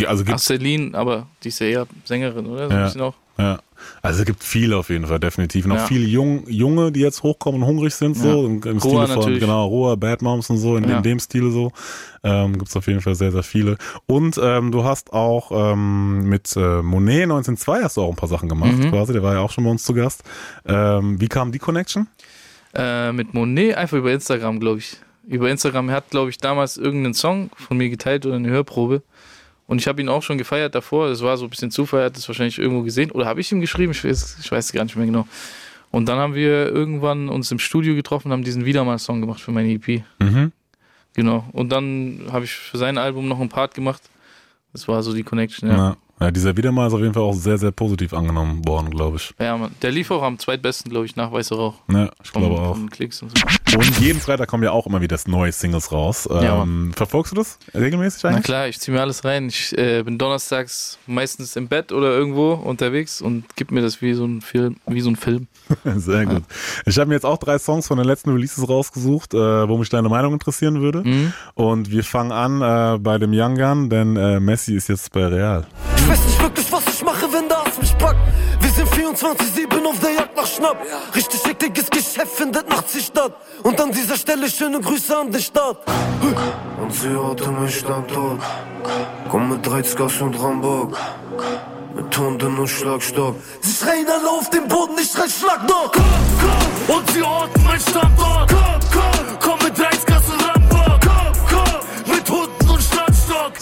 Also 0.06 0.22
Ach, 0.22 0.26
gibt's, 0.28 0.44
Celine, 0.44 0.96
aber 0.96 1.26
die 1.42 1.48
ist 1.48 1.58
ja 1.58 1.66
eher 1.66 1.86
Sängerin, 2.04 2.46
oder? 2.46 2.68
So 2.68 2.70
ein 2.74 2.78
ja, 2.78 2.84
bisschen 2.84 3.00
auch. 3.00 3.14
ja. 3.38 3.58
Also 4.02 4.20
es 4.20 4.26
gibt 4.26 4.44
viele 4.44 4.76
auf 4.76 4.90
jeden 4.90 5.06
Fall, 5.06 5.18
definitiv. 5.18 5.66
Noch 5.66 5.76
Ja. 5.76 5.86
viele 5.86 6.04
Jung, 6.06 6.44
Junge, 6.48 6.92
die 6.92 7.00
jetzt 7.00 7.22
hochkommen 7.22 7.62
und 7.62 7.66
hungrig 7.66 7.94
sind, 7.94 8.14
Ja. 8.18 8.22
so 8.22 8.46
im, 8.46 8.62
im 8.62 8.76
Roa 8.78 9.04
Stile 9.04 9.06
von, 9.08 9.16
natürlich. 9.16 9.40
genau, 9.40 9.66
Roa, 9.66 9.94
Bad 9.96 10.20
Moms 10.20 10.50
und 10.50 10.58
so, 10.58 10.76
in, 10.76 10.86
Ja. 10.88 10.98
in 10.98 11.02
dem 11.02 11.18
Stile 11.18 11.50
so. 11.50 11.72
Ähm, 12.22 12.58
gibt's 12.58 12.76
auf 12.76 12.86
jeden 12.86 13.00
Fall 13.00 13.14
sehr, 13.14 13.32
sehr 13.32 13.42
viele. 13.42 13.78
Und 14.06 14.38
ähm, 14.42 14.70
du 14.70 14.84
hast 14.84 15.12
auch 15.14 15.50
ähm, 15.72 16.28
mit 16.28 16.54
äh, 16.56 16.82
Monet 16.82 17.22
1902 17.24 17.82
hast 17.82 17.96
du 17.96 18.02
auch 18.02 18.10
ein 18.10 18.16
paar 18.16 18.28
Sachen 18.28 18.48
gemacht, 18.50 18.72
Mhm. 18.76 18.90
quasi. 18.90 19.14
Der 19.14 19.22
war 19.22 19.32
ja 19.34 19.40
auch 19.40 19.50
schon 19.50 19.64
bei 19.64 19.70
uns 19.70 19.82
zu 19.82 19.94
Gast. 19.94 20.22
Ähm, 20.66 21.18
wie 21.20 21.28
kam 21.28 21.50
die 21.50 21.58
Connection? 21.58 22.06
Äh, 22.74 23.12
mit 23.12 23.32
Monet 23.34 23.76
einfach 23.76 23.96
über 23.96 24.12
Instagram, 24.12 24.60
glaube 24.60 24.78
ich. 24.80 24.98
Über 25.26 25.50
Instagram 25.50 25.88
er 25.88 25.96
hat, 25.96 26.10
glaube 26.10 26.30
ich, 26.30 26.38
damals 26.38 26.76
irgendeinen 26.76 27.14
Song 27.14 27.50
von 27.56 27.76
mir 27.76 27.90
geteilt 27.90 28.26
oder 28.26 28.36
eine 28.36 28.50
Hörprobe. 28.50 29.02
Und 29.66 29.80
ich 29.80 29.86
habe 29.86 30.00
ihn 30.00 30.08
auch 30.08 30.22
schon 30.22 30.38
gefeiert 30.38 30.74
davor. 30.74 31.08
Das 31.08 31.22
war 31.22 31.36
so 31.36 31.44
ein 31.44 31.50
bisschen 31.50 31.70
Zufall, 31.70 32.00
er 32.00 32.06
hat 32.06 32.16
das 32.16 32.26
wahrscheinlich 32.26 32.58
irgendwo 32.58 32.82
gesehen. 32.82 33.12
Oder 33.12 33.26
habe 33.26 33.40
ich 33.40 33.52
ihm 33.52 33.60
geschrieben? 33.60 33.92
Ich 33.92 34.04
weiß, 34.04 34.38
ich 34.40 34.50
weiß 34.50 34.72
gar 34.72 34.82
nicht 34.84 34.96
mehr 34.96 35.06
genau. 35.06 35.28
Und 35.92 36.08
dann 36.08 36.18
haben 36.18 36.34
wir 36.34 36.66
irgendwann 36.66 37.28
uns 37.28 37.50
im 37.50 37.58
Studio 37.58 37.94
getroffen 37.94 38.28
und 38.28 38.32
haben 38.32 38.44
diesen 38.44 38.64
Wieder 38.64 38.84
mal 38.84 38.98
Song 38.98 39.20
gemacht 39.20 39.40
für 39.40 39.52
meine 39.52 39.70
EP. 39.70 40.02
Mhm. 40.18 40.52
Genau. 41.14 41.44
Und 41.52 41.70
dann 41.70 42.28
habe 42.32 42.44
ich 42.44 42.52
für 42.52 42.78
sein 42.78 42.98
Album 42.98 43.28
noch 43.28 43.40
einen 43.40 43.48
Part 43.48 43.74
gemacht. 43.74 44.02
Das 44.72 44.88
war 44.88 45.02
so 45.02 45.12
die 45.12 45.24
Connection, 45.24 45.68
ja. 45.68 45.76
Ja. 45.76 45.96
Ja, 46.20 46.30
dieser 46.30 46.56
Wiedermal 46.56 46.88
ist 46.88 46.92
auf 46.94 47.00
jeden 47.00 47.14
Fall 47.14 47.22
auch 47.22 47.32
sehr, 47.34 47.58
sehr 47.58 47.70
positiv 47.70 48.12
angenommen 48.12 48.66
worden, 48.66 48.90
glaube 48.90 49.16
ich. 49.16 49.32
Ja, 49.40 49.56
Mann. 49.56 49.72
Der 49.82 49.90
lief 49.90 50.10
auch 50.10 50.22
am 50.22 50.38
zweitbesten, 50.38 50.90
glaube 50.90 51.06
ich, 51.06 51.16
nach 51.16 51.32
Weißer 51.32 51.56
Rauch. 51.56 51.74
Ja, 51.90 52.10
ich 52.22 52.30
Von- 52.30 52.42
glaube 52.42 52.60
auch. 52.60 52.76
und 52.76 53.12
so. 53.12 53.26
Und 53.78 53.98
jeden 54.00 54.20
Freitag 54.20 54.48
kommen 54.48 54.62
ja 54.64 54.72
auch 54.72 54.86
immer 54.86 55.00
wieder 55.00 55.16
neue 55.26 55.52
Singles 55.52 55.92
raus. 55.92 56.28
Ja, 56.30 56.62
Ähm, 56.62 56.92
verfolgst 56.94 57.32
du 57.32 57.36
das 57.36 57.58
regelmäßig 57.74 58.22
Na 58.24 58.30
eigentlich? 58.30 58.44
klar, 58.44 58.68
ich 58.68 58.78
ziehe 58.80 58.94
mir 58.94 59.00
alles 59.00 59.24
rein. 59.24 59.48
Ich 59.48 59.76
äh, 59.78 60.02
bin 60.02 60.18
donnerstags 60.18 60.98
meistens 61.06 61.56
im 61.56 61.68
Bett 61.68 61.92
oder 61.92 62.08
irgendwo 62.10 62.52
unterwegs 62.52 63.20
und 63.22 63.44
gib 63.56 63.70
mir 63.70 63.80
das 63.82 64.02
wie 64.02 64.12
so 64.14 64.24
ein 64.24 64.40
Film. 64.40 64.76
Wie 64.86 65.00
so 65.00 65.10
ein 65.10 65.16
Film. 65.16 65.46
Sehr 65.96 66.26
gut. 66.26 66.42
Ich 66.84 66.98
habe 66.98 67.08
mir 67.08 67.14
jetzt 67.14 67.26
auch 67.26 67.38
drei 67.38 67.58
Songs 67.58 67.86
von 67.86 67.96
den 67.96 68.06
letzten 68.06 68.30
Releases 68.30 68.68
rausgesucht, 68.68 69.34
äh, 69.34 69.68
wo 69.68 69.78
mich 69.78 69.88
deine 69.88 70.08
Meinung 70.08 70.32
interessieren 70.32 70.80
würde. 70.80 71.02
Mhm. 71.04 71.32
Und 71.54 71.90
wir 71.90 72.04
fangen 72.04 72.32
an 72.32 72.60
äh, 72.60 72.98
bei 72.98 73.18
dem 73.18 73.30
Young 73.32 73.54
Gun, 73.56 73.88
denn 73.88 74.16
äh, 74.16 74.40
Messi 74.40 74.74
ist 74.74 74.88
jetzt 74.88 75.12
bei 75.12 75.26
Real. 75.26 75.66
Weiß 76.10 76.24
nicht 76.26 76.42
wirklich, 76.42 76.72
was 76.72 76.82
ich 76.88 77.04
mache, 77.04 77.32
wenn 77.32 77.48
das 77.48 77.78
mich 77.78 77.96
packt. 77.98 78.18
Wir 78.60 78.70
sind 78.70 78.88
24-7 78.88 79.84
auf 79.86 79.98
der 80.00 80.12
Jagd 80.12 80.36
nach 80.36 80.46
Schnapp. 80.46 80.76
Richtig 81.14 81.46
ekliges 81.46 81.88
Geschäft 81.88 82.32
findet 82.32 82.68
nachts 82.68 82.92
die 82.92 83.00
statt. 83.00 83.32
Und 83.62 83.80
an 83.80 83.92
dieser 83.92 84.16
Stelle 84.16 84.48
schöne 84.50 84.80
Grüße 84.80 85.16
an 85.16 85.30
den 85.30 85.40
Staat. 85.40 85.78
Und 86.82 86.92
sie 86.92 87.16
hatte 87.16 87.50
mich 87.52 87.78
Standort. 87.78 88.40
Komm 89.30 89.50
mit 89.50 89.70
Reizgas 89.70 90.20
und 90.20 90.34
Rambock. 90.42 90.98
Mit 91.94 92.18
Hunden 92.18 92.58
und 92.58 92.68
Schlagstock. 92.68 93.36
Sie 93.60 93.72
schreien 93.72 94.06
alle 94.08 94.30
auf 94.30 94.48
den 94.50 94.66
Boden, 94.68 94.96
ich 95.00 95.10
schrei 95.10 95.28
Schlag 95.28 95.66
doch. 95.66 95.92
Und 96.88 97.10
sie 97.10 97.22
orten 97.22 97.62
mein 97.64 97.80
Standort. 97.80 98.50
Komm, 98.50 98.80
komm, 98.92 99.38
komm 99.40 99.59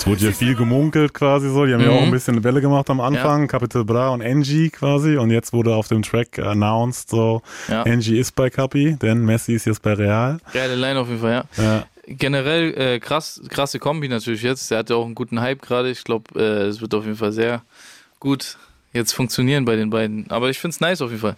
wurde 0.09 0.25
ja 0.27 0.33
viel 0.33 0.55
gemunkelt 0.55 1.13
quasi 1.15 1.49
so. 1.51 1.67
Die 1.67 1.73
haben 1.75 1.81
ja 1.83 1.89
Mhm. 1.91 1.97
auch 1.99 2.03
ein 2.03 2.11
bisschen 2.11 2.35
eine 2.35 2.45
Welle 2.45 2.61
gemacht 2.61 2.89
am 2.91 3.01
Anfang. 3.01 3.47
Capital 3.47 3.85
Bra 3.85 4.09
und 4.11 4.23
Angie 4.23 4.71
quasi. 4.71 5.17
Und 5.17 5.31
jetzt 5.31 5.53
wurde 5.53 5.75
auf 5.75 5.89
dem 5.89 6.03
Track 6.03 6.39
announced 6.39 7.11
so, 7.11 7.43
Ja. 7.69 7.83
Angie 7.83 8.19
ist 8.19 8.35
bei 8.35 8.51
Capi, 8.51 8.97
denn 9.01 9.25
Messi 9.25 9.55
ist 9.55 9.67
jetzt 9.67 9.83
bei 9.83 9.93
Real. 9.95 10.39
Geile 10.53 10.75
Line 10.75 10.99
auf 10.99 11.09
jeden 11.09 11.21
Fall, 11.21 11.45
ja. 11.57 11.63
Ja. 11.63 11.87
Generell 12.07 12.73
äh, 12.79 13.01
krass, 13.01 13.41
krasse 13.51 13.79
Kombi 13.79 14.09
natürlich 14.09 14.43
jetzt. 14.43 14.71
Der 14.71 14.79
hat 14.79 14.89
ja 14.91 14.97
auch 14.97 15.05
einen 15.05 15.15
guten 15.15 15.41
Hype 15.41 15.61
gerade. 15.61 15.91
Ich 15.91 16.05
glaube, 16.05 16.39
äh, 16.41 16.67
es 16.67 16.81
wird 16.81 16.95
auf 16.95 17.05
jeden 17.05 17.17
Fall 17.19 17.33
sehr 17.33 17.63
gut 18.19 18.57
jetzt 18.95 19.13
funktionieren 19.13 19.67
bei 19.67 19.77
den 19.77 19.91
beiden. 19.91 20.31
Aber 20.31 20.49
ich 20.49 20.59
finde 20.59 20.73
es 20.75 20.81
nice 20.81 21.03
auf 21.03 21.11
jeden 21.11 21.21
Fall. 21.21 21.37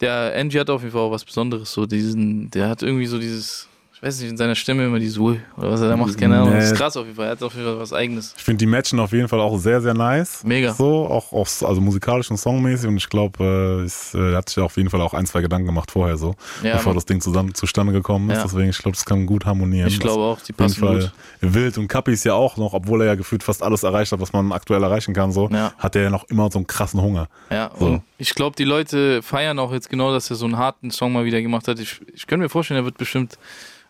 Der 0.00 0.32
Angie 0.34 0.58
hat 0.60 0.70
auf 0.70 0.80
jeden 0.80 0.92
Fall 0.92 1.02
auch 1.02 1.10
was 1.10 1.24
Besonderes. 1.26 1.72
So 1.72 1.84
diesen, 1.84 2.50
der 2.50 2.68
hat 2.70 2.82
irgendwie 2.82 3.06
so 3.06 3.18
dieses, 3.18 3.68
ich 4.00 4.06
weiß 4.06 4.20
nicht, 4.20 4.30
in 4.30 4.36
seiner 4.36 4.54
Stimme 4.54 4.86
immer 4.86 5.00
dieses 5.00 5.18
Ui 5.18 5.40
oder 5.56 5.72
was 5.72 5.80
er 5.80 5.88
da 5.88 5.96
macht, 5.96 6.16
keine 6.16 6.36
Ahnung. 6.38 6.54
Das 6.54 6.66
ist 6.66 6.70
Nee. 6.70 6.76
krass 6.76 6.96
auf 6.96 7.04
jeden 7.04 7.16
Fall. 7.16 7.26
Er 7.26 7.30
hat 7.32 7.42
auf 7.42 7.52
jeden 7.54 7.66
Fall 7.66 7.80
was 7.80 7.92
Eigenes. 7.92 8.32
Ich 8.36 8.44
finde 8.44 8.58
die 8.58 8.66
Matchen 8.66 9.00
auf 9.00 9.10
jeden 9.10 9.26
Fall 9.26 9.40
auch 9.40 9.58
sehr, 9.58 9.80
sehr 9.80 9.92
nice. 9.94 10.44
Mega. 10.44 10.72
So, 10.72 11.06
auch, 11.08 11.32
auch 11.32 11.48
also 11.66 11.80
musikalisch 11.80 12.30
und 12.30 12.36
songmäßig. 12.36 12.88
Und 12.88 12.96
ich 12.96 13.08
glaube, 13.08 13.84
äh, 14.14 14.16
äh, 14.16 14.30
er 14.32 14.36
hat 14.36 14.48
sich 14.50 14.62
auf 14.62 14.76
jeden 14.76 14.88
Fall 14.88 15.00
auch 15.00 15.14
ein, 15.14 15.26
zwei 15.26 15.40
Gedanken 15.40 15.66
gemacht 15.66 15.90
vorher 15.90 16.16
so, 16.16 16.36
Ja, 16.62 16.74
bevor 16.76 16.94
das 16.94 17.06
Ding 17.06 17.20
zusammen, 17.20 17.54
zustande 17.54 17.92
gekommen 17.92 18.30
ist. 18.30 18.36
Ja. 18.36 18.42
Deswegen, 18.44 18.68
ich 18.70 18.78
glaube, 18.78 18.94
das 18.96 19.04
kann 19.04 19.26
gut 19.26 19.44
harmonieren. 19.46 19.88
Ich 19.88 19.98
glaube 19.98 20.22
auch, 20.22 20.40
die 20.42 20.52
passen 20.52 20.78
Fall 20.78 21.10
wild. 21.40 21.76
Und 21.76 21.88
Kapi 21.88 22.12
ist 22.12 22.22
ja 22.24 22.34
auch 22.34 22.56
noch, 22.56 22.74
obwohl 22.74 23.00
er 23.00 23.08
ja 23.08 23.14
gefühlt 23.16 23.42
fast 23.42 23.64
alles 23.64 23.82
erreicht 23.82 24.12
hat, 24.12 24.20
was 24.20 24.32
man 24.32 24.52
aktuell 24.52 24.82
erreichen 24.82 25.12
kann, 25.12 25.32
so, 25.32 25.50
hat 25.50 25.96
er 25.96 26.02
ja 26.02 26.10
noch 26.10 26.24
immer 26.28 26.48
so 26.52 26.58
einen 26.60 26.68
krassen 26.68 27.00
Hunger. 27.02 27.26
Ja, 27.50 27.70
So. 27.78 28.00
Ich 28.18 28.34
glaube, 28.34 28.56
die 28.56 28.64
Leute 28.64 29.22
feiern 29.22 29.58
auch 29.60 29.72
jetzt 29.72 29.88
genau, 29.88 30.12
dass 30.12 30.28
er 30.28 30.36
so 30.36 30.44
einen 30.44 30.58
harten 30.58 30.90
Song 30.90 31.12
mal 31.12 31.24
wieder 31.24 31.40
gemacht 31.40 31.68
hat. 31.68 31.78
Ich, 31.78 32.00
ich 32.12 32.26
könnte 32.26 32.42
mir 32.42 32.48
vorstellen, 32.48 32.80
er 32.80 32.84
wird 32.84 32.98
bestimmt 32.98 33.38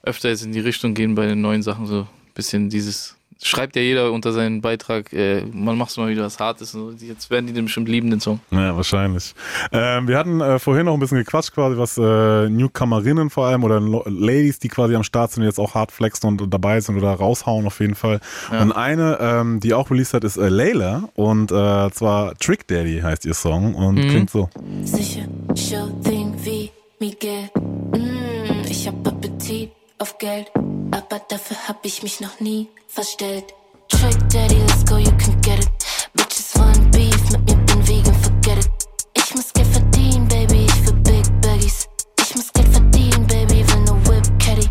öfter 0.02 0.28
jetzt 0.28 0.44
in 0.44 0.52
die 0.52 0.60
Richtung 0.60 0.94
gehen 0.94 1.14
bei 1.14 1.26
den 1.26 1.40
neuen 1.40 1.62
Sachen, 1.62 1.86
so 1.86 2.00
ein 2.00 2.34
bisschen 2.34 2.68
dieses. 2.68 3.16
Schreibt 3.40 3.76
ja 3.76 3.82
jeder 3.82 4.10
unter 4.12 4.32
seinen 4.32 4.60
Beitrag, 4.60 5.12
äh, 5.12 5.42
man 5.52 5.78
macht 5.78 5.96
mal 5.96 6.08
wieder 6.08 6.24
was 6.24 6.40
Hartes. 6.40 6.74
Und 6.74 6.98
so. 6.98 7.06
Jetzt 7.06 7.30
werden 7.30 7.46
die 7.46 7.52
den 7.52 7.66
bestimmt 7.66 7.88
lieben, 7.88 8.10
den 8.10 8.18
Song. 8.20 8.40
Ja, 8.50 8.74
wahrscheinlich. 8.76 9.34
Ähm, 9.70 10.08
wir 10.08 10.18
hatten 10.18 10.40
äh, 10.40 10.58
vorhin 10.58 10.86
noch 10.86 10.94
ein 10.94 10.98
bisschen 11.00 11.18
gequatscht, 11.18 11.52
quasi, 11.54 11.78
was 11.78 11.96
äh, 11.98 12.48
Newcomerinnen 12.48 13.30
vor 13.30 13.46
allem 13.46 13.62
oder 13.62 13.78
Lo- 13.80 14.02
Ladies, 14.06 14.58
die 14.58 14.68
quasi 14.68 14.94
am 14.96 15.04
Start 15.04 15.30
sind, 15.30 15.44
jetzt 15.44 15.60
auch 15.60 15.74
hart 15.74 15.92
flexen 15.92 16.26
und, 16.28 16.52
dabei 16.52 16.80
sind 16.80 16.96
oder 16.96 17.12
raushauen 17.12 17.66
auf 17.66 17.78
jeden 17.80 17.94
Fall. 17.94 18.20
Ja. 18.50 18.60
Und 18.62 18.72
eine, 18.72 19.18
ähm, 19.20 19.60
die 19.60 19.72
auch 19.72 19.90
released 19.90 20.14
hat, 20.14 20.24
ist 20.24 20.36
äh, 20.36 20.48
Layla 20.48 21.08
und 21.14 21.52
äh, 21.52 21.90
zwar 21.92 22.34
Trick 22.38 22.66
Daddy 22.66 23.00
heißt 23.02 23.24
ihr 23.24 23.34
Song 23.34 23.74
und 23.74 23.94
Mhm. 23.96 24.08
klingt 24.08 24.30
so. 24.30 24.48
Sicher, 24.82 25.22
Show 25.54 25.86
den 26.04 26.34
wie 26.44 26.70
Miguel. 26.98 27.48
Mm, 27.92 28.64
ich 28.68 28.88
hab 28.88 29.06
Appetit 29.06 29.70
auf 29.98 30.18
Geld, 30.18 30.50
aber 30.90 31.20
dafür 31.28 31.56
hab 31.68 31.84
ich 31.84 32.02
mich 32.02 32.20
noch 32.20 32.40
nie 32.40 32.68
verstellt. 32.86 33.44
Trick 33.88 34.28
Daddy, 34.28 34.56
let's 34.56 34.84
go, 34.84 34.96
you 34.96 35.10
can 35.16 35.40
get 35.40 35.60
it. 35.60 35.70
Bitches 36.14 36.54
wollen 36.56 36.90
Beef, 36.90 37.30
mit 37.30 37.40
mir 37.48 37.56
bin 37.56 37.88
vegan, 37.88 38.14
forget 38.22 38.58
it. 38.58 38.70
Ich 39.14 39.34
muss 39.34 39.52
Geld 39.52 39.66
verdienen, 39.68 40.28
Baby, 40.28 40.66
ich 40.66 40.86
will 40.86 40.94
Big 41.02 41.40
Baggies. 41.40 41.88
Ich 42.20 42.34
muss 42.34 42.52
Geld 42.52 42.68
verdienen, 42.68 43.26
Baby, 43.26 43.66
will 43.66 43.80
no 43.84 43.94
Whip 44.08 44.24
Caddy. 44.38 44.68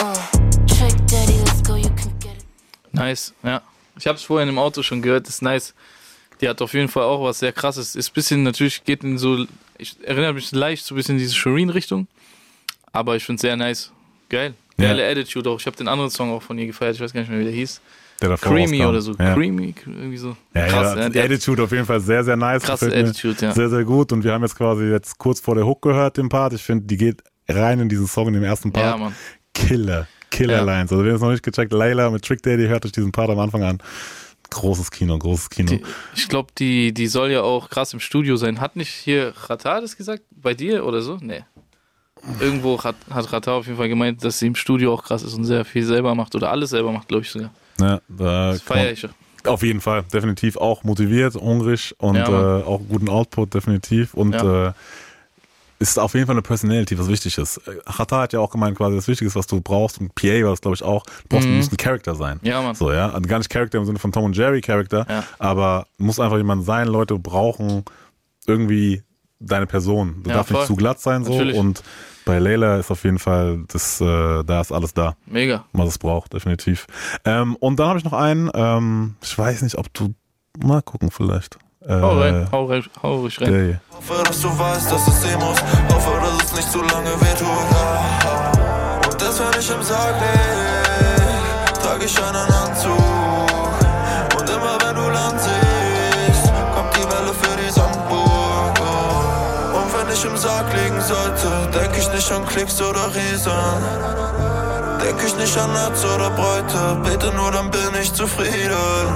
Uh, 0.00 0.14
Trick 0.66 0.96
Daddy, 1.06 1.38
let's 1.44 1.62
go, 1.62 1.76
you 1.76 1.90
can 1.90 2.12
get 2.20 2.36
it. 2.36 2.44
Nice, 2.92 3.32
ja. 3.42 3.62
Ich 3.98 4.06
habe 4.06 4.16
es 4.16 4.24
vorhin 4.24 4.48
im 4.48 4.58
Auto 4.58 4.82
schon 4.82 5.00
gehört, 5.00 5.28
ist 5.28 5.42
nice. 5.42 5.74
Die 6.40 6.48
hat 6.48 6.60
auf 6.60 6.74
jeden 6.74 6.88
Fall 6.88 7.04
auch 7.04 7.22
was 7.22 7.38
sehr 7.38 7.52
krasses. 7.52 7.94
Ist 7.94 8.12
bisschen, 8.12 8.42
natürlich 8.42 8.84
geht 8.84 9.02
in 9.02 9.16
so, 9.16 9.46
ich 9.78 9.96
erinnere 10.02 10.34
mich 10.34 10.52
leicht 10.52 10.84
so 10.84 10.94
ein 10.94 10.96
bisschen 10.96 11.14
in 11.14 11.20
diese 11.20 11.34
Shireen-Richtung. 11.34 12.08
Aber 12.92 13.16
ich 13.16 13.24
finde 13.24 13.36
es 13.36 13.42
sehr 13.42 13.56
nice. 13.56 13.90
Geil. 14.28 14.54
Ja. 14.78 14.88
Geile 14.88 15.08
Attitude 15.08 15.48
auch. 15.50 15.58
Ich 15.60 15.66
habe 15.66 15.76
den 15.76 15.88
anderen 15.88 16.10
Song 16.10 16.30
auch 16.30 16.42
von 16.42 16.58
ihr 16.58 16.66
gefeiert. 16.66 16.94
Ich 16.96 17.00
weiß 17.00 17.12
gar 17.12 17.20
nicht 17.20 17.30
mehr, 17.30 17.40
wie 17.40 17.44
der 17.44 17.52
hieß. 17.52 17.80
Der 18.20 18.36
Creamy 18.38 18.78
rauskam. 18.78 18.88
oder 18.88 19.00
so. 19.02 19.12
Ja. 19.18 19.34
Creamy, 19.34 19.74
irgendwie 19.86 20.16
so. 20.16 20.36
Ja, 20.54 20.66
Krass, 20.68 20.94
ja, 20.96 21.02
ja, 21.02 21.08
die 21.10 21.20
Attitude 21.20 21.62
auf 21.62 21.72
jeden 21.72 21.84
Fall 21.84 22.00
sehr, 22.00 22.24
sehr 22.24 22.36
nice. 22.36 22.62
Krasse 22.62 22.86
Attitude, 22.86 23.36
ja. 23.40 23.52
Sehr, 23.52 23.68
sehr 23.68 23.84
gut. 23.84 24.12
Und 24.12 24.24
wir 24.24 24.32
haben 24.32 24.42
jetzt 24.42 24.56
quasi 24.56 24.84
jetzt 24.84 25.18
kurz 25.18 25.40
vor 25.40 25.54
der 25.54 25.66
Hook 25.66 25.82
gehört, 25.82 26.16
den 26.16 26.28
Part. 26.28 26.52
Ich 26.54 26.62
finde, 26.62 26.86
die 26.86 26.96
geht 26.96 27.22
rein 27.48 27.80
in 27.80 27.88
diesen 27.88 28.06
Song, 28.06 28.28
in 28.28 28.34
den 28.34 28.42
ersten 28.42 28.72
Part. 28.72 28.86
Ja, 28.86 28.96
Mann. 28.96 29.14
Killer. 29.54 30.06
Killer 30.30 30.56
Ja. 30.58 30.62
Lines. 30.64 30.90
Also, 30.92 31.04
wer 31.04 31.14
es 31.14 31.20
noch 31.20 31.30
nicht 31.30 31.42
gecheckt, 31.42 31.72
Layla 31.72 32.10
mit 32.10 32.24
Trick 32.24 32.42
Daddy, 32.42 32.66
hört 32.66 32.84
euch 32.86 32.92
diesen 32.92 33.12
Part 33.12 33.30
am 33.30 33.38
Anfang 33.38 33.62
an. 33.62 33.78
Großes 34.50 34.90
Kino, 34.90 35.18
großes 35.18 35.50
Kino. 35.50 35.68
Die, 35.70 35.82
ich 36.14 36.28
glaube, 36.28 36.52
die, 36.58 36.92
die 36.94 37.06
soll 37.08 37.30
ja 37.30 37.42
auch 37.42 37.68
krass 37.68 37.92
im 37.92 38.00
Studio 38.00 38.36
sein. 38.36 38.60
Hat 38.60 38.76
nicht 38.76 38.90
hier 38.90 39.34
Rata 39.48 39.80
das 39.80 39.96
gesagt? 39.96 40.22
Bei 40.30 40.54
dir 40.54 40.84
oder 40.86 41.02
so? 41.02 41.18
Nee. 41.20 41.44
Irgendwo 42.40 42.82
hat, 42.82 42.96
hat 43.10 43.32
Rata 43.32 43.52
auf 43.52 43.66
jeden 43.66 43.78
Fall 43.78 43.88
gemeint, 43.88 44.24
dass 44.24 44.38
sie 44.38 44.46
im 44.48 44.54
Studio 44.54 44.94
auch 44.94 45.04
krass 45.04 45.22
ist 45.22 45.34
und 45.34 45.44
sehr 45.44 45.64
viel 45.64 45.84
selber 45.84 46.14
macht 46.14 46.34
oder 46.34 46.50
alles 46.50 46.70
selber 46.70 46.90
macht, 46.92 47.08
glaube 47.08 47.22
ich 47.24 47.30
sogar. 47.30 47.50
Ja, 47.80 48.00
da 48.08 48.52
Das 48.52 48.62
feier 48.62 48.84
kann- 48.94 48.94
ich. 48.94 49.08
Auf 49.48 49.62
jeden 49.62 49.80
Fall, 49.80 50.02
definitiv 50.12 50.56
auch 50.56 50.82
motiviert, 50.82 51.34
hungrig 51.36 51.94
und 51.98 52.16
Ja, 52.16 52.58
äh, 52.60 52.62
auch 52.64 52.80
guten 52.88 53.08
Output, 53.08 53.54
definitiv. 53.54 54.12
Und 54.14 54.32
Ja. 54.34 54.68
äh, 54.70 54.72
ist 55.78 55.98
auf 55.98 56.14
jeden 56.14 56.26
Fall 56.26 56.34
eine 56.34 56.42
Personality, 56.42 56.98
was 56.98 57.06
wichtig 57.06 57.36
ist. 57.38 57.60
Hatta 57.86 58.22
hat 58.22 58.32
ja 58.32 58.40
auch 58.40 58.50
gemeint, 58.50 58.76
quasi 58.76 58.96
das 58.96 59.06
Wichtigste, 59.06 59.38
was 59.38 59.46
du 59.46 59.60
brauchst, 59.60 60.00
und 60.00 60.12
PA 60.16 60.42
war 60.42 60.50
das, 60.50 60.62
glaube 60.62 60.74
ich, 60.74 60.82
auch, 60.82 61.04
du 61.04 61.28
brauchst, 61.28 61.46
Mhm. 61.46 61.60
ein 61.60 61.76
Charakter 61.76 62.14
sein. 62.16 62.40
Ja, 62.42 62.60
Mann. 62.62 62.74
So, 62.74 62.90
ja. 62.90 63.10
Also 63.10 63.28
gar 63.28 63.38
nicht 63.38 63.50
Charakter 63.50 63.78
im 63.78 63.84
Sinne 63.84 63.98
von 64.00 64.10
Tom 64.10 64.24
und 64.24 64.36
Jerry 64.36 64.62
Charakter, 64.62 65.06
aber 65.38 65.86
muss 65.98 66.18
einfach 66.18 66.38
jemand 66.38 66.64
sein, 66.64 66.88
Leute 66.88 67.16
brauchen 67.18 67.84
irgendwie 68.48 69.02
deine 69.40 69.66
Person. 69.66 70.22
Du 70.22 70.30
Ja, 70.30 70.36
darfst 70.36 70.52
nicht 70.52 70.66
zu 70.66 70.76
glatt 70.76 71.00
sein 71.00 71.24
so 71.24 71.32
Natürlich. 71.32 71.56
und 71.58 71.82
bei 72.24 72.38
Layla 72.40 72.78
ist 72.78 72.90
auf 72.90 73.04
jeden 73.04 73.18
Fall, 73.20 73.60
das, 73.68 74.00
äh, 74.00 74.42
da 74.44 74.60
ist 74.60 74.72
alles 74.72 74.92
da. 74.94 75.14
Mega. 75.26 75.64
Was 75.72 75.88
es 75.90 75.98
braucht, 75.98 76.32
definitiv. 76.34 76.86
Ähm, 77.24 77.54
und 77.56 77.78
dann 77.78 77.88
habe 77.88 77.98
ich 77.98 78.04
noch 78.04 78.14
einen, 78.14 78.50
ähm, 78.54 79.14
ich 79.22 79.38
weiß 79.38 79.62
nicht, 79.62 79.76
ob 79.78 79.92
du, 79.94 80.12
mal 80.58 80.82
gucken 80.82 81.10
vielleicht. 81.10 81.58
Äh, 81.86 82.00
Hau 82.00 82.18
rein, 82.18 82.48
hau, 82.50 82.64
rein, 82.64 82.82
hau 83.00 83.16
ruhig 83.18 83.40
rein. 83.40 83.48
hier. 83.48 83.80
Hoffe, 83.92 84.24
dass 84.24 84.40
du 84.40 84.48
weißt, 84.58 84.90
dass 84.90 85.06
es 85.06 85.22
sehen 85.22 85.38
muss. 85.38 85.62
Hoffe, 85.94 86.20
dass 86.20 86.44
es 86.46 86.56
nicht 86.56 86.72
zu 86.72 86.78
lange 86.82 87.10
wehtut. 87.20 89.06
Und 89.12 89.22
das, 89.22 89.38
wenn 89.38 89.60
ich 89.60 89.70
im 89.70 89.82
Sarg 89.84 90.16
lieg, 90.20 91.74
trage 91.80 92.04
ich 92.06 92.18
einen 92.18 92.34
Anzug. 92.52 93.05
Sarg 100.46 100.72
liegen 100.74 101.00
sollte, 101.00 101.48
denk 101.76 101.98
ich 101.98 102.08
nicht 102.12 102.30
an 102.30 102.46
Klicks 102.46 102.80
oder 102.80 103.12
Riesen. 103.12 103.50
Denk 105.02 105.20
ich 105.26 105.36
nicht 105.36 105.58
an 105.58 105.72
Netz 105.72 106.04
oder 106.04 106.30
Bräute, 106.30 107.00
bete 107.02 107.34
nur, 107.34 107.50
dann 107.50 107.68
bin 107.68 107.80
ich 108.00 108.12
zufrieden. 108.12 109.08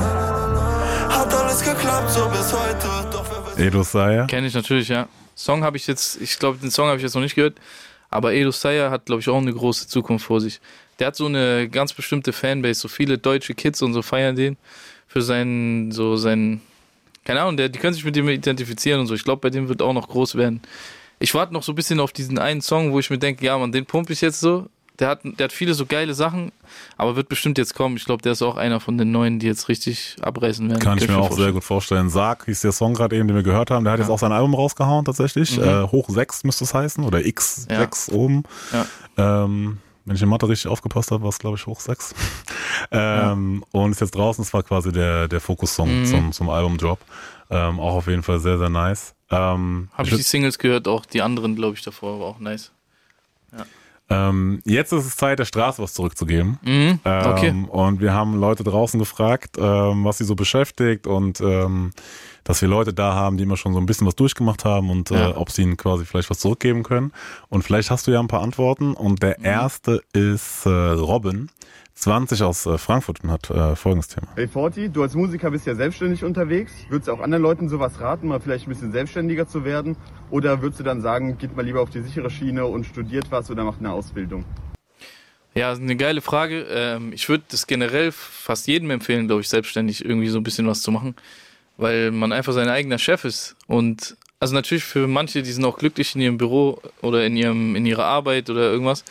Hat 1.08 1.32
alles 1.32 1.62
geklappt, 1.62 2.10
so 2.10 2.28
bis 2.30 2.52
heute. 2.52 3.08
Doch 3.12 3.24
wer 3.54 3.64
Edo 3.64 3.84
Saya. 3.84 4.26
Kenne 4.26 4.48
ich 4.48 4.54
natürlich, 4.54 4.88
ja. 4.88 5.06
Song 5.36 5.62
habe 5.62 5.76
ich 5.76 5.86
jetzt, 5.86 6.20
ich 6.20 6.36
glaube, 6.36 6.58
den 6.58 6.72
Song 6.72 6.88
habe 6.88 6.96
ich 6.96 7.04
jetzt 7.04 7.14
noch 7.14 7.22
nicht 7.22 7.36
gehört, 7.36 7.60
aber 8.10 8.32
Edo 8.32 8.50
Sayer 8.50 8.90
hat, 8.90 9.06
glaube 9.06 9.20
ich, 9.20 9.28
auch 9.28 9.38
eine 9.38 9.52
große 9.52 9.86
Zukunft 9.86 10.26
vor 10.26 10.40
sich. 10.40 10.60
Der 10.98 11.06
hat 11.06 11.16
so 11.16 11.26
eine 11.26 11.68
ganz 11.68 11.92
bestimmte 11.92 12.32
Fanbase, 12.32 12.80
so 12.80 12.88
viele 12.88 13.18
deutsche 13.18 13.54
Kids 13.54 13.82
und 13.82 13.94
so 13.94 14.02
feiern 14.02 14.34
den 14.34 14.56
für 15.06 15.22
seinen, 15.22 15.92
so 15.92 16.16
seinen, 16.16 16.60
keine 17.24 17.42
Ahnung, 17.42 17.56
der, 17.56 17.68
die 17.68 17.78
können 17.78 17.94
sich 17.94 18.04
mit 18.04 18.16
dem 18.16 18.28
identifizieren 18.28 18.98
und 18.98 19.06
so. 19.06 19.14
Ich 19.14 19.22
glaube, 19.22 19.42
bei 19.42 19.50
dem 19.50 19.68
wird 19.68 19.80
auch 19.80 19.92
noch 19.92 20.08
groß 20.08 20.34
werden. 20.34 20.60
Ich 21.20 21.34
warte 21.34 21.52
noch 21.52 21.62
so 21.62 21.72
ein 21.72 21.74
bisschen 21.76 22.00
auf 22.00 22.12
diesen 22.12 22.38
einen 22.38 22.60
Song, 22.62 22.92
wo 22.92 22.98
ich 22.98 23.10
mir 23.10 23.18
denke, 23.18 23.44
ja, 23.44 23.56
man, 23.58 23.70
den 23.72 23.86
pumpe 23.86 24.12
ich 24.12 24.20
jetzt 24.20 24.40
so. 24.40 24.66
Der 24.98 25.08
hat, 25.08 25.20
der 25.24 25.44
hat 25.44 25.52
viele 25.52 25.72
so 25.72 25.86
geile 25.86 26.12
Sachen, 26.12 26.52
aber 26.98 27.16
wird 27.16 27.30
bestimmt 27.30 27.56
jetzt 27.56 27.74
kommen. 27.74 27.96
Ich 27.96 28.04
glaube, 28.04 28.20
der 28.20 28.32
ist 28.32 28.42
auch 28.42 28.56
einer 28.58 28.80
von 28.80 28.98
den 28.98 29.10
neuen, 29.12 29.38
die 29.38 29.46
jetzt 29.46 29.68
richtig 29.70 30.16
abreißen 30.20 30.68
werden. 30.68 30.78
Kann 30.80 30.98
ich 30.98 31.08
mir 31.08 31.14
auch 31.16 31.28
vorstellen. 31.28 31.44
sehr 31.44 31.52
gut 31.54 31.64
vorstellen. 31.64 32.10
Sarg 32.10 32.44
hieß 32.44 32.60
der 32.60 32.72
Song 32.72 32.92
gerade 32.92 33.16
eben, 33.16 33.26
den 33.26 33.34
wir 33.34 33.42
gehört 33.42 33.70
haben. 33.70 33.84
Der 33.84 33.94
hat 33.94 34.00
jetzt 34.00 34.10
auch 34.10 34.18
sein 34.18 34.32
Album 34.32 34.54
rausgehauen 34.54 35.06
tatsächlich. 35.06 35.56
Mhm. 35.56 35.64
Äh, 35.64 35.82
Hoch 35.84 36.10
6 36.10 36.44
müsste 36.44 36.64
es 36.64 36.74
heißen 36.74 37.02
oder 37.02 37.18
X6 37.18 38.12
oben. 38.12 38.42
Ähm, 39.16 39.78
wenn 40.04 40.16
ich 40.16 40.22
in 40.22 40.28
Mathe 40.28 40.48
richtig 40.48 40.70
aufgepasst 40.70 41.10
habe, 41.12 41.22
war 41.22 41.30
es 41.30 41.38
glaube 41.38 41.56
ich 41.56 41.66
Hoch 41.66 41.80
6. 41.80 42.14
ähm, 42.90 43.64
Und 43.72 43.92
ist 43.92 44.00
jetzt 44.00 44.14
draußen. 44.14 44.44
Das 44.44 44.52
war 44.52 44.62
quasi 44.62 44.92
der, 44.92 45.28
der 45.28 45.40
Fokus-Song 45.40 46.00
Mhm. 46.00 46.04
zum, 46.04 46.32
zum 46.32 46.50
Album-Drop. 46.50 46.98
Ähm, 47.50 47.80
auch 47.80 47.94
auf 47.94 48.06
jeden 48.06 48.22
Fall 48.22 48.38
sehr, 48.38 48.58
sehr 48.58 48.68
nice. 48.70 49.14
Ähm, 49.30 49.88
Habe 49.92 50.08
ich 50.08 50.16
die 50.16 50.22
Singles 50.22 50.58
gehört, 50.58 50.88
auch 50.88 51.06
die 51.06 51.22
anderen, 51.22 51.54
glaube 51.56 51.76
ich, 51.76 51.82
davor, 51.82 52.18
war 52.20 52.26
auch 52.26 52.38
nice. 52.40 52.72
Ja. 53.56 53.64
Ähm, 54.12 54.60
jetzt 54.64 54.92
ist 54.92 55.06
es 55.06 55.16
Zeit, 55.16 55.38
der 55.38 55.44
Straße 55.44 55.80
was 55.80 55.94
zurückzugeben. 55.94 56.58
Mhm, 56.62 56.98
okay. 57.04 57.48
Ähm, 57.48 57.66
und 57.66 58.00
wir 58.00 58.12
haben 58.12 58.34
Leute 58.40 58.64
draußen 58.64 58.98
gefragt, 58.98 59.56
ähm, 59.56 60.04
was 60.04 60.18
sie 60.18 60.24
so 60.24 60.34
beschäftigt 60.34 61.06
und 61.06 61.40
ähm, 61.40 61.92
dass 62.42 62.60
wir 62.60 62.68
Leute 62.68 62.92
da 62.92 63.14
haben, 63.14 63.36
die 63.36 63.44
immer 63.44 63.56
schon 63.56 63.72
so 63.72 63.78
ein 63.78 63.86
bisschen 63.86 64.08
was 64.08 64.16
durchgemacht 64.16 64.64
haben 64.64 64.90
und 64.90 65.12
äh, 65.12 65.14
Ja. 65.30 65.36
ob 65.36 65.52
sie 65.52 65.62
ihnen 65.62 65.76
quasi 65.76 66.04
vielleicht 66.04 66.28
was 66.30 66.40
zurückgeben 66.40 66.82
können. 66.82 67.12
Und 67.48 67.62
vielleicht 67.62 67.92
hast 67.92 68.08
du 68.08 68.10
ja 68.10 68.18
ein 68.18 68.26
paar 68.28 68.42
Antworten. 68.42 68.94
Und 68.94 69.22
der 69.22 69.38
erste 69.38 70.02
ist 70.12 70.66
äh, 70.66 70.70
Robin, 70.70 71.50
20 71.94 72.42
aus 72.42 72.66
äh, 72.66 72.78
Frankfurt 72.78 73.22
und 73.22 73.30
hat 73.30 73.50
äh, 73.50 73.76
folgendes 73.76 74.08
Thema. 74.08 74.28
Hey 74.34 74.48
Forti, 74.48 74.88
du 74.88 75.02
als 75.02 75.14
Musiker 75.14 75.50
bist 75.50 75.66
ja 75.66 75.74
selbstständig 75.74 76.24
unterwegs. 76.24 76.72
Würdest 76.88 77.08
du 77.08 77.12
auch 77.12 77.20
anderen 77.20 77.42
Leuten 77.42 77.68
sowas 77.68 78.00
raten, 78.00 78.28
mal 78.28 78.40
vielleicht 78.40 78.66
ein 78.66 78.70
bisschen 78.70 78.92
selbstständiger 78.92 79.46
zu 79.46 79.64
werden? 79.64 79.96
Oder 80.30 80.62
würdest 80.62 80.80
du 80.80 80.84
dann 80.84 81.00
sagen, 81.00 81.36
geht 81.38 81.56
mal 81.56 81.64
lieber 81.64 81.80
auf 81.80 81.90
die 81.90 82.00
sichere 82.00 82.30
Schiene 82.30 82.66
und 82.66 82.84
studiert 82.84 83.30
was 83.30 83.50
oder 83.50 83.64
macht 83.64 83.80
eine 83.80 83.92
Ausbildung? 83.92 84.44
Ja, 85.54 85.72
eine 85.72 85.96
geile 85.96 86.20
Frage. 86.20 86.66
Ähm, 86.70 87.12
ich 87.12 87.28
würde 87.28 87.44
das 87.50 87.66
generell 87.66 88.12
fast 88.12 88.66
jedem 88.68 88.90
empfehlen, 88.90 89.26
glaube 89.26 89.42
ich, 89.42 89.48
selbstständig 89.48 90.04
irgendwie 90.04 90.28
so 90.28 90.38
ein 90.38 90.44
bisschen 90.44 90.66
was 90.66 90.82
zu 90.82 90.92
machen, 90.92 91.16
weil 91.76 92.12
man 92.12 92.32
einfach 92.32 92.52
sein 92.52 92.68
eigener 92.68 92.98
Chef 92.98 93.24
ist. 93.24 93.56
Und 93.66 94.16
also 94.38 94.54
natürlich 94.54 94.84
für 94.84 95.06
manche, 95.06 95.42
die 95.42 95.52
sind 95.52 95.64
auch 95.64 95.76
glücklich 95.76 96.14
in 96.14 96.22
ihrem 96.22 96.38
Büro 96.38 96.80
oder 97.02 97.26
in 97.26 97.36
ihrem 97.36 97.76
in 97.76 97.84
ihrer 97.84 98.04
Arbeit 98.04 98.48
oder 98.48 98.70
irgendwas. 98.70 99.04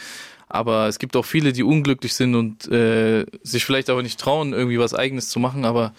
Aber 0.49 0.87
es 0.87 0.99
gibt 0.99 1.15
auch 1.15 1.25
viele, 1.25 1.53
die 1.53 1.63
unglücklich 1.63 2.13
sind 2.13 2.35
und 2.35 2.67
äh, 2.71 3.25
sich 3.43 3.63
vielleicht 3.65 3.89
aber 3.89 4.01
nicht 4.01 4.19
trauen, 4.19 4.51
irgendwie 4.53 4.79
was 4.79 4.93
Eigenes 4.93 5.29
zu 5.29 5.39
machen. 5.39 5.63
Aber 5.63 5.93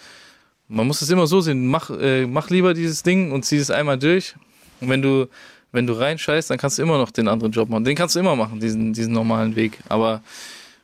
man 0.67 0.85
muss 0.87 1.01
es 1.01 1.09
immer 1.09 1.25
so 1.25 1.41
sehen: 1.41 1.67
Mach, 1.67 1.89
äh, 1.89 2.27
mach 2.27 2.49
lieber 2.49 2.73
dieses 2.73 3.01
Ding 3.03 3.31
und 3.31 3.43
zieh 3.45 3.57
es 3.57 3.71
einmal 3.71 3.97
durch. 3.97 4.35
Und 4.81 4.89
wenn 4.89 5.01
du 5.01 5.27
wenn 5.73 5.87
du 5.87 5.93
reinscheißt, 5.93 6.49
dann 6.49 6.57
kannst 6.57 6.77
du 6.77 6.81
immer 6.81 6.97
noch 6.97 7.11
den 7.11 7.29
anderen 7.29 7.53
Job 7.53 7.69
machen. 7.69 7.85
Den 7.85 7.95
kannst 7.95 8.15
du 8.15 8.19
immer 8.19 8.35
machen, 8.35 8.59
diesen, 8.59 8.91
diesen 8.91 9.13
normalen 9.13 9.55
Weg. 9.55 9.79
Aber 9.87 10.21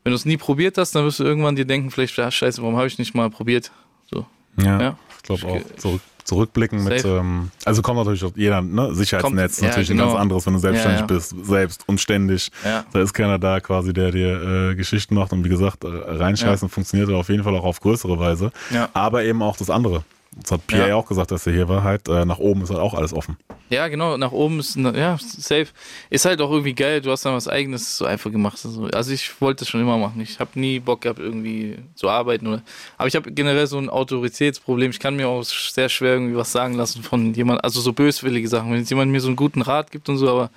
wenn 0.03 0.11
du 0.11 0.15
es 0.15 0.23
nie 0.23 0.37
probiert 0.37 0.77
hast, 0.77 0.95
dann 0.95 1.03
wirst 1.03 1.19
du 1.19 1.25
irgendwann 1.25 1.57
dir 1.57 1.65
denken, 1.65 1.91
vielleicht, 1.91 2.15
ja, 2.15 2.31
scheiße, 2.31 2.61
warum 2.61 2.77
habe 2.77 2.87
ich 2.87 2.97
nicht 2.97 3.13
mal 3.13 3.29
probiert? 3.29 3.69
So. 4.09 4.25
Ja, 4.57 4.79
Ja. 4.81 4.97
ich 5.17 5.23
glaube 5.23 5.45
auch. 5.45 5.61
Zurück, 5.75 6.01
zurückblicken 6.27 6.83
mit, 6.83 7.01
Safe. 7.01 7.17
ähm, 7.19 7.51
also 7.65 7.81
kommt 7.81 7.97
natürlich 7.97 8.23
auch 8.25 8.31
jeder, 8.35 8.61
ne? 8.61 8.93
Sicherheitsnetz 8.93 9.55
Kommt- 9.55 9.61
ja, 9.63 9.67
natürlich 9.69 9.89
ein 9.91 9.97
genau. 9.97 10.09
ganz 10.09 10.19
anderes, 10.19 10.45
wenn 10.45 10.53
du 10.53 10.59
selbstständig 10.59 10.99
Ja, 10.99 11.07
ja. 11.07 11.13
bist, 11.13 11.35
selbst 11.45 11.83
und 11.87 11.99
ständig. 12.01 12.51
Ja. 12.65 12.83
Da 12.91 13.01
ist 13.01 13.13
keiner 13.13 13.39
da 13.39 13.59
quasi, 13.61 13.93
der 13.93 14.11
dir 14.11 14.71
äh, 14.71 14.75
Geschichten 14.75 15.15
macht 15.15 15.31
und 15.31 15.43
wie 15.45 15.49
gesagt, 15.49 15.83
äh, 15.83 15.87
reinscheißen 15.87 16.67
funktioniert 16.69 17.09
auf 17.11 17.29
jeden 17.29 17.43
Fall 17.43 17.55
auch 17.55 17.63
auf 17.63 17.79
größere 17.79 18.19
Weise. 18.19 18.51
Ja. 18.71 18.89
Aber 18.93 19.23
eben 19.23 19.41
auch 19.41 19.55
das 19.57 19.69
andere. 19.69 20.03
Das 20.41 20.51
hat 20.51 20.67
Pierre 20.67 20.89
Ja. 20.89 20.95
auch 20.95 21.07
gesagt, 21.07 21.31
dass 21.31 21.45
er 21.47 21.53
hier 21.53 21.67
war, 21.67 21.83
halt, 21.83 22.07
äh, 22.07 22.23
nach 22.25 22.37
oben 22.37 22.61
ist 22.61 22.69
halt 22.69 22.79
auch 22.79 22.93
alles 22.93 23.13
offen. 23.13 23.37
Ja, 23.69 23.87
genau, 23.89 24.15
nach 24.15 24.31
oben 24.31 24.59
ist, 24.59 24.77
ja, 24.77 25.17
safe. 25.19 25.67
Ist 26.09 26.25
halt 26.25 26.39
auch 26.39 26.49
irgendwie 26.51 26.73
geil, 26.73 27.01
du 27.01 27.11
hast 27.11 27.25
dann 27.25 27.33
was 27.33 27.47
Eigenes 27.49 27.97
so 27.97 28.05
einfach 28.05 28.31
gemacht. 28.31 28.57
Also, 28.63 28.85
also 28.85 29.11
ich 29.11 29.41
wollte 29.41 29.59
das 29.65 29.69
schon 29.69 29.81
immer 29.81 29.97
machen. 29.97 30.21
Ich 30.21 30.39
habe 30.39 30.51
nie 30.57 30.79
Bock 30.79 31.01
gehabt, 31.01 31.19
irgendwie 31.19 31.77
zu 31.95 32.07
arbeiten. 32.09 32.47
Oder, 32.47 32.61
aber 32.97 33.07
ich 33.09 33.15
habe 33.15 33.29
generell 33.31 33.67
so 33.67 33.77
ein 33.77 33.89
Autoritätsproblem. 33.89 34.91
Ich 34.91 34.99
kann 34.99 35.15
mir 35.17 35.27
auch 35.27 35.43
sehr 35.43 35.89
schwer 35.89 36.13
irgendwie 36.13 36.35
was 36.37 36.51
sagen 36.51 36.75
lassen 36.75 37.03
von 37.03 37.33
jemand, 37.33 37.63
also 37.63 37.81
so 37.81 37.91
böswillige 37.91 38.47
Sachen. 38.47 38.71
Wenn 38.71 38.79
jetzt 38.79 38.89
jemand 38.89 39.11
mir 39.11 39.19
so 39.19 39.27
einen 39.27 39.35
guten 39.35 39.61
Rat 39.61 39.91
gibt 39.91 40.07
und 40.07 40.17
so, 40.17 40.29
aber 40.29 40.49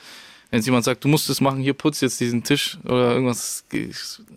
wenn 0.50 0.58
jetzt 0.58 0.66
jemand 0.66 0.84
sagt, 0.84 1.02
du 1.02 1.08
musst 1.08 1.28
das 1.28 1.40
machen, 1.40 1.60
hier 1.60 1.74
putz 1.74 2.00
jetzt 2.00 2.20
diesen 2.20 2.44
Tisch 2.44 2.78
oder 2.84 3.12
irgendwas, 3.12 3.64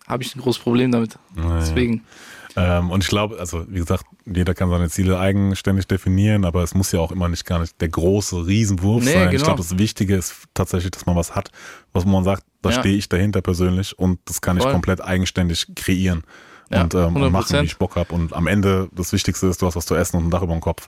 habe 0.08 0.24
ich 0.24 0.36
ein 0.36 0.42
großes 0.42 0.62
Problem 0.64 0.92
damit. 0.92 1.18
Naja. 1.36 1.60
Deswegen. 1.60 2.04
Ähm, 2.56 2.92
und 2.92 3.04
ich 3.04 3.10
glaube, 3.10 3.40
also 3.40 3.66
wie 3.68 3.80
gesagt, 3.80 4.06
jeder 4.26 4.54
kann 4.54 4.70
seine 4.70 4.90
Ziele 4.90 5.20
eigenständig 5.20 5.88
definieren, 5.88 6.46
aber 6.46 6.62
es 6.62 6.76
muss 6.76 6.92
ja 6.92 7.00
auch 7.00 7.12
immer 7.12 7.28
nicht 7.28 7.46
gar 7.46 7.60
nicht 7.60 7.80
der 7.82 7.90
große 7.90 8.46
Riesenwurf 8.46 9.04
Nee, 9.04 9.12
sein. 9.14 9.26
Ich 9.28 9.32
genau. 9.34 9.46
glaube, 9.46 9.58
das 9.64 9.78
Wichtige 9.80 10.16
ist 10.16 10.36
tatsächlich, 10.54 10.92
dass 10.92 11.06
man 11.06 11.16
was 11.16 11.34
hat, 11.36 11.50
was 11.94 12.06
man 12.06 12.24
sagt, 12.24 12.44
da 12.62 12.70
Ja. 12.70 12.80
stehe 12.80 12.96
ich 12.96 13.10
dahinter 13.10 13.42
persönlich 13.42 13.98
und 13.98 14.20
das 14.26 14.40
kann 14.42 14.58
ich 14.58 14.64
Voll. 14.64 14.72
komplett 14.72 15.02
eigenständig 15.02 15.68
kreieren 15.76 16.24
Ja, 16.70 16.84
und, 16.84 16.94
ähm, 16.94 17.16
und 17.16 17.32
machen, 17.32 17.56
100%. 17.56 17.62
wie 17.62 17.66
ich 17.66 17.78
Bock 17.78 17.96
habe. 17.96 18.14
Und 18.14 18.34
am 18.34 18.46
Ende 18.48 18.88
das 18.94 19.12
Wichtigste 19.14 19.48
ist, 19.48 19.62
du 19.62 19.66
hast 19.66 19.76
was 19.76 19.86
zu 19.88 19.96
essen 19.96 20.18
und 20.18 20.28
ein 20.28 20.30
Dach 20.30 20.44
über 20.44 20.54
dem 20.54 20.62
Kopf. 20.62 20.88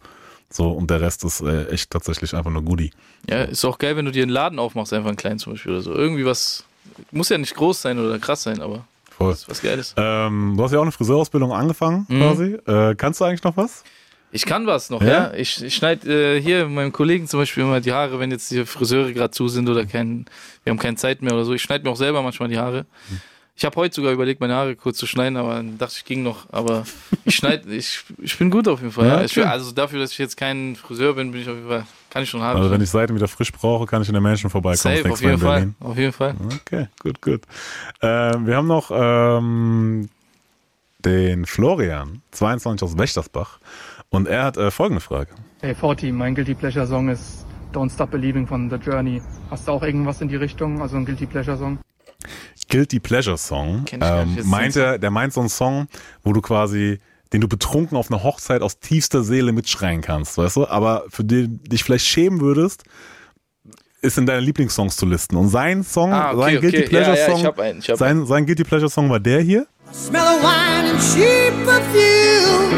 So, 0.52 0.70
und 0.72 0.90
der 0.92 1.02
Rest 1.02 1.24
ist 1.26 1.42
äh, 1.42 1.66
echt 1.70 1.90
tatsächlich 1.90 2.36
einfach 2.36 2.52
nur 2.52 2.62
Goodie. 2.62 2.92
Ja, 3.28 3.44
ist 3.44 3.66
auch 3.66 3.80
geil, 3.80 3.98
wenn 3.98 4.06
du 4.06 4.12
dir 4.12 4.22
einen 4.24 4.32
Laden 4.32 4.60
aufmachst, 4.60 4.94
einfach 4.94 5.08
einen 5.10 5.18
kleinen 5.18 5.40
zum 5.40 5.54
Beispiel 5.54 5.72
oder 5.72 5.82
so. 5.82 5.94
Irgendwie 5.94 6.26
was, 6.26 6.64
muss 7.12 7.30
ja 7.30 7.38
nicht 7.40 7.56
groß 7.56 7.82
sein 7.82 7.98
oder 7.98 8.20
krass 8.20 8.44
sein, 8.44 8.62
aber 8.62 8.86
Voll. 9.18 9.34
ist 9.34 9.50
was 9.50 9.62
Geiles. 9.62 9.94
Ähm, 9.98 10.56
du 10.58 10.64
hast 10.64 10.72
ja 10.72 10.78
auch 10.80 10.84
eine 10.84 10.92
Friseurausbildung 10.92 11.52
angefangen, 11.54 12.06
Mhm. 12.10 12.20
quasi. 12.22 12.58
Äh, 12.66 12.96
kannst 12.96 13.20
du 13.22 13.26
eigentlich 13.26 13.44
noch 13.44 13.56
was? 13.58 13.84
Ich 14.32 14.46
kann 14.46 14.68
was 14.68 14.90
noch, 14.90 15.02
Ja? 15.02 15.08
ja. 15.08 15.34
Ich, 15.34 15.64
ich 15.64 15.74
schneide 15.76 16.36
äh, 16.38 16.42
hier 16.42 16.68
meinem 16.68 16.92
Kollegen 16.92 17.26
zum 17.28 17.40
Beispiel 17.40 17.64
immer 17.64 17.80
die 17.80 17.94
Haare, 17.94 18.20
wenn 18.20 18.32
jetzt 18.32 18.52
die 18.52 18.66
Friseure 18.66 19.14
gerade 19.14 19.32
zu 19.32 19.48
sind 19.48 19.70
oder 19.70 19.86
kein, 19.86 20.26
wir 20.66 20.72
haben 20.72 20.80
keine 20.80 20.98
Zeit 20.98 21.22
mehr 21.22 21.34
oder 21.34 21.46
so. 21.46 21.54
Ich 21.54 21.62
schneide 21.62 21.86
mir 21.86 21.92
auch 21.92 21.96
selber 21.96 22.22
manchmal 22.22 22.50
die 22.50 22.58
Haare. 22.58 22.86
Ich 23.56 23.64
habe 23.64 23.78
heute 23.78 23.96
sogar 23.96 24.12
überlegt, 24.12 24.42
meine 24.42 24.54
Haare 24.56 24.76
kurz 24.76 24.98
zu 24.98 25.08
schneiden, 25.08 25.38
aber 25.38 25.56
dann 25.56 25.78
dachte 25.78 25.94
ich, 25.98 26.04
ging 26.04 26.24
noch. 26.24 26.48
Aber 26.52 26.84
ich 27.24 27.36
schneide, 27.36 27.74
ich, 27.74 28.02
ich 28.22 28.38
bin 28.38 28.50
gut 28.50 28.68
auf 28.68 28.82
jeden 28.82 28.92
Fall. 28.92 29.08
Ja, 29.08 29.20
Ja, 29.20 29.24
Ich, 29.24 29.46
also 29.46 29.72
dafür, 29.72 30.00
dass 30.00 30.12
ich 30.12 30.18
jetzt 30.18 30.36
kein 30.36 30.76
Friseur 30.76 31.14
bin, 31.14 31.32
bin 31.32 31.40
ich 31.42 31.48
auf 31.48 31.56
jeden 31.56 31.70
Fall, 31.70 31.86
kann 32.16 32.24
ich 32.24 32.30
schon 32.30 32.42
Haare 32.42 32.60
Also 32.60 32.72
wenn 32.72 32.80
ich 32.80 32.90
Seiten 32.90 33.14
wieder 33.14 33.28
frisch 33.28 33.52
brauche, 33.52 33.86
kann 33.86 34.02
ich 34.02 34.08
in 34.08 34.14
der 34.14 34.22
Menschen 34.22 34.50
vorbeikommen. 34.50 34.96
Safe, 34.96 35.12
auf 35.12 35.20
jeden 35.20 35.34
in 35.34 35.40
Fall. 35.40 35.60
Berlin. 35.60 35.76
Auf 35.82 35.98
jeden 35.98 36.14
Fall. 36.14 36.36
Okay, 36.62 36.88
gut, 37.04 37.22
gut. 37.22 37.42
Ähm, 38.02 38.48
wir 38.48 38.56
haben 38.56 38.68
noch 38.68 38.90
ähm, 38.90 40.08
den 41.00 41.46
Florian, 41.46 42.22
22 42.32 42.84
aus 42.88 42.98
Wächtersbach. 42.98 43.60
Und 44.12 44.30
er 44.30 44.46
hat 44.46 44.56
äh, 44.56 44.72
folgende 44.72 45.02
Frage. 45.02 45.32
Hey 45.60 45.76
Forti, 45.76 46.14
mein 46.14 46.36
Guilty 46.36 46.54
Pleasure 46.54 46.88
Song 46.88 47.10
ist 47.10 47.46
Don't 47.74 47.92
Stop 47.94 48.12
Believing 48.12 48.48
von 48.48 48.70
The 48.70 48.78
Journey. 48.78 49.22
Hast 49.52 49.68
du 49.68 49.74
auch 49.74 49.84
irgendwas 49.84 50.22
in 50.22 50.30
die 50.30 50.38
Richtung, 50.38 50.82
also 50.82 50.96
ein 50.96 51.04
Guilty 51.04 51.26
Pleasure 51.26 51.58
Song? 51.58 51.80
Guilty 52.70 53.02
Pleasure 53.02 53.38
Song. 53.38 53.84
Kenn 53.84 54.00
ich 54.00 54.08
gar 54.08 54.24
nicht, 54.24 54.40
Ähm, 54.40 54.50
meint 54.50 54.78
er, 54.78 54.98
der 55.00 55.12
meint 55.12 55.34
so 55.34 55.42
einen 55.42 55.50
Song, 55.50 55.90
wo 56.24 56.32
du 56.32 56.40
quasi, 56.40 56.98
den 57.36 57.42
du 57.42 57.50
betrunken 57.50 57.98
auf 57.98 58.10
einer 58.10 58.24
Hochzeit 58.24 58.62
aus 58.62 58.80
tiefster 58.80 59.22
Seele 59.22 59.52
mitschreien 59.52 60.00
kannst, 60.00 60.38
weißt 60.38 60.56
du? 60.56 60.68
Aber 60.68 61.04
für 61.10 61.26
den 61.26 61.62
dich 61.64 61.84
vielleicht 61.84 62.06
schämen 62.06 62.40
würdest, 62.40 62.84
ist 64.02 64.18
in 64.18 64.26
deine 64.26 64.40
Lieblingssongs 64.40 64.96
zu 64.96 65.06
listen. 65.06 65.36
Und 65.36 65.50
sein 65.50 65.84
Song, 65.84 66.14
Ah, 66.14 66.32
okay, 66.32 66.40
sein 66.54 66.62
Guilty 66.62 66.78
okay. 66.78 66.88
Pleasure 66.88 67.18
Ja, 67.18 67.22
ja, 67.22 67.30
Song, 67.30 67.40
ich 67.42 67.46
hab 67.46 67.60
einen, 67.60 67.80
ich 67.80 67.90
hab 67.90 67.98
sein, 67.98 68.26
sein 68.26 68.46
Guilty 68.46 68.64
Pleasure 68.64 68.90
Song 68.90 69.10
war 69.10 69.20
der 69.20 69.42
hier. 69.42 69.68
Smell 69.92 70.22
of 70.22 70.42
wine 70.42 70.92
and 70.92 71.00
cheap 71.02 71.54
perfume. 71.66 72.72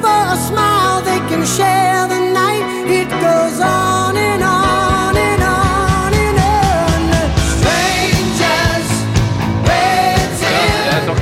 For 0.00 0.08
a 0.08 0.36
smile, 0.36 1.02
they 1.02 1.18
can 1.28 1.44
share 1.44 2.06
the 2.08 2.20
night. 2.32 2.62
It 2.88 3.10
goes 3.20 3.60
on 3.60 3.95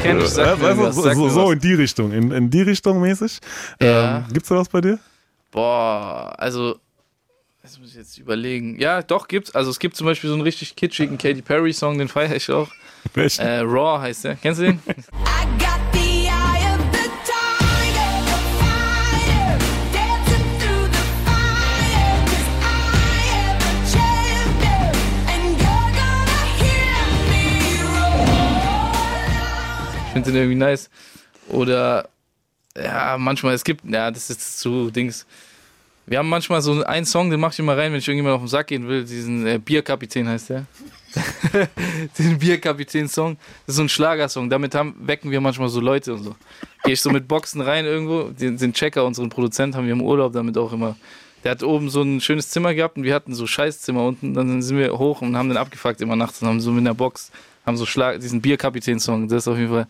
waiting. 0.05 0.21
Ja, 0.21 0.21
doch, 0.21 0.21
kenn 0.21 0.21
ich. 0.21 0.29
Sag 0.29 0.47
Ja, 0.47 0.57
mir 0.57 0.69
also, 0.87 0.91
so, 0.93 1.03
sag 1.03 1.15
so, 1.15 1.29
so 1.29 1.51
in 1.53 1.59
die 1.59 1.75
Richtung, 1.75 2.13
in, 2.13 2.31
in 2.31 2.51
die 2.51 2.63
Richtung 2.63 3.01
mäßig. 3.01 3.39
Ja. 3.81 4.19
Ähm, 4.19 4.25
gibt's 4.33 4.49
da 4.49 4.57
was 4.57 4.69
bei 4.69 4.81
dir? 4.81 4.99
Boah, 5.51 6.35
also, 6.39 6.79
das 7.63 7.79
muss 7.79 7.91
ich 7.91 7.97
jetzt 7.97 8.19
überlegen. 8.19 8.79
Ja, 8.79 9.03
doch, 9.03 9.29
gibt's. 9.29 9.55
Also, 9.55 9.71
es 9.71 9.79
gibt 9.79 9.97
zum 9.97 10.07
Beispiel 10.07 10.29
so 10.29 10.35
einen 10.35 10.43
richtig 10.43 10.77
kitschigen 10.77 11.19
Katy 11.19 11.43
Perry-Song, 11.43 11.99
den 11.99 12.09
feiere 12.09 12.37
ich 12.37 12.51
auch. 12.51 12.69
Welchen? 13.15 13.43
Äh, 13.43 13.61
Raw 13.61 14.01
heißt 14.01 14.25
der. 14.25 14.37
Kennst 14.37 14.61
du 14.61 14.65
den? 14.65 14.81
finde 30.15 30.33
den 30.33 30.41
irgendwie 30.41 30.59
nice. 30.59 30.89
Oder, 31.49 32.09
ja, 32.77 33.17
manchmal, 33.19 33.55
es 33.55 33.65
gibt, 33.65 33.85
ja, 33.85 34.11
das 34.11 34.31
ist 34.31 34.61
zu 34.61 34.91
Dings. 34.91 35.27
Wir 36.07 36.19
haben 36.19 36.29
manchmal 36.29 36.61
so 36.61 36.85
einen 36.85 37.07
Song, 37.07 37.31
den 37.31 37.41
mach 37.41 37.53
ich 37.53 37.59
immer 37.59 37.77
rein, 37.77 37.93
wenn 37.93 37.99
ich 37.99 38.07
irgendjemand 38.07 38.37
auf 38.37 38.43
den 38.43 38.49
Sack 38.49 38.69
gehen 38.69 38.87
will. 38.89 39.05
Diesen 39.05 39.47
äh, 39.47 39.59
Bierkapitän 39.59 40.29
heißt 40.29 40.51
der. 40.51 40.67
den 42.19 42.39
Bierkapitän-Song. 42.39 43.37
Das 43.67 43.75
ist 43.75 43.77
so 43.77 43.83
ein 43.83 43.89
Schlagersong. 43.89 44.51
Damit 44.51 44.75
haben, 44.75 44.95
wecken 45.01 45.31
wir 45.31 45.41
manchmal 45.41 45.69
so 45.69 45.81
Leute 45.81 46.13
und 46.13 46.25
so. 46.25 46.35
Gehe 46.83 46.95
ich 46.95 47.01
so 47.01 47.11
mit 47.11 47.27
Boxen 47.27 47.61
rein 47.61 47.87
irgendwo. 47.87 48.25
Den, 48.25 48.59
den 48.59 48.75
Checker, 48.75 49.05
unseren 49.05 49.31
Produzent, 49.31 49.75
haben 49.75 49.87
wir 49.87 49.93
im 49.93 50.03
Urlaub 50.03 50.33
damit 50.33 50.59
auch 50.59 50.73
immer. 50.73 50.97
Der 51.43 51.53
hat 51.53 51.63
oben 51.63 51.89
so 51.89 52.03
ein 52.03 52.21
schönes 52.21 52.51
Zimmer 52.51 52.75
gehabt 52.75 52.97
und 52.97 53.05
wir 53.05 53.15
hatten 53.15 53.35
so 53.35 53.47
Scheißzimmer 53.47 54.05
unten. 54.05 54.35
Dann 54.35 54.61
sind 54.61 54.77
wir 54.77 54.99
hoch 54.99 55.23
und 55.23 55.37
haben 55.37 55.49
den 55.49 55.59
abgefuckt 55.59 56.01
immer 56.01 56.17
nachts 56.17 56.43
und 56.43 56.49
haben 56.49 56.61
so 56.61 56.71
mit 56.71 56.87
der 56.87 56.95
Box, 56.95 57.31
haben 57.67 57.77
so 57.77 57.87
Schlag, 57.87 58.21
diesen 58.21 58.41
Bierkapitän-Song. 58.41 59.29
Das 59.29 59.45
ist 59.45 59.49
auf 59.49 59.57
jeden 59.57 59.71
Fall. 59.71 59.87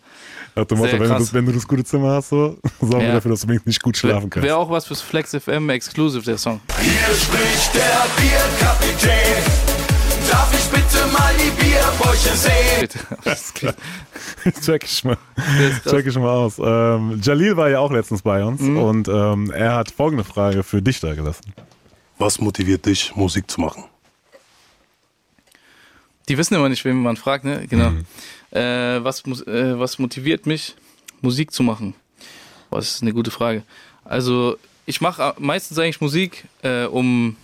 Dem 0.56 0.62
Motto, 0.62 0.76
Sehr 0.76 0.92
wenn 0.92 1.00
du, 1.00 1.06
krass. 1.08 1.18
das, 1.18 1.34
wenn 1.34 1.46
du 1.46 1.52
das 1.52 1.66
gute 1.66 1.84
Zimmer 1.84 2.10
hast, 2.12 2.28
so, 2.28 2.56
sorgen 2.80 3.00
wir 3.00 3.08
Ja. 3.08 3.14
dafür, 3.14 3.32
dass 3.32 3.40
du 3.40 3.48
wenigstens 3.48 3.66
nicht 3.66 3.82
gut 3.82 3.96
schlafen 3.96 4.30
kannst. 4.30 4.46
Wäre 4.46 4.56
auch 4.56 4.70
was 4.70 4.86
fürs 4.86 5.00
Flex 5.00 5.34
FM 5.34 5.68
Exclusive, 5.70 6.24
der 6.24 6.38
Song. 6.38 6.60
Hier 6.80 6.92
spricht 7.16 7.74
der 7.74 8.06
Bierkapitän. 8.16 9.42
Darf 10.30 10.52
ich 10.54 10.64
bitte 10.70 11.06
mal 11.12 11.32
die 11.36 11.50
Bierbäuche 11.62 12.36
sehen? 12.36 13.74
check 14.64 14.84
ich 14.84 15.04
mal. 15.04 15.16
Check 15.88 16.06
ich 16.06 16.16
mal 16.16 16.28
aus. 16.30 16.58
Ähm, 16.58 17.20
Jalil 17.22 17.56
war 17.56 17.68
ja 17.70 17.78
auch 17.80 17.90
letztens 17.92 18.22
bei 18.22 18.42
uns 18.44 18.60
Mhm. 18.60 18.78
und 18.78 19.08
ähm, 19.08 19.50
er 19.50 19.74
hat 19.74 19.90
folgende 19.90 20.24
Frage 20.24 20.62
für 20.62 20.80
dich 20.80 21.00
da 21.00 21.14
gelassen. 21.14 21.52
Was 22.18 22.40
motiviert 22.40 22.86
dich, 22.86 23.14
Musik 23.16 23.50
zu 23.50 23.60
machen? 23.60 23.84
Die 26.28 26.38
wissen 26.38 26.54
immer 26.54 26.68
nicht, 26.68 26.84
wen 26.84 27.02
man 27.02 27.16
fragt, 27.16 27.44
ne? 27.44 27.66
Genau. 27.68 27.90
Mhm. 27.90 28.06
Äh, 28.50 29.04
was, 29.04 29.24
äh, 29.26 29.78
was 29.78 29.98
motiviert 29.98 30.46
mich, 30.46 30.74
Musik 31.20 31.52
zu 31.52 31.62
machen? 31.62 31.94
Boah, 32.70 32.78
das 32.78 32.96
ist 32.96 33.02
eine 33.02 33.12
gute 33.12 33.30
Frage. 33.30 33.62
Also, 34.04 34.56
ich 34.86 35.00
mache 35.00 35.34
meistens 35.38 35.78
eigentlich 35.78 36.00
Musik, 36.00 36.44
äh, 36.62 36.84
um 36.84 37.36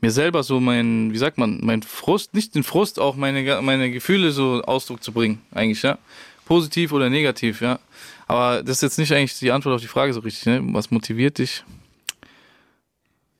mir 0.00 0.10
selber 0.10 0.42
so 0.42 0.60
mein, 0.60 1.12
wie 1.12 1.18
sagt 1.18 1.36
man, 1.36 1.60
mein 1.62 1.82
Frust, 1.82 2.32
nicht 2.34 2.54
den 2.54 2.62
Frust, 2.62 2.98
auch 2.98 3.16
meine, 3.16 3.60
meine 3.60 3.90
Gefühle 3.90 4.30
so 4.32 4.62
Ausdruck 4.62 5.02
zu 5.02 5.12
bringen, 5.12 5.40
eigentlich, 5.52 5.82
ja. 5.82 5.98
Positiv 6.46 6.92
oder 6.92 7.10
negativ, 7.10 7.60
ja. 7.60 7.78
Aber 8.26 8.62
das 8.62 8.76
ist 8.76 8.82
jetzt 8.82 8.98
nicht 8.98 9.12
eigentlich 9.12 9.38
die 9.38 9.52
Antwort 9.52 9.74
auf 9.74 9.80
die 9.80 9.86
Frage 9.88 10.12
so 10.12 10.20
richtig, 10.20 10.46
ne? 10.46 10.60
Was 10.72 10.90
motiviert 10.90 11.38
dich? 11.38 11.64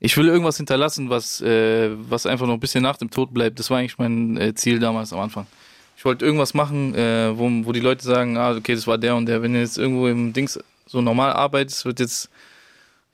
Ich 0.03 0.17
will 0.17 0.29
irgendwas 0.29 0.57
hinterlassen, 0.57 1.11
was, 1.11 1.43
äh, 1.43 1.91
was 2.09 2.25
einfach 2.25 2.47
noch 2.47 2.55
ein 2.55 2.61
bisschen 2.61 2.83
nach 2.83 2.97
dem 2.97 3.11
Tod 3.11 3.35
bleibt. 3.35 3.59
Das 3.59 3.69
war 3.69 3.79
eigentlich 3.79 3.99
mein 3.99 4.37
äh, 4.39 4.55
Ziel 4.55 4.79
damals 4.79 5.13
am 5.13 5.21
Anfang. 5.21 5.47
Ich 5.97 6.05
wollte 6.07 6.25
irgendwas 6.25 6.55
machen, 6.55 6.95
äh, 6.95 7.37
wo, 7.37 7.51
wo 7.67 7.73
die 7.73 7.81
Leute 7.81 8.03
sagen, 8.03 8.39
ah, 8.39 8.57
okay, 8.57 8.75
das 8.75 8.87
war 8.87 8.97
der 8.97 9.15
und 9.15 9.27
der. 9.27 9.43
Wenn 9.43 9.53
du 9.53 9.61
jetzt 9.61 9.77
irgendwo 9.77 10.09
im 10.09 10.33
Dings 10.33 10.59
so 10.87 11.03
normal 11.03 11.35
arbeitest, 11.35 11.85
wird 11.85 12.01
jetzt 12.01 12.31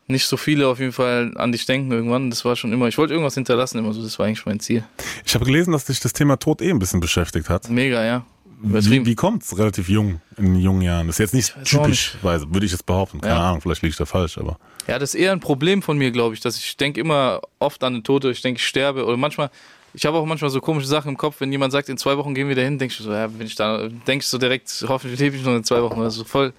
nicht 0.06 0.26
so 0.26 0.36
viele 0.36 0.68
auf 0.68 0.78
jeden 0.78 0.92
Fall 0.92 1.32
an 1.34 1.50
dich 1.50 1.66
denken 1.66 1.90
irgendwann. 1.90 2.30
Das 2.30 2.44
war 2.44 2.54
schon 2.54 2.72
immer, 2.72 2.86
ich 2.86 2.96
wollte 2.96 3.12
irgendwas 3.12 3.34
hinterlassen 3.34 3.78
immer 3.78 3.92
so, 3.92 4.02
das 4.02 4.16
war 4.20 4.26
eigentlich 4.26 4.46
mein 4.46 4.60
Ziel. 4.60 4.84
Ich 5.24 5.34
habe 5.34 5.44
gelesen, 5.44 5.72
dass 5.72 5.86
dich 5.86 5.98
das 5.98 6.12
Thema 6.12 6.36
Tod 6.36 6.62
eh 6.62 6.70
ein 6.70 6.78
bisschen 6.78 7.00
beschäftigt 7.00 7.48
hat. 7.48 7.68
Mega, 7.68 8.04
ja. 8.04 8.24
Wie, 8.62 9.04
wie 9.06 9.14
kommt's 9.14 9.56
relativ 9.58 9.88
jung, 9.88 10.20
in 10.38 10.56
jungen 10.56 10.80
Jahren? 10.82 11.06
Das 11.06 11.16
ist 11.16 11.32
jetzt 11.32 11.34
nicht 11.34 11.54
typisch, 11.64 12.16
weil, 12.22 12.40
würde 12.52 12.64
ich 12.66 12.72
jetzt 12.72 12.86
behaupten. 12.86 13.20
Keine 13.20 13.34
Ja. 13.34 13.48
Ahnung, 13.50 13.60
vielleicht 13.60 13.82
liege 13.82 13.90
ich 13.90 13.96
da 13.96 14.06
falsch, 14.06 14.38
aber. 14.38 14.58
Ja, 14.88 14.98
das 14.98 15.14
ist 15.14 15.20
eher 15.20 15.32
ein 15.32 15.40
Problem 15.40 15.82
von 15.82 15.98
mir, 15.98 16.10
glaube 16.10 16.34
ich, 16.34 16.40
dass 16.40 16.56
ich 16.56 16.76
denke 16.76 17.00
immer 17.00 17.40
oft 17.58 17.82
an 17.84 17.94
den 17.94 18.04
Tod, 18.04 18.24
oder 18.24 18.32
ich 18.32 18.40
denke, 18.40 18.58
ich 18.58 18.66
sterbe 18.66 19.04
oder 19.04 19.16
manchmal, 19.16 19.50
ich 19.92 20.06
habe 20.06 20.16
auch 20.18 20.26
manchmal 20.26 20.50
so 20.50 20.60
komische 20.60 20.86
Sachen 20.86 21.08
im 21.10 21.16
Kopf, 21.16 21.36
wenn 21.40 21.50
jemand 21.52 21.72
sagt, 21.72 21.88
in 21.88 21.98
zwei 21.98 22.16
Wochen 22.16 22.34
gehen 22.34 22.48
wir 22.48 22.54
dahin, 22.54 22.78
denke 22.78 22.94
ich 22.96 22.98
so, 23.04 23.12
ja, 23.12 23.28
wenn 23.38 23.46
ich 23.46 23.54
da, 23.56 23.88
ich 24.06 24.26
so 24.26 24.38
direkt, 24.38 24.84
hoffentlich 24.88 25.18
lebe 25.20 25.36
ich 25.36 25.44
noch 25.44 25.54
in 25.54 25.64
zwei 25.64 25.82
Wochen 25.82 25.98
oder 25.98 26.10
so 26.10 26.24
voll. 26.24 26.52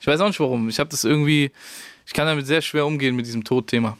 Ich 0.00 0.06
weiß 0.06 0.20
auch 0.20 0.28
nicht 0.28 0.40
warum. 0.40 0.68
Ich 0.68 0.78
habe 0.78 0.88
das 0.90 1.04
irgendwie, 1.04 1.50
ich 2.06 2.12
kann 2.12 2.26
damit 2.26 2.46
sehr 2.46 2.62
schwer 2.62 2.86
umgehen 2.86 3.16
mit 3.16 3.26
diesem 3.26 3.44
Todthema. 3.44 3.96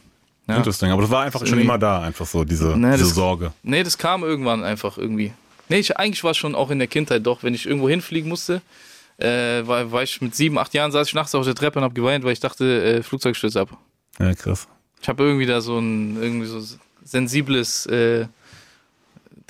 Ja. 0.49 0.57
Interesting. 0.57 0.91
Aber 0.91 1.03
das 1.03 1.11
war 1.11 1.23
einfach 1.23 1.41
Das 1.41 1.49
schon 1.49 1.61
immer 1.61 1.79
da, 1.79 2.01
einfach 2.01 2.27
so, 2.27 2.43
diese, 2.45 2.77
Nee, 2.77 2.93
diese 2.93 3.05
das- 3.05 3.15
Sorge. 3.15 3.53
Nee, 3.63 3.83
das 3.83 3.97
kam 3.99 4.23
irgendwann 4.25 4.65
einfach 4.65 4.99
irgendwie. 4.99 5.33
Nee, 5.71 5.79
ich, 5.79 5.97
eigentlich 5.97 6.25
war 6.25 6.33
es 6.33 6.37
schon 6.37 6.57
auch 6.57 6.71
in 6.71 6.81
der 6.81 6.89
Kindheit 6.89 7.25
doch, 7.25 7.45
wenn 7.45 7.55
ich 7.55 7.65
irgendwo 7.65 7.89
hinfliegen 7.89 8.29
musste, 8.29 8.61
äh, 9.19 9.65
war, 9.67 9.93
war 9.93 10.03
ich 10.03 10.21
mit 10.21 10.35
sieben, 10.35 10.59
acht 10.59 10.75
Jahren, 10.75 10.91
saß 10.91 11.07
ich 11.07 11.15
nachts 11.15 11.33
auf 11.35 11.45
der 11.45 11.55
Treppe 11.55 11.79
und 11.79 11.85
habe 11.85 11.95
geweint, 11.95 12.25
weil 12.25 12.33
ich 12.33 12.41
dachte, 12.41 12.83
äh, 12.83 13.03
Flugzeug 13.05 13.37
stürzt 13.37 13.57
ab. 13.57 13.79
Ja, 14.19 14.35
krass. 14.35 14.67
Ich 15.01 15.09
habe 15.09 15.23
irgendwie 15.23 15.47
da 15.47 15.61
so 15.61 15.79
ein 15.79 16.21
irgendwie 16.21 16.47
so 16.47 16.61
sensibles 17.05 17.87
äh, 17.87 18.27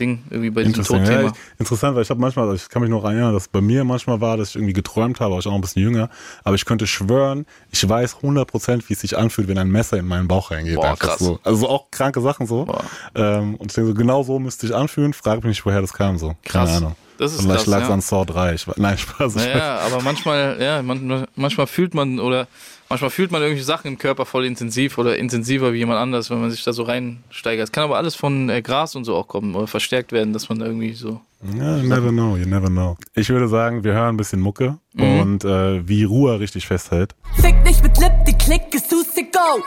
Ding 0.00 0.24
irgendwie 0.30 0.50
bei 0.50 0.62
diesem 0.62 0.80
Interessant, 0.80 1.06
ja, 1.06 1.14
Todthema. 1.14 1.32
ich, 1.32 1.60
interessant, 1.60 1.94
weil 1.96 2.02
ich 2.02 2.10
habe 2.10 2.20
manchmal, 2.20 2.54
ich 2.54 2.68
kann 2.68 2.82
mich 2.82 2.90
noch 2.90 3.04
erinnern, 3.04 3.32
dass 3.32 3.48
bei 3.48 3.60
mir 3.60 3.84
manchmal 3.84 4.20
war, 4.20 4.36
dass 4.36 4.50
ich 4.50 4.56
irgendwie 4.56 4.72
geträumt 4.72 5.20
habe, 5.20 5.32
war 5.32 5.38
ich 5.38 5.46
auch 5.46 5.54
ein 5.54 5.60
bisschen 5.60 5.82
jünger, 5.82 6.08
aber 6.42 6.54
ich 6.54 6.64
könnte 6.64 6.86
schwören, 6.86 7.46
ich 7.70 7.88
weiß 7.88 8.16
100% 8.16 8.82
wie 8.88 8.92
es 8.94 9.00
sich 9.00 9.16
anfühlt, 9.16 9.48
wenn 9.48 9.58
ein 9.58 9.70
Messer 9.70 9.98
in 9.98 10.06
meinen 10.06 10.26
Bauch 10.26 10.50
reingeht. 10.50 10.76
Boah, 10.76 10.96
krass. 10.96 11.18
So. 11.18 11.38
Also 11.44 11.68
auch 11.68 11.90
kranke 11.90 12.20
Sachen 12.20 12.46
so. 12.46 12.66
Ähm, 13.14 13.54
und 13.56 13.70
ich 13.70 13.74
denke 13.74 13.90
so, 13.90 13.94
genau 13.94 14.22
so 14.22 14.38
müsste 14.38 14.66
ich 14.66 14.74
anfühlen, 14.74 15.12
frage 15.12 15.38
mich 15.38 15.58
nicht, 15.58 15.66
woher 15.66 15.80
das 15.80 15.92
kam 15.92 16.18
so. 16.18 16.28
Keine 16.44 16.66
Krass. 16.66 16.76
Ahnung. 16.76 16.96
Das 17.18 17.34
ist 17.34 17.42
Vielleicht 17.42 17.66
lag 17.66 17.82
es 17.82 17.88
ja. 17.88 17.94
an 17.94 18.00
Saw 18.00 18.24
3. 18.24 18.54
Ich, 18.54 18.66
nein, 18.76 18.96
Spaß. 18.96 19.36
Ich 19.36 19.44
Naja, 19.44 19.80
aber 19.80 20.00
manchmal, 20.02 20.56
ja, 20.58 20.80
man, 20.82 21.26
manchmal 21.36 21.66
fühlt 21.66 21.92
man 21.92 22.18
oder 22.18 22.48
manchmal 22.90 23.10
fühlt 23.10 23.30
man 23.30 23.40
irgendwelche 23.40 23.64
Sachen 23.64 23.86
im 23.88 23.98
Körper 23.98 24.26
voll 24.26 24.44
intensiv 24.44 24.98
oder 24.98 25.16
intensiver 25.16 25.72
wie 25.72 25.78
jemand 25.78 25.98
anders, 25.98 26.28
wenn 26.28 26.40
man 26.40 26.50
sich 26.50 26.62
da 26.64 26.72
so 26.74 26.82
reinsteigert. 26.82 27.64
Es 27.64 27.72
kann 27.72 27.84
aber 27.84 27.96
alles 27.96 28.14
von 28.14 28.50
äh, 28.50 28.60
Gras 28.60 28.94
und 28.96 29.04
so 29.04 29.16
auch 29.16 29.28
kommen 29.28 29.54
oder 29.54 29.66
verstärkt 29.66 30.12
werden, 30.12 30.34
dass 30.34 30.48
man 30.50 30.58
da 30.58 30.66
irgendwie 30.66 30.92
so. 30.92 31.20
Ja, 31.42 31.76
you 31.78 31.88
never 31.88 32.10
know, 32.10 32.36
you 32.36 32.46
never 32.46 32.68
know. 32.68 32.96
Ich 33.14 33.30
würde 33.30 33.48
sagen, 33.48 33.82
wir 33.82 33.92
hören 33.94 34.14
ein 34.14 34.16
bisschen 34.18 34.40
Mucke 34.40 34.78
Mhm. 34.92 35.20
und 35.20 35.44
äh, 35.44 35.86
wie 35.88 36.04
Ruhe 36.04 36.38
richtig 36.40 36.66
festhält. 36.66 37.14
Fick 37.36 37.62
nicht 37.64 37.82
mit 37.82 37.96
Lip, 37.98 38.12
die 38.26 38.32
Klick 38.36 38.74
ist 38.74 38.90
Go. 38.90 39.62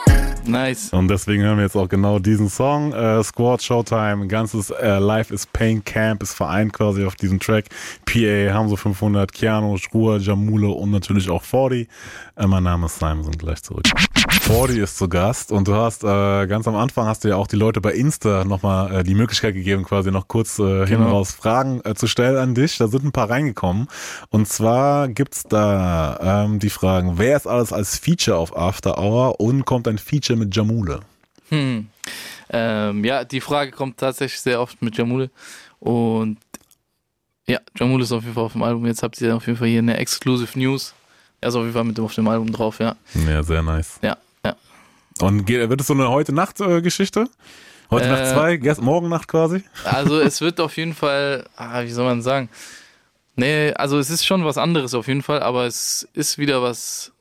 Nice. 0.46 0.92
Und 0.92 1.08
deswegen 1.08 1.44
hören 1.44 1.58
wir 1.58 1.64
jetzt 1.64 1.76
auch 1.78 1.88
genau 1.88 2.20
diesen 2.20 2.50
Song. 2.50 2.92
Äh, 2.92 3.24
Squad 3.24 3.62
Showtime, 3.62 4.28
ganzes 4.28 4.70
äh, 4.72 5.00
Life 5.00 5.34
is 5.34 5.46
Pain 5.46 5.84
Camp 5.84 6.22
ist 6.22 6.34
vereint 6.34 6.74
quasi 6.74 7.06
auf 7.06 7.16
diesem 7.16 7.40
Track. 7.40 7.66
PA, 8.06 8.54
Hamso 8.54 8.76
500, 8.76 9.32
Keanu, 9.32 9.78
Ruhr, 9.94 10.18
Jamule 10.20 10.68
und 10.68 10.92
natürlich 10.92 11.30
auch 11.30 11.44
40. 11.44 11.88
Äh, 12.36 12.48
mein 12.48 12.64
Name 12.64 12.88
ist 12.88 13.00
Simon, 13.00 13.24
sind 13.24 13.40
gleich 13.40 13.64
zurück. 13.64 13.86
40 14.42 14.78
ist 14.78 14.98
zu 14.98 15.08
Gast 15.08 15.52
und 15.52 15.68
du 15.68 15.76
hast 15.76 16.04
äh, 16.04 16.48
ganz 16.48 16.68
am 16.68 16.76
Anfang 16.76 17.06
hast 17.08 17.24
du 17.24 17.30
ja 17.30 17.38
auch 17.38 17.48
die 17.48 17.56
Leute 17.56 17.80
bei 17.82 17.94
Insta 17.94 18.44
nochmal 18.44 18.94
äh, 19.00 19.04
die 19.04 19.16
Möglichkeit 19.16 19.54
gegeben, 19.54 19.84
quasi 19.84 20.12
noch 20.12 20.28
kurz 20.28 20.60
äh, 20.60 20.86
hin 20.86 20.98
und 20.98 21.04
Genau. 21.06 21.12
raus 21.12 21.32
Fragen 21.32 21.82
äh, 21.86 21.96
zu 21.96 22.08
stellen 22.08 22.38
an 22.38 22.54
dich. 22.54 22.78
Da 22.78 22.88
sind 22.88 23.06
ein 23.06 23.12
paar 23.12 23.30
reingekommen. 23.30 23.88
Und 24.30 24.48
zwar 24.48 25.08
gibt's 25.08 25.44
da 25.44 26.46
ähm, 26.46 26.60
die 26.60 26.70
Fragen, 26.70 27.18
wer 27.18 27.38
ist 27.38 27.48
alles 27.48 27.72
als 27.72 27.98
Feature 27.98 28.38
auf 28.38 28.56
After 28.56 28.98
Hour 28.98 29.40
und 29.40 29.66
kommt 29.66 29.88
ein 29.88 29.98
Feature 29.98 30.38
mit 30.38 30.56
Jamule? 30.56 31.00
Hm. 31.50 31.88
Ähm, 32.50 33.06
ja, 33.06 33.24
die 33.24 33.42
Frage 33.42 33.72
kommt 33.72 33.98
tatsächlich 33.98 34.42
sehr 34.42 34.60
oft 34.62 34.82
mit 34.82 34.98
Jamule. 34.98 35.30
Und 35.80 36.38
ja, 37.48 37.60
Jamule 37.78 38.04
ist 38.04 38.12
auf 38.12 38.24
jeden 38.24 38.36
Fall 38.36 38.44
auf 38.44 38.54
dem 38.54 38.64
Album. 38.64 38.86
Jetzt 38.86 39.04
habt 39.04 39.20
ihr 39.22 39.36
auf 39.36 39.48
jeden 39.48 39.58
Fall 39.58 39.68
hier 39.70 39.80
eine 39.80 39.98
Exclusive 39.98 40.58
News. 40.60 40.94
Er 41.44 41.50
ist 41.50 41.56
auf 41.56 41.62
jeden 41.64 41.74
Fall 41.74 41.84
mit 41.84 42.00
auf 42.00 42.16
dem 42.16 42.28
Album 42.28 42.52
drauf, 42.52 42.80
ja. 42.80 42.96
Ja, 43.28 43.44
sehr 43.44 43.62
nice. 43.62 44.00
Ja, 44.02 44.18
ja. 44.46 44.56
Und 45.20 45.48
wird 45.48 45.82
es 45.82 45.88
so 45.88 45.94
eine 45.94 46.10
Heute-Nacht-Geschichte? 46.10 47.28
Heute 47.92 48.06
Äh, 48.06 48.10
Nacht 48.12 48.28
zwei, 48.34 48.54
gest- 48.56 48.82
morgen 48.82 49.10
Nacht 49.10 49.28
quasi? 49.28 49.62
Also 49.84 50.20
es 50.20 50.40
wird 50.42 50.60
auf 50.62 50.78
jeden 50.78 50.94
Fall, 50.94 51.46
ah, 51.58 51.84
wie 51.84 51.92
soll 51.92 52.06
man 52.06 52.22
sagen? 52.22 52.48
Nee, 53.36 53.74
also 53.74 54.00
es 54.00 54.10
ist 54.10 54.26
schon 54.26 54.46
was 54.46 54.58
anderes 54.58 54.94
auf 54.94 55.08
jeden 55.08 55.22
Fall, 55.22 55.44
aber 55.44 55.66
es 55.66 56.08
ist 56.14 56.38
wieder 56.38 56.62
was 56.62 57.12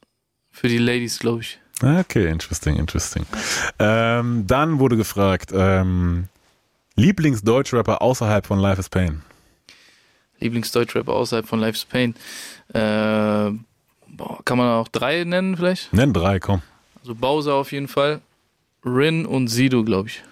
für 0.51 0.69
die 0.69 0.79
Ladies, 0.79 1.19
glaube 1.19 1.41
ich. 1.41 1.59
Okay, 1.83 2.29
interesting, 2.29 2.77
interesting. 2.77 3.27
Ähm, 3.81 4.47
dann 4.47 4.79
wurde 4.79 4.97
gefragt, 4.97 5.51
ähm, 5.53 6.29
Lieblingsdeutschrapper 6.95 8.01
außerhalb 8.03 8.47
von 8.47 8.59
Life 8.61 8.79
is 8.79 8.89
Pain. 8.89 9.23
Lieblingsdeutschrapper 10.39 11.13
außerhalb 11.13 11.47
von 11.49 11.61
Life's 11.61 11.85
Pain. 11.85 12.15
Äh, 12.73 13.51
boah, 14.13 14.39
kann 14.45 14.59
man 14.59 14.69
auch 14.69 14.89
drei 14.89 15.25
nennen 15.25 15.57
vielleicht? 15.57 15.93
Nenn 15.93 16.13
drei, 16.13 16.39
komm. 16.39 16.63
Also 17.01 17.15
Bowser 17.15 17.55
auf 17.55 17.73
jeden 17.73 17.89
Fall, 17.89 18.21
Rin 18.85 19.27
und 19.27 19.49
Sido, 19.49 19.83
glaube 19.85 20.09
ich. 20.09 20.23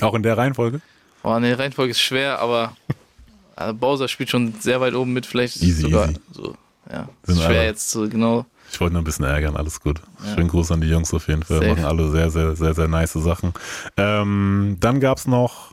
Auch 0.00 0.14
in 0.14 0.22
der 0.22 0.38
Reihenfolge? 0.38 0.80
Oh, 1.24 1.38
ne, 1.38 1.58
Reihenfolge 1.58 1.90
ist 1.90 2.00
schwer, 2.00 2.38
aber 2.38 2.76
also 3.56 3.74
Bowser 3.74 4.08
spielt 4.08 4.30
schon 4.30 4.54
sehr 4.60 4.80
weit 4.80 4.94
oben 4.94 5.12
mit, 5.12 5.26
vielleicht 5.26 5.56
Easy, 5.56 5.82
sogar 5.82 6.08
easy. 6.10 6.20
so. 6.32 6.54
Ja, 6.90 7.08
Sind 7.24 7.36
ist 7.36 7.42
schwer 7.44 7.58
alle. 7.58 7.64
jetzt 7.66 7.90
so 7.90 8.08
genau. 8.08 8.46
Ich 8.70 8.80
wollte 8.80 8.92
nur 8.94 9.02
ein 9.02 9.04
bisschen 9.04 9.24
ärgern, 9.24 9.56
alles 9.56 9.80
gut. 9.80 10.00
Ja. 10.24 10.34
Schönen 10.34 10.48
Gruß 10.48 10.72
an 10.72 10.80
die 10.80 10.88
Jungs 10.88 11.12
auf 11.12 11.26
jeden 11.28 11.42
Fall. 11.42 11.58
Safe. 11.58 11.68
Machen 11.70 11.84
alle 11.84 12.10
sehr, 12.10 12.30
sehr, 12.30 12.54
sehr, 12.54 12.74
sehr 12.74 12.88
nice 12.88 13.12
Sachen. 13.14 13.52
Ähm, 13.96 14.76
dann 14.80 15.00
gab's 15.00 15.26
noch 15.26 15.72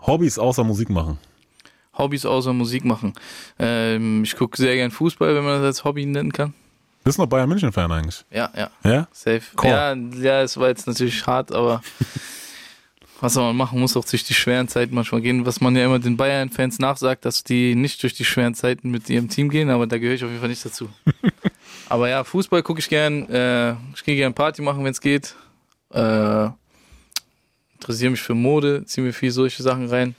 Hobbys 0.00 0.38
außer 0.38 0.64
Musik 0.64 0.90
machen. 0.90 1.18
Hobbys 1.98 2.24
außer 2.24 2.52
Musik 2.52 2.84
machen. 2.84 3.12
Ähm, 3.58 4.22
ich 4.22 4.36
gucke 4.36 4.56
sehr 4.56 4.74
gern 4.76 4.90
Fußball, 4.90 5.34
wenn 5.34 5.44
man 5.44 5.54
das 5.54 5.64
als 5.64 5.84
Hobby 5.84 6.06
nennen 6.06 6.32
kann. 6.32 6.54
Bist 7.04 7.18
du 7.18 7.22
noch 7.22 7.28
Bayern 7.28 7.48
München-Fan 7.48 7.90
eigentlich? 7.90 8.24
Ja, 8.30 8.50
ja. 8.56 8.70
Ja? 8.84 9.08
Safe. 9.12 9.42
Cool. 9.62 9.70
Ja, 9.70 9.94
ja, 9.94 10.42
es 10.42 10.56
war 10.56 10.68
jetzt 10.68 10.86
natürlich 10.86 11.26
hart, 11.26 11.52
aber 11.52 11.82
was 13.20 13.34
soll 13.34 13.44
man 13.44 13.56
machen? 13.56 13.80
Muss 13.80 13.96
auch 13.96 14.04
durch 14.04 14.24
die 14.24 14.34
schweren 14.34 14.68
Zeiten 14.68 14.94
manchmal 14.94 15.20
gehen. 15.20 15.46
Was 15.46 15.60
man 15.60 15.74
ja 15.74 15.84
immer 15.84 15.98
den 15.98 16.16
Bayern-Fans 16.16 16.78
nachsagt, 16.78 17.24
dass 17.24 17.44
die 17.44 17.74
nicht 17.74 18.02
durch 18.02 18.14
die 18.14 18.24
schweren 18.24 18.54
Zeiten 18.54 18.90
mit 18.90 19.08
ihrem 19.08 19.28
Team 19.28 19.48
gehen, 19.48 19.70
aber 19.70 19.86
da 19.86 19.98
gehöre 19.98 20.14
ich 20.14 20.24
auf 20.24 20.30
jeden 20.30 20.40
Fall 20.40 20.50
nicht 20.50 20.64
dazu. 20.64 20.88
aber 21.88 22.08
ja, 22.08 22.24
Fußball 22.24 22.62
gucke 22.62 22.80
ich 22.80 22.88
gern. 22.88 23.28
Äh, 23.30 23.72
ich 23.94 24.04
gehe 24.04 24.16
gern 24.16 24.34
Party 24.34 24.62
machen, 24.62 24.84
wenn 24.84 24.92
es 24.92 25.00
geht. 25.00 25.34
Äh, 25.92 26.48
interessiere 27.74 28.10
mich 28.10 28.20
für 28.20 28.34
Mode, 28.34 28.84
ziehe 28.84 29.06
mir 29.06 29.12
viel 29.12 29.30
solche 29.30 29.62
Sachen 29.62 29.88
rein. 29.88 30.14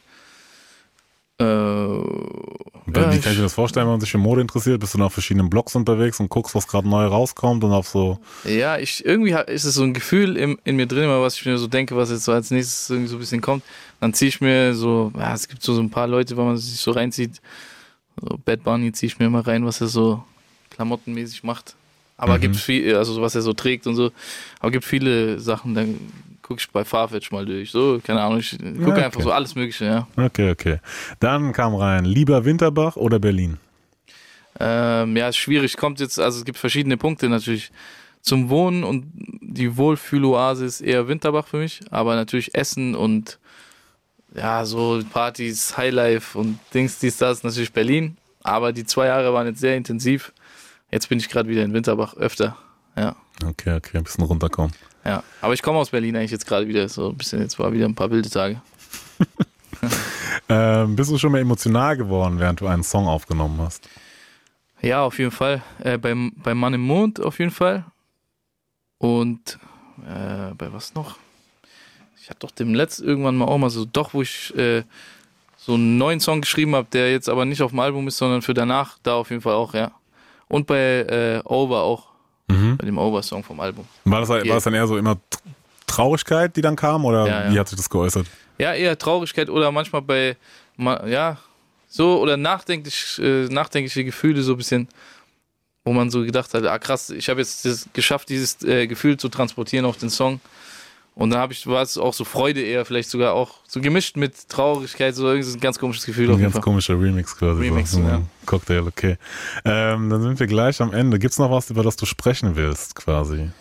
Äh, 1.40 1.44
Wie 1.46 2.92
ja, 3.00 3.04
kann 3.04 3.14
ich- 3.32 3.38
mir 3.38 3.44
das 3.44 3.54
vorstellen, 3.54 3.86
wenn 3.86 3.94
man 3.94 4.02
sich 4.02 4.12
für 4.12 4.18
Mode 4.18 4.42
interessiert? 4.42 4.80
Bist 4.80 4.94
du 4.96 5.02
auf 5.04 5.14
verschiedenen 5.14 5.50
Blogs 5.50 5.76
unterwegs 5.76 6.20
und 6.20 6.30
guckst, 6.30 6.54
was 6.56 6.68
gerade 6.68 6.88
neu 6.88 7.06
rauskommt 7.06 7.64
und 7.64 7.72
auf 7.72 7.88
so. 7.88 8.20
Ja, 8.46 8.78
ich 8.78 9.06
irgendwie 9.06 9.32
ist 9.48 9.64
es 9.64 9.76
so 9.76 9.84
ein 9.84 9.94
Gefühl 9.94 10.36
in, 10.38 10.58
in 10.66 10.76
mir 10.76 10.86
drin, 10.88 11.04
immer 11.04 11.22
was 11.22 11.36
ich 11.36 11.46
mir 11.46 11.58
so 11.58 11.68
denke, 11.68 11.96
was 11.96 12.10
jetzt 12.10 12.26
so 12.26 12.32
als 12.32 12.52
nächstes 12.52 12.90
irgendwie 12.90 13.10
so 13.10 13.16
ein 13.16 13.20
bisschen 13.20 13.42
kommt. 13.42 13.64
Dann 14.02 14.14
ziehe 14.14 14.30
ich 14.30 14.42
mir 14.42 14.74
so, 14.74 15.12
ja, 15.18 15.34
es 15.34 15.48
gibt 15.48 15.62
so, 15.64 15.74
so 15.74 15.82
ein 15.82 15.90
paar 15.90 16.08
Leute, 16.08 16.36
wenn 16.36 16.46
man 16.46 16.58
sich 16.58 16.80
so 16.80 16.92
reinzieht. 16.92 17.40
So 18.22 18.38
Bad 18.44 18.64
Bunny 18.64 18.92
ziehe 18.92 19.08
ich 19.08 19.20
mir 19.20 19.28
immer 19.28 19.46
rein, 19.48 19.66
was 19.66 19.80
er 19.82 19.88
so 19.88 20.24
klamottenmäßig 20.72 21.44
macht. 21.44 21.76
Aber 22.18 22.36
Mhm. 22.38 22.42
gibt 22.42 22.56
viel, 22.58 22.96
also 22.98 23.22
was 23.22 23.36
er 23.36 23.42
so 23.44 23.54
trägt 23.54 23.88
und 23.88 23.96
so. 23.96 24.12
Aber 24.60 24.72
gibt 24.72 24.84
viele 24.84 25.40
Sachen, 25.40 25.74
dann 25.74 25.98
gucke 26.50 26.62
ich 26.62 26.72
bei 26.72 26.84
Farfetch 26.84 27.32
mal 27.32 27.46
durch. 27.46 27.70
So, 27.70 28.02
keine 28.04 28.22
Ahnung, 28.22 28.40
ich 28.40 28.58
gucke 28.58 29.00
Ja, 29.00 29.06
einfach 29.06 29.18
okay. 29.18 29.24
so 29.24 29.32
alles 29.32 29.54
Mögliche, 29.54 29.86
ja. 29.86 30.08
Okay, 30.18 30.50
okay. 30.50 30.80
Dann 31.20 31.54
kam 31.54 31.76
rein, 31.76 32.06
lieber 32.06 32.44
Winterbach 32.44 32.96
oder 32.96 33.20
Berlin? 33.20 33.60
Ähm, 34.60 35.16
ja, 35.16 35.32
schwierig. 35.32 35.78
Kommt 35.78 36.00
jetzt, 36.00 36.20
also 36.20 36.40
es 36.40 36.46
gibt 36.46 36.58
verschiedene 36.58 36.98
Punkte 36.98 37.30
natürlich. 37.30 37.72
Zum 38.22 38.50
Wohnen 38.50 38.84
und 38.84 39.14
die 39.42 39.78
Wohlfühloase 39.78 40.66
ist 40.66 40.82
eher 40.82 41.08
Winterbach 41.08 41.48
für 41.48 41.58
mich, 41.58 41.80
aber 41.90 42.16
natürlich 42.16 42.54
Essen 42.54 42.94
und 42.94 43.40
ja, 44.36 44.66
so 44.66 45.02
Partys, 45.14 45.78
Highlife 45.78 46.38
und 46.38 46.60
Dings, 46.74 47.00
dies, 47.00 47.18
das, 47.18 47.44
natürlich 47.44 47.72
Berlin. 47.72 48.18
Aber 48.44 48.74
die 48.74 48.86
zwei 48.86 49.06
Jahre 49.06 49.34
waren 49.34 49.48
jetzt 49.48 49.60
sehr 49.60 49.78
intensiv. 49.78 50.34
Jetzt 50.92 51.08
bin 51.10 51.20
ich 51.20 51.30
gerade 51.30 51.48
wieder 51.48 51.64
in 51.64 51.74
Winterbach 51.74 52.16
öfter. 52.18 52.58
Ja. 52.96 53.16
Okay, 53.46 53.76
okay, 53.76 53.98
ein 53.98 54.04
bisschen 54.04 54.24
runterkommen. 54.24 54.74
Ja. 55.06 55.24
Aber 55.42 55.54
ich 55.54 55.62
komme 55.62 55.80
aus 55.80 55.90
Berlin 55.90 56.16
eigentlich 56.16 56.32
jetzt 56.32 56.46
gerade 56.46 56.68
wieder. 56.68 56.88
So 56.90 57.10
ein 57.10 57.18
bisschen, 57.18 57.42
jetzt 57.42 57.58
war 57.58 57.72
wieder 57.72 57.86
ein 57.86 57.96
paar 57.96 58.12
wilde 58.12 58.30
Tage. 58.30 58.62
Ähm, 60.50 60.96
bist 60.96 61.12
du 61.12 61.18
schon 61.20 61.32
mal 61.32 61.40
emotional 61.42 61.96
geworden, 61.96 62.40
während 62.40 62.60
du 62.60 62.68
einen 62.68 62.84
Song 62.84 63.08
aufgenommen 63.08 63.60
hast? 63.60 63.88
Ja, 64.82 65.04
auf 65.04 65.20
jeden 65.20 65.32
Fall. 65.32 65.62
Äh, 65.84 66.00
beim, 66.00 66.34
beim 66.38 66.58
Mann 66.58 66.74
im 66.74 66.82
Mond 66.82 67.20
auf 67.20 67.38
jeden 67.38 67.52
Fall. 67.52 67.86
Und 68.98 69.60
äh, 70.08 70.54
bei 70.56 70.74
was 70.74 70.96
noch? 70.96 71.18
Ich 72.20 72.30
hatte 72.30 72.40
doch 72.40 72.52
dem 72.52 72.74
letzten 72.74 73.06
irgendwann 73.06 73.38
mal 73.38 73.46
auch 73.46 73.60
mal 73.60 73.70
so, 73.70 73.86
doch, 73.86 74.14
wo 74.14 74.24
ich 74.24 74.56
äh, 74.58 74.84
so 75.56 75.76
einen 75.76 75.98
neuen 75.98 76.20
Song 76.20 76.42
geschrieben 76.42 76.76
habe, 76.76 76.88
der 76.92 77.12
jetzt 77.12 77.30
aber 77.30 77.46
nicht 77.46 77.62
auf 77.62 77.72
dem 77.72 77.80
Album 77.80 78.08
ist, 78.08 78.18
sondern 78.18 78.42
für 78.42 78.54
danach, 78.54 78.98
da 79.04 79.16
auf 79.16 79.30
jeden 79.30 79.42
Fall 79.42 79.54
auch, 79.54 79.74
ja. 79.74 79.92
Und 80.48 80.66
bei 80.66 81.02
äh, 81.02 81.42
Over 81.46 81.84
auch. 81.84 82.09
Mhm. 82.50 82.78
Bei 82.78 82.86
dem 82.86 82.98
Over-Song 82.98 83.44
vom 83.44 83.60
Album. 83.60 83.86
War 84.06 84.20
das, 84.22 84.30
war 84.30 84.44
das 84.44 84.64
dann 84.64 84.74
eher 84.74 84.88
so 84.88 84.98
immer 84.98 85.18
Traurigkeit, 85.88 86.56
die 86.56 86.62
dann 86.62 86.76
kam, 86.76 87.06
oder 87.06 87.28
Ja, 87.28 87.44
ja. 87.46 87.54
wie 87.54 87.60
hat 87.60 87.68
sich 87.70 87.78
das 87.78 87.90
geäußert? 87.90 88.26
Ja, 88.58 88.74
eher 88.74 88.98
Traurigkeit 88.98 89.50
oder 89.50 89.72
manchmal 89.72 90.02
bei, 90.02 90.36
ja, 90.78 91.38
so 91.88 92.20
oder 92.20 92.38
nachdenklich, 92.38 93.20
äh, 93.22 93.46
nachdenkliche 93.46 94.04
Gefühle 94.06 94.42
so 94.44 94.54
ein 94.54 94.58
bisschen, 94.58 94.88
wo 95.84 95.94
man 95.94 96.12
so 96.12 96.24
gedacht 96.24 96.54
hat, 96.54 96.66
ah 96.66 96.78
krass, 96.78 97.10
ich 97.10 97.30
habe 97.30 97.40
jetzt 97.40 97.66
das 97.66 97.88
geschafft, 97.94 98.30
dieses 98.30 98.62
äh, 98.64 98.86
Gefühl 98.88 99.18
zu 99.18 99.30
transportieren 99.30 99.86
auf 99.86 99.98
den 99.98 100.10
Song. 100.10 100.40
Und 101.20 101.32
dann 101.32 101.40
habe 101.42 101.52
ich, 101.52 101.68
war 101.68 101.82
es 101.82 101.98
auch 101.98 102.14
so 102.14 102.24
Freude 102.24 102.62
eher, 102.62 102.86
vielleicht 102.86 103.10
sogar 103.10 103.34
auch 103.34 103.56
so 103.68 103.82
gemischt 103.82 104.16
mit 104.16 104.48
Traurigkeit, 104.48 105.14
so 105.16 105.28
irgendwie 105.28 105.44
so 105.50 105.58
ein 105.58 105.60
ganz 105.60 105.78
komisches 105.78 106.06
Gefühl 106.06 106.28
auf 106.30 106.36
Ein 106.36 106.40
jeden 106.40 106.44
ganz 106.44 106.54
Fall. 106.54 106.62
komischer 106.64 106.94
Remix 107.00 107.36
quasi. 107.38 107.62
Remix, 107.62 107.92
so. 107.92 108.00
ja. 108.00 108.16
Ein 108.16 108.30
Cocktail, 108.46 108.88
okay. 108.88 109.18
Ähm, 109.66 110.10
dann 110.10 110.22
sind 110.22 110.40
wir 110.40 110.48
gleich 110.48 110.82
am 110.82 110.94
Ende. 110.94 111.20
Gibt's 111.20 111.38
noch 111.38 111.52
was, 111.52 111.70
über 111.70 111.84
das 111.84 111.98
du 111.98 112.06
sprechen 112.06 112.56
willst, 112.56 112.96
quasi? 112.96 113.52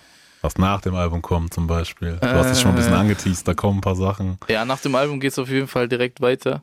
Was 0.41 0.57
nach 0.57 0.81
dem 0.83 0.95
Album 0.95 1.21
kommt 1.21 1.53
zum 1.53 1.67
Beispiel. 1.67 2.17
Du 2.21 2.29
hast 2.29 2.51
es 2.53 2.61
schon 2.61 2.71
ein 2.71 2.77
bisschen 2.77 2.93
Äh. 2.93 2.99
angeteased, 2.99 3.49
da 3.49 3.55
kommen 3.55 3.79
ein 3.79 3.81
paar 3.81 3.97
Sachen. 3.97 4.39
Ja, 4.49 4.65
nach 4.65 4.79
dem 4.79 4.95
Album 4.95 5.19
geht 5.19 5.33
es 5.33 5.39
auf 5.41 5.49
jeden 5.49 5.67
Fall 5.67 5.89
direkt 5.89 6.21
weiter. 6.21 6.63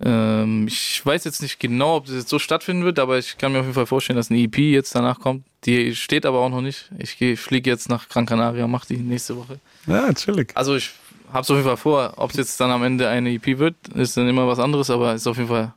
Ähm, 0.00 0.66
ich 0.68 1.00
weiß 1.04 1.24
jetzt 1.24 1.40
nicht 1.40 1.58
genau, 1.58 1.96
ob 1.96 2.06
das 2.06 2.14
jetzt 2.16 2.28
so 2.28 2.38
stattfinden 2.38 2.84
wird, 2.84 2.98
aber 2.98 3.18
ich 3.18 3.38
kann 3.38 3.52
mir 3.52 3.60
auf 3.60 3.64
jeden 3.64 3.74
Fall 3.74 3.86
vorstellen, 3.86 4.16
dass 4.16 4.30
eine 4.30 4.40
EP 4.40 4.58
jetzt 4.58 4.94
danach 4.94 5.18
kommt. 5.20 5.44
Die 5.64 5.94
steht 5.96 6.26
aber 6.26 6.38
auch 6.40 6.50
noch 6.50 6.60
nicht. 6.60 6.90
Ich 6.98 7.16
fliege 7.40 7.70
jetzt 7.70 7.88
nach 7.88 8.08
Gran 8.08 8.26
Canaria, 8.26 8.66
mach 8.66 8.84
die 8.84 8.98
nächste 8.98 9.36
Woche. 9.36 9.58
Ja, 9.86 10.12
chillig. 10.12 10.52
Also 10.54 10.76
ich 10.76 10.90
hab's 11.32 11.50
auf 11.50 11.56
jeden 11.56 11.66
Fall 11.66 11.76
vor. 11.78 12.12
Ob 12.16 12.30
es 12.30 12.36
jetzt 12.36 12.60
dann 12.60 12.70
am 12.70 12.82
Ende 12.84 13.08
eine 13.08 13.30
EP 13.32 13.58
wird, 13.58 13.74
ist 13.94 14.16
dann 14.16 14.28
immer 14.28 14.46
was 14.46 14.58
anderes, 14.58 14.90
aber 14.90 15.14
ist 15.14 15.26
auf 15.26 15.36
jeden 15.38 15.48
Fall 15.48 15.72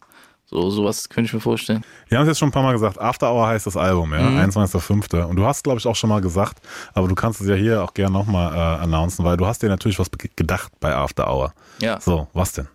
so, 0.51 0.70
sowas 0.72 1.07
könnte 1.09 1.28
ich 1.28 1.34
mir 1.34 1.39
vorstellen. 1.39 1.84
Wir 2.09 2.17
haben 2.17 2.24
es 2.26 2.30
jetzt 2.30 2.39
schon 2.39 2.49
ein 2.49 2.51
paar 2.51 2.63
Mal 2.63 2.74
gesagt, 2.74 2.99
After 2.99 3.32
Hour 3.32 3.47
heißt 3.47 3.67
das 3.67 3.78
Album, 3.78 4.11
ja, 4.13 4.22
Mhm. 4.22 4.38
21.05. 4.51 5.24
Und 5.26 5.36
du 5.38 5.45
hast, 5.45 5.63
glaube 5.63 5.80
ich, 5.80 5.86
auch 5.86 5.95
schon 5.95 6.09
mal 6.09 6.22
gesagt, 6.22 6.57
aber 6.93 7.07
du 7.07 7.15
kannst 7.15 7.39
es 7.39 7.47
ja 7.47 7.55
hier 7.55 7.84
auch 7.84 7.93
gerne 7.93 8.11
nochmal 8.13 8.53
äh, 8.53 8.84
announcen, 8.84 9.24
weil 9.24 9.38
du 9.38 9.45
hast 9.45 9.61
dir 9.63 9.70
natürlich 9.70 9.97
was 9.99 10.09
ge- 10.11 10.30
gedacht 10.36 10.72
bei 10.80 10.93
After 10.95 11.32
Hour. 11.32 11.53
Ja. 11.82 12.01
So, 12.01 12.28
was 12.34 12.51
denn? 12.53 12.67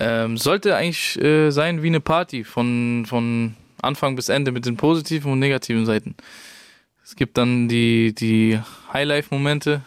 Ähm, 0.00 0.36
sollte 0.38 0.74
eigentlich 0.76 1.20
äh, 1.22 1.50
sein 1.50 1.82
wie 1.82 1.88
eine 1.88 2.00
Party 2.00 2.44
von, 2.44 3.04
von 3.06 3.54
Anfang 3.82 4.16
bis 4.16 4.28
Ende 4.28 4.52
mit 4.52 4.64
den 4.66 4.76
positiven 4.76 5.30
und 5.32 5.38
negativen 5.38 5.84
Seiten. 5.86 6.14
Es 7.04 7.16
gibt 7.16 7.36
dann 7.36 7.68
die, 7.68 8.14
die 8.14 8.58
Highlife-Momente 8.92 9.82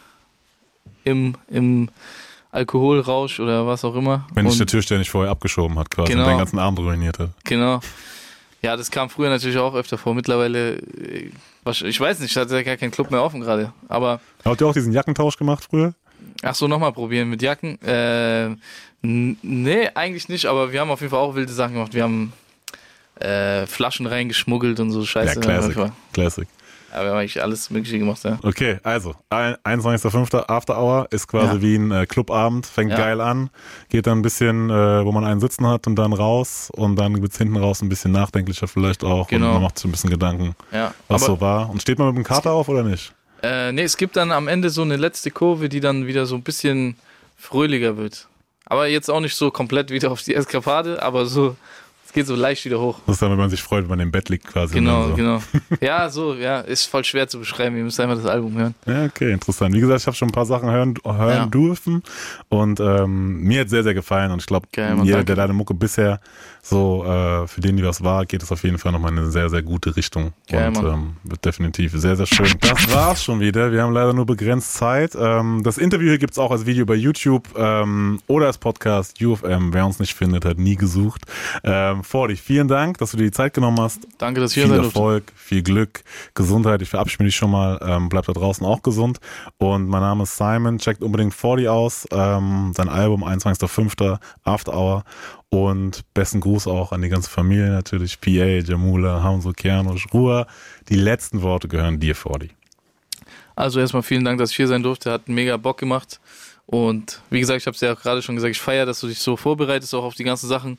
im, 1.04 1.34
im 1.48 1.88
Alkoholrausch 2.52 3.40
oder 3.40 3.66
was 3.66 3.84
auch 3.84 3.94
immer. 3.96 4.26
Wenn 4.34 4.46
Und- 4.46 4.58
der 4.58 4.66
Türsteher 4.66 4.98
nicht 4.98 5.10
vorher 5.10 5.30
abgeschoben 5.30 5.78
hat, 5.78 5.90
quasi, 5.90 6.12
Genau. 6.12 6.24
und 6.24 6.30
den 6.30 6.38
ganzen 6.38 6.58
Abend 6.58 6.78
ruiniert 6.78 7.18
hat. 7.18 7.30
Genau. 7.44 7.80
Ja, 8.62 8.76
das 8.76 8.90
kam 8.90 9.10
früher 9.10 9.28
natürlich 9.28 9.58
auch 9.58 9.74
öfter 9.74 9.98
vor. 9.98 10.14
Mittlerweile, 10.14 10.76
äh, 10.78 11.30
ich 11.84 12.00
weiß 12.00 12.20
nicht, 12.20 12.34
hat 12.36 12.50
ja 12.50 12.62
gar 12.62 12.76
keinen 12.76 12.90
Club 12.90 13.10
mehr 13.10 13.22
offen 13.22 13.40
gerade. 13.40 13.72
Aber 13.88 14.20
Habt 14.44 14.60
ihr 14.60 14.66
auch 14.66 14.72
diesen 14.72 14.92
Jackentausch 14.92 15.36
gemacht 15.36 15.66
früher? 15.68 15.94
Ach 16.42 16.54
so, 16.54 16.68
nochmal 16.68 16.92
probieren 16.92 17.28
mit 17.30 17.42
Jacken. 17.42 17.80
Äh, 17.82 18.50
nee, 19.02 19.88
eigentlich 19.94 20.28
nicht, 20.28 20.46
aber 20.46 20.72
wir 20.72 20.80
haben 20.80 20.90
auf 20.90 21.00
jeden 21.00 21.10
Fall 21.10 21.20
auch 21.20 21.34
wilde 21.34 21.52
Sachen 21.52 21.74
gemacht. 21.74 21.94
Wir 21.94 22.02
haben 22.04 22.32
äh, 23.20 23.66
Flaschen 23.66 24.06
reingeschmuggelt 24.06 24.78
und 24.80 24.90
so 24.90 25.04
Scheiße. 25.04 25.40
ja, 25.40 25.90
Classic. 26.12 26.46
Aber 26.92 27.04
wir 27.04 27.10
haben 27.10 27.18
eigentlich 27.18 27.42
alles 27.42 27.68
Mögliche 27.70 27.98
gemacht, 27.98 28.22
ja. 28.24 28.38
Okay, 28.42 28.78
also, 28.82 29.14
ein- 29.28 29.56
21.05. 29.64 30.48
After 30.48 30.80
Hour 30.80 31.08
ist 31.10 31.26
quasi 31.26 31.56
Ja. 31.56 31.62
wie 31.62 31.74
ein 31.76 31.90
äh, 31.90 32.06
Clubabend, 32.06 32.64
fängt 32.64 32.90
Ja. 32.92 32.96
geil 32.96 33.20
an, 33.20 33.50
geht 33.90 34.06
dann 34.06 34.20
ein 34.20 34.22
bisschen, 34.22 34.70
äh, 34.70 35.04
wo 35.04 35.12
man 35.12 35.24
einen 35.24 35.40
sitzen 35.40 35.66
hat 35.66 35.86
und 35.88 35.96
dann 35.96 36.12
raus 36.12 36.70
und 36.74 36.96
dann 36.96 37.20
wird's 37.20 37.36
hinten 37.38 37.56
raus 37.56 37.82
ein 37.82 37.88
bisschen 37.88 38.12
nachdenklicher 38.12 38.68
vielleicht 38.68 39.02
auch 39.04 39.26
Genau. 39.28 39.46
und 39.48 39.52
man 39.54 39.62
macht 39.64 39.78
sich 39.78 39.86
ein 39.86 39.90
bisschen 39.90 40.10
Gedanken, 40.10 40.54
Ja, 40.72 40.94
was 41.08 41.24
aber- 41.24 41.32
so 41.34 41.40
war. 41.40 41.68
Und 41.68 41.82
steht 41.82 41.98
man 41.98 42.08
mit 42.08 42.16
dem 42.18 42.24
Kater 42.24 42.52
auf 42.52 42.68
oder 42.68 42.82
nicht? 42.82 43.12
Äh, 43.42 43.72
nee, 43.72 43.82
es 43.82 43.96
gibt 43.96 44.16
dann 44.16 44.32
am 44.32 44.48
Ende 44.48 44.70
so 44.70 44.82
eine 44.82 44.96
letzte 44.96 45.30
Kurve, 45.30 45.68
die 45.68 45.80
dann 45.80 46.06
wieder 46.06 46.26
so 46.26 46.34
ein 46.34 46.42
bisschen 46.42 46.96
fröhlicher 47.36 47.96
wird. 47.96 48.28
Aber 48.64 48.88
jetzt 48.88 49.10
auch 49.10 49.20
nicht 49.20 49.36
so 49.36 49.50
komplett 49.50 49.90
wieder 49.90 50.10
auf 50.10 50.22
die 50.22 50.34
Eskapade, 50.34 51.02
aber 51.02 51.26
so, 51.26 51.56
es 52.06 52.12
geht 52.12 52.26
so 52.26 52.34
leicht 52.36 52.64
wieder 52.64 52.80
hoch. 52.80 53.00
Das 53.06 53.16
ist 53.16 53.22
dann, 53.22 53.30
wenn 53.32 53.38
man 53.38 53.50
sich 53.50 53.62
freut, 53.62 53.82
wenn 53.82 53.90
man 53.90 54.00
im 54.00 54.10
Bett 54.10 54.28
liegt 54.28 54.46
quasi. 54.46 54.74
Genau, 54.74 55.08
so. 55.08 55.14
genau. 55.14 55.42
Ja, 55.80 56.08
so, 56.08 56.34
ja, 56.34 56.60
ist 56.60 56.84
voll 56.86 57.04
schwer 57.04 57.28
zu 57.28 57.38
beschreiben. 57.38 57.76
Ihr 57.76 57.84
müsst 57.84 57.98
einfach 58.00 58.16
das 58.16 58.26
Album 58.26 58.56
hören. 58.56 58.74
Ja, 58.86 59.04
okay, 59.04 59.32
interessant. 59.32 59.74
Wie 59.74 59.80
gesagt, 59.80 60.00
ich 60.00 60.06
habe 60.06 60.16
schon 60.16 60.28
ein 60.28 60.32
paar 60.32 60.46
Sachen 60.46 60.70
hören, 60.70 60.94
hören 61.04 61.36
Ja. 61.36 61.46
dürfen 61.46 62.02
und 62.48 62.80
ähm, 62.80 63.40
mir 63.42 63.62
hat 63.62 63.68
sehr, 63.70 63.82
sehr 63.82 63.94
gefallen 63.94 64.30
und 64.30 64.40
ich 64.40 64.46
glaube, 64.46 64.68
jeder, 64.74 64.94
danke. 64.96 65.24
der 65.24 65.36
deine 65.36 65.52
Mucke 65.52 65.74
bisher 65.74 66.20
so 66.62 67.04
äh, 67.04 67.46
für 67.46 67.60
den, 67.60 67.76
die 67.76 67.84
was 67.84 68.02
war, 68.02 68.24
geht 68.26 68.42
es 68.42 68.50
auf 68.50 68.64
jeden 68.64 68.78
Fall 68.78 68.92
nochmal 68.92 69.12
in 69.12 69.18
eine 69.18 69.30
sehr, 69.30 69.48
sehr 69.48 69.62
gute 69.62 69.94
Richtung 69.96 70.32
Geil, 70.50 70.68
und 70.68 70.84
ähm, 70.84 71.16
wird 71.22 71.44
definitiv 71.44 71.92
sehr, 71.92 72.16
sehr 72.16 72.26
schön. 72.26 72.48
Das 72.60 72.92
war's 72.92 73.22
schon 73.22 73.38
wieder. 73.40 73.70
Wir 73.70 73.82
haben 73.82 73.92
leider 73.92 74.12
nur 74.12 74.26
begrenzt 74.26 74.74
Zeit. 74.74 75.16
Ähm, 75.18 75.62
das 75.62 75.78
Interview 75.78 76.08
hier 76.08 76.18
gibt's 76.18 76.38
auch 76.38 76.50
als 76.50 76.66
Video 76.66 76.84
bei 76.84 76.94
YouTube 76.94 77.48
ähm, 77.56 78.20
oder 78.26 78.46
als 78.46 78.58
Podcast 78.58 79.22
UFM. 79.22 79.72
Wer 79.72 79.86
uns 79.86 80.00
nicht 80.00 80.14
findet, 80.14 80.44
hat 80.44 80.58
nie 80.58 80.74
gesucht. 80.76 81.22
Ähm, 81.62 82.02
Fordi, 82.06 82.36
vielen 82.36 82.68
Dank, 82.68 82.98
dass 82.98 83.10
du 83.10 83.16
dir 83.16 83.24
die 83.24 83.32
Zeit 83.32 83.52
genommen 83.52 83.80
hast. 83.80 84.06
Danke, 84.18 84.40
dass 84.40 84.52
ich 84.52 84.54
hier 84.54 84.62
Viel 84.64 84.70
sein 84.70 84.82
durfte. 84.82 84.96
Erfolg, 84.96 85.32
viel 85.34 85.62
Glück, 85.64 86.04
Gesundheit. 86.34 86.80
Ich 86.80 86.88
verabschiede 86.88 87.24
mich 87.24 87.34
schon 87.34 87.50
mal. 87.50 87.80
Ähm, 87.82 88.08
bleibt 88.08 88.28
da 88.28 88.32
draußen 88.32 88.64
auch 88.64 88.80
gesund. 88.82 89.18
Und 89.58 89.88
mein 89.88 90.02
Name 90.02 90.22
ist 90.22 90.36
Simon. 90.36 90.78
Checkt 90.78 91.02
unbedingt 91.02 91.34
40 91.34 91.68
aus. 91.68 92.06
Ähm, 92.12 92.72
sein 92.76 92.88
Album 92.88 93.24
21.05. 93.24 94.20
After 94.44 94.72
Hour. 94.72 95.02
Und 95.48 96.04
besten 96.14 96.38
Gruß 96.38 96.68
auch 96.68 96.92
an 96.92 97.02
die 97.02 97.08
ganze 97.08 97.28
Familie 97.28 97.70
natürlich. 97.70 98.20
PA, 98.20 98.30
Jamula, 98.30 99.24
Hamzo, 99.24 99.50
Kianosch, 99.50 100.06
Ruhr. 100.14 100.46
Die 100.88 100.96
letzten 100.96 101.42
Worte 101.42 101.66
gehören 101.66 101.98
dir, 101.98 102.14
40. 102.14 102.54
Also 103.56 103.80
erstmal 103.80 104.04
vielen 104.04 104.24
Dank, 104.24 104.38
dass 104.38 104.50
ich 104.52 104.56
hier 104.56 104.68
sein 104.68 104.84
durfte. 104.84 105.10
Hat 105.10 105.28
mega 105.28 105.56
Bock 105.56 105.78
gemacht. 105.78 106.20
Und 106.66 107.20
wie 107.30 107.38
gesagt, 107.38 107.60
ich 107.60 107.66
habe 107.66 107.74
es 107.76 107.80
ja 107.80 107.92
auch 107.92 108.00
gerade 108.00 108.22
schon 108.22 108.34
gesagt, 108.34 108.50
ich 108.50 108.60
feiere, 108.60 108.86
dass 108.86 109.00
du 109.00 109.06
dich 109.06 109.20
so 109.20 109.36
vorbereitest, 109.36 109.94
auch 109.94 110.02
auf 110.02 110.14
die 110.14 110.24
ganzen 110.24 110.48
Sachen. 110.48 110.76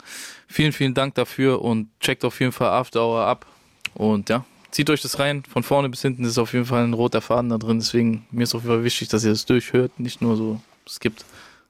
Vielen, 0.48 0.74
vielen 0.74 0.94
Dank 0.94 1.16
dafür 1.16 1.62
und 1.62 1.88
checkt 2.02 2.26
auf 2.26 2.40
jeden 2.40 2.52
Fall 2.52 2.70
After 2.70 3.02
Hour 3.02 3.22
ab. 3.26 3.46
Und 3.94 4.30
ja, 4.30 4.44
zieht 4.72 4.90
euch 4.90 5.02
das 5.02 5.18
rein. 5.20 5.44
Von 5.50 5.64
vorne 5.64 5.88
bis 5.90 6.02
hinten 6.02 6.26
ist 6.26 6.38
auf 6.38 6.54
jeden 6.54 6.66
Fall 6.66 6.84
ein 6.84 6.94
roter 6.94 7.22
Faden 7.22 7.50
da 7.50 7.58
drin. 7.58 7.80
Deswegen 7.80 8.26
mir 8.32 8.44
ist 8.44 8.54
auf 8.54 8.64
jeden 8.64 8.76
Fall 8.76 8.84
wichtig, 8.84 9.08
dass 9.08 9.24
ihr 9.24 9.30
das 9.30 9.46
durchhört, 9.46 9.98
nicht 10.00 10.22
nur 10.22 10.36
so 10.36 10.60
skippt. 10.88 11.24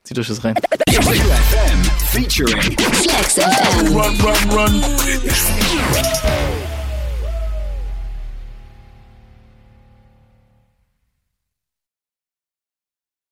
Zieht 0.03 0.17
euch 0.17 0.27
das 0.27 0.43
rein. 0.43 0.55
Featuring 2.11 2.61
Flex 2.61 3.33
FM. 3.33 3.95
Run, 3.95 4.19
run, 4.21 4.49
run. 4.51 4.83